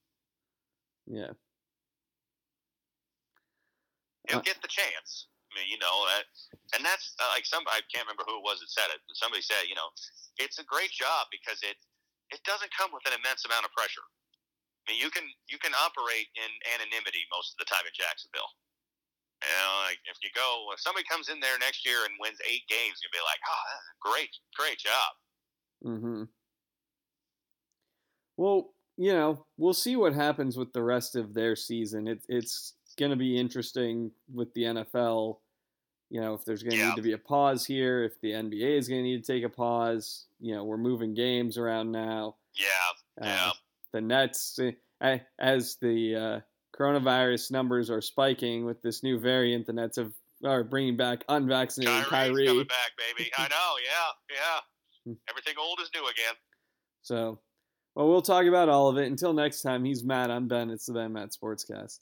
Yeah. 1.08 1.34
He'll 4.28 4.44
Uh, 4.44 4.48
get 4.48 4.60
the 4.62 4.68
chance. 4.68 5.32
I 5.50 5.58
mean, 5.58 5.72
you 5.72 5.80
know 5.82 6.06
that, 6.14 6.30
and 6.78 6.86
that's 6.86 7.18
uh, 7.18 7.26
like 7.34 7.42
some. 7.42 7.66
I 7.66 7.82
can't 7.90 8.06
remember 8.06 8.22
who 8.30 8.38
it 8.38 8.46
was 8.46 8.62
that 8.62 8.70
said 8.70 8.94
it. 8.94 9.02
But 9.10 9.18
somebody 9.18 9.42
said, 9.42 9.66
you 9.66 9.74
know, 9.74 9.90
it's 10.38 10.62
a 10.62 10.66
great 10.70 10.94
job 10.94 11.26
because 11.34 11.58
it 11.66 11.74
it 12.30 12.38
doesn't 12.46 12.70
come 12.70 12.94
with 12.94 13.02
an 13.10 13.18
immense 13.18 13.50
amount 13.50 13.66
of 13.66 13.74
pressure. 13.74 14.06
I 14.90 14.94
mean, 14.94 15.02
you 15.02 15.12
can 15.14 15.24
you 15.48 15.60
can 15.62 15.72
operate 15.78 16.26
in 16.34 16.50
anonymity 16.74 17.22
most 17.30 17.54
of 17.54 17.58
the 17.62 17.70
time 17.70 17.86
in 17.86 17.94
Jacksonville. 17.94 18.50
You 19.46 19.54
know, 19.54 19.86
like 19.86 20.00
if 20.10 20.18
you 20.26 20.30
go, 20.34 20.74
if 20.74 20.82
somebody 20.82 21.06
comes 21.06 21.30
in 21.30 21.40
there 21.40 21.58
next 21.60 21.86
year 21.86 22.04
and 22.10 22.14
wins 22.20 22.40
eight 22.50 22.66
games, 22.68 22.98
you'll 23.00 23.14
be 23.14 23.22
like, 23.24 23.40
oh, 23.46 23.70
great, 24.02 24.34
great 24.58 24.80
job. 24.82 25.12
Mm-hmm. 25.86 26.24
Well, 28.38 28.74
you 28.98 29.14
know, 29.14 29.46
we'll 29.58 29.74
see 29.74 29.96
what 29.96 30.14
happens 30.14 30.58
with 30.58 30.74
the 30.74 30.84
rest 30.84 31.16
of 31.16 31.34
their 31.34 31.56
season. 31.56 32.08
It, 32.08 32.22
it's 32.28 32.74
going 32.98 33.12
to 33.12 33.16
be 33.18 33.38
interesting 33.38 34.12
with 34.34 34.54
the 34.56 34.64
NFL. 34.64 35.38
You 36.10 36.20
know, 36.22 36.34
if 36.34 36.44
there's 36.44 36.64
going 36.64 36.72
to 36.72 36.78
Yeah. 36.78 36.90
need 36.90 36.96
to 36.96 37.02
be 37.02 37.14
a 37.14 37.18
pause 37.18 37.66
here, 37.66 38.04
if 38.04 38.20
the 38.22 38.32
NBA 38.32 38.78
is 38.78 38.90
going 38.90 39.00
to 39.00 39.08
need 39.08 39.24
to 39.24 39.34
take 39.34 39.44
a 39.44 39.50
pause. 39.50 40.26
You 40.40 40.56
know, 40.56 40.64
we're 40.64 40.78
moving 40.78 41.14
games 41.14 41.58
around 41.58 41.92
now. 41.92 42.36
Yeah, 42.56 43.22
Uh, 43.22 43.26
yeah. 43.26 43.52
The 43.94 44.02
Nets, 44.02 44.60
uh, 45.02 45.18
as 45.40 45.78
the 45.82 46.16
uh, 46.16 46.40
coronavirus 46.80 47.52
numbers 47.52 47.90
are 47.90 48.02
spiking 48.02 48.66
with 48.66 48.82
this 48.82 49.04
new 49.04 49.20
variant, 49.20 49.66
the 49.68 49.74
Nets 49.74 49.98
have 49.98 50.12
are 50.46 50.64
bringing 50.64 50.96
back 50.96 51.24
unvaccinated 51.28 52.06
Kyrie's 52.06 52.30
Kyrie. 52.32 52.46
coming 52.48 52.64
back, 52.66 52.92
baby. 53.18 53.30
I 53.38 53.48
know. 53.50 53.76
Yeah, 53.84 54.36
Hmm. 55.06 55.12
yeah. 55.12 55.16
Everything 55.30 55.54
old 55.60 55.80
is 55.82 55.90
new 55.94 56.02
again. 56.04 56.36
So, 57.02 57.40
well, 57.96 58.08
we'll 58.08 58.22
talk 58.22 58.46
about 58.46 58.70
all 58.70 58.88
of 58.90 58.98
it. 58.98 59.06
Until 59.08 59.34
next 59.34 59.62
time, 59.62 59.84
he's 59.84 60.04
Matt. 60.04 60.30
I'm 60.32 60.48
Ben. 60.48 60.70
It's 60.70 60.86
the 60.86 60.94
Ben 60.94 61.12
Matt 61.14 61.32
Sportscast. 61.32 62.00